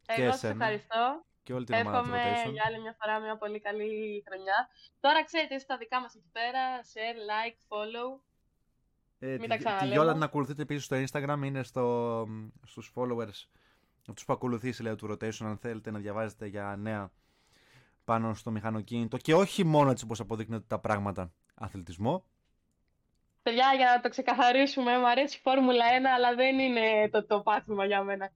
Εγώ 0.05 0.31
σας 0.31 0.43
ευχαριστώ. 0.43 1.23
Και 1.43 1.53
όλη 1.53 1.65
την 1.65 1.75
Εύχομαι 1.75 2.21
για 2.51 2.63
άλλη 2.67 2.79
μια 2.81 2.95
φορά 2.99 3.19
μια 3.19 3.37
πολύ 3.37 3.59
καλή 3.59 4.23
χρονιά. 4.27 4.67
Τώρα 4.99 5.23
ξέρετε, 5.23 5.55
είστε 5.55 5.73
τα 5.73 5.77
δικά 5.79 6.01
μας 6.01 6.15
εκεί 6.15 6.29
πέρα. 6.31 6.61
Share, 6.91 7.19
like, 7.31 7.57
follow. 7.69 8.09
Ε, 9.25 9.37
Μην 9.39 9.49
τα 9.49 9.57
Τη 9.79 9.87
Γιώτα 9.87 10.13
την 10.13 10.23
ακολουθείτε 10.23 10.61
επίση 10.61 10.83
στο 10.83 10.95
Instagram, 11.03 11.41
είναι 11.45 11.63
στο, 11.63 12.27
στους 12.65 12.91
followers 12.95 13.47
αυτούς 14.07 14.25
που 14.25 14.33
ακολουθήσει 14.33 14.83
λέει 14.83 14.95
του 14.95 15.11
rotation 15.11 15.45
αν 15.45 15.57
θέλετε 15.57 15.91
να 15.91 15.99
διαβάζετε 15.99 16.45
για 16.45 16.75
νέα 16.79 17.11
πάνω 18.05 18.33
στο 18.33 18.51
μηχανοκίνητο 18.51 19.17
και 19.17 19.33
όχι 19.33 19.63
μόνο 19.63 19.91
έτσι 19.91 20.03
όπως 20.03 20.19
αποδείκνεται 20.19 20.63
τα 20.67 20.79
πράγματα 20.79 21.31
αθλητισμό. 21.55 22.25
Παιδιά, 23.43 23.73
για 23.75 23.85
να 23.95 24.01
το 24.01 24.09
ξεκαθαρίσουμε, 24.09 24.97
μου 24.97 25.07
αρέσει 25.07 25.37
η 25.37 25.39
Φόρμουλα 25.41 25.85
1, 25.85 26.05
αλλά 26.15 26.35
δεν 26.35 26.59
είναι 26.59 27.09
το, 27.11 27.25
το 27.25 27.41
πάθημα 27.41 27.85
για 27.85 28.03
μένα. 28.03 28.31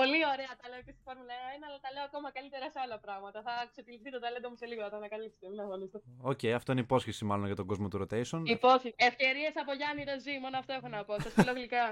Πολύ 0.00 0.20
ωραία 0.32 0.52
τα 0.60 0.66
λέω 0.70 0.80
και 0.86 0.92
στη 0.96 1.02
Φόρμουλα 1.06 1.34
1, 1.60 1.66
αλλά 1.66 1.78
τα 1.84 1.90
λέω 1.94 2.04
ακόμα 2.10 2.28
καλύτερα 2.36 2.66
σε 2.74 2.78
άλλα 2.84 2.98
πράγματα. 3.04 3.38
Θα 3.46 3.54
ξεπληθεί 3.72 4.08
το 4.16 4.20
ταλέντο 4.24 4.48
μου 4.50 4.58
σε 4.62 4.66
λίγο, 4.70 4.80
θα 4.86 4.90
τα 4.94 4.98
ανακαλύψετε. 5.02 5.44
Μην 5.52 5.60
αγωνίστε. 5.64 5.98
OK, 6.30 6.38
okay, 6.42 6.52
αυτό 6.58 6.68
είναι 6.72 6.84
υπόσχεση 6.88 7.22
μάλλον 7.30 7.46
για 7.50 7.58
τον 7.60 7.66
κόσμο 7.70 7.86
του 7.88 7.98
rotation. 8.02 8.40
Υπόσχεση. 8.56 8.94
Ευκαιρίες 9.10 9.54
από 9.62 9.72
Γιάννη 9.78 10.02
Ροζή, 10.10 10.34
μόνο 10.44 10.56
αυτό 10.62 10.72
έχω 10.78 10.88
να 10.94 10.98
πω. 11.06 11.14
Σας 11.24 11.30
φιλώ 11.36 11.52
γλυκά. 11.58 11.84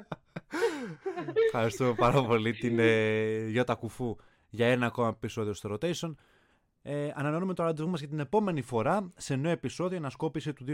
Ευχαριστούμε 1.48 1.92
πάρα 2.04 2.20
πολύ 2.30 2.50
την 2.62 2.78
ε, 2.78 3.46
Γιώτα 3.54 3.74
Κουφού 3.74 4.16
για 4.48 4.66
ένα 4.66 4.86
ακόμα 4.86 5.08
επεισόδιο 5.08 5.52
στο 5.52 5.66
rotation. 5.74 6.14
Ε, 6.82 7.10
ανανεώνουμε 7.14 7.54
το 7.54 7.62
ραντεβού 7.62 7.88
μας 7.88 8.00
για 8.00 8.08
την 8.08 8.20
επόμενη 8.20 8.62
φορά 8.62 9.12
σε 9.16 9.36
νέο 9.36 9.50
επεισόδιο. 9.50 9.94
Η 9.94 9.98
ανασκόπηση 9.98 10.52
του 10.52 10.64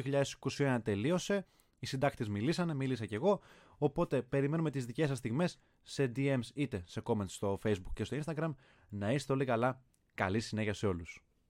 2021 0.58 0.78
τελείωσε. 0.82 1.46
Οι 1.78 1.86
συντάκτες 1.86 2.28
μιλήσανε, 2.28 2.74
μίλησα 2.74 3.06
κι 3.06 3.14
εγώ. 3.14 3.40
Οπότε 3.78 4.22
περιμένουμε 4.22 4.70
τις 4.70 4.86
δικές 4.86 5.08
σας 5.08 5.18
στιγμές 5.18 5.58
σε 5.82 6.12
DMs 6.16 6.48
είτε 6.54 6.82
σε 6.86 7.02
comments 7.04 7.28
στο 7.28 7.58
Facebook 7.64 7.92
και 7.94 8.04
στο 8.04 8.16
Instagram. 8.24 8.54
Να 8.88 9.12
είστε 9.12 9.32
όλοι 9.32 9.44
καλά. 9.44 9.82
Καλή 10.14 10.40
συνέχεια 10.40 10.74
σε 10.74 10.86
όλους. 10.86 11.24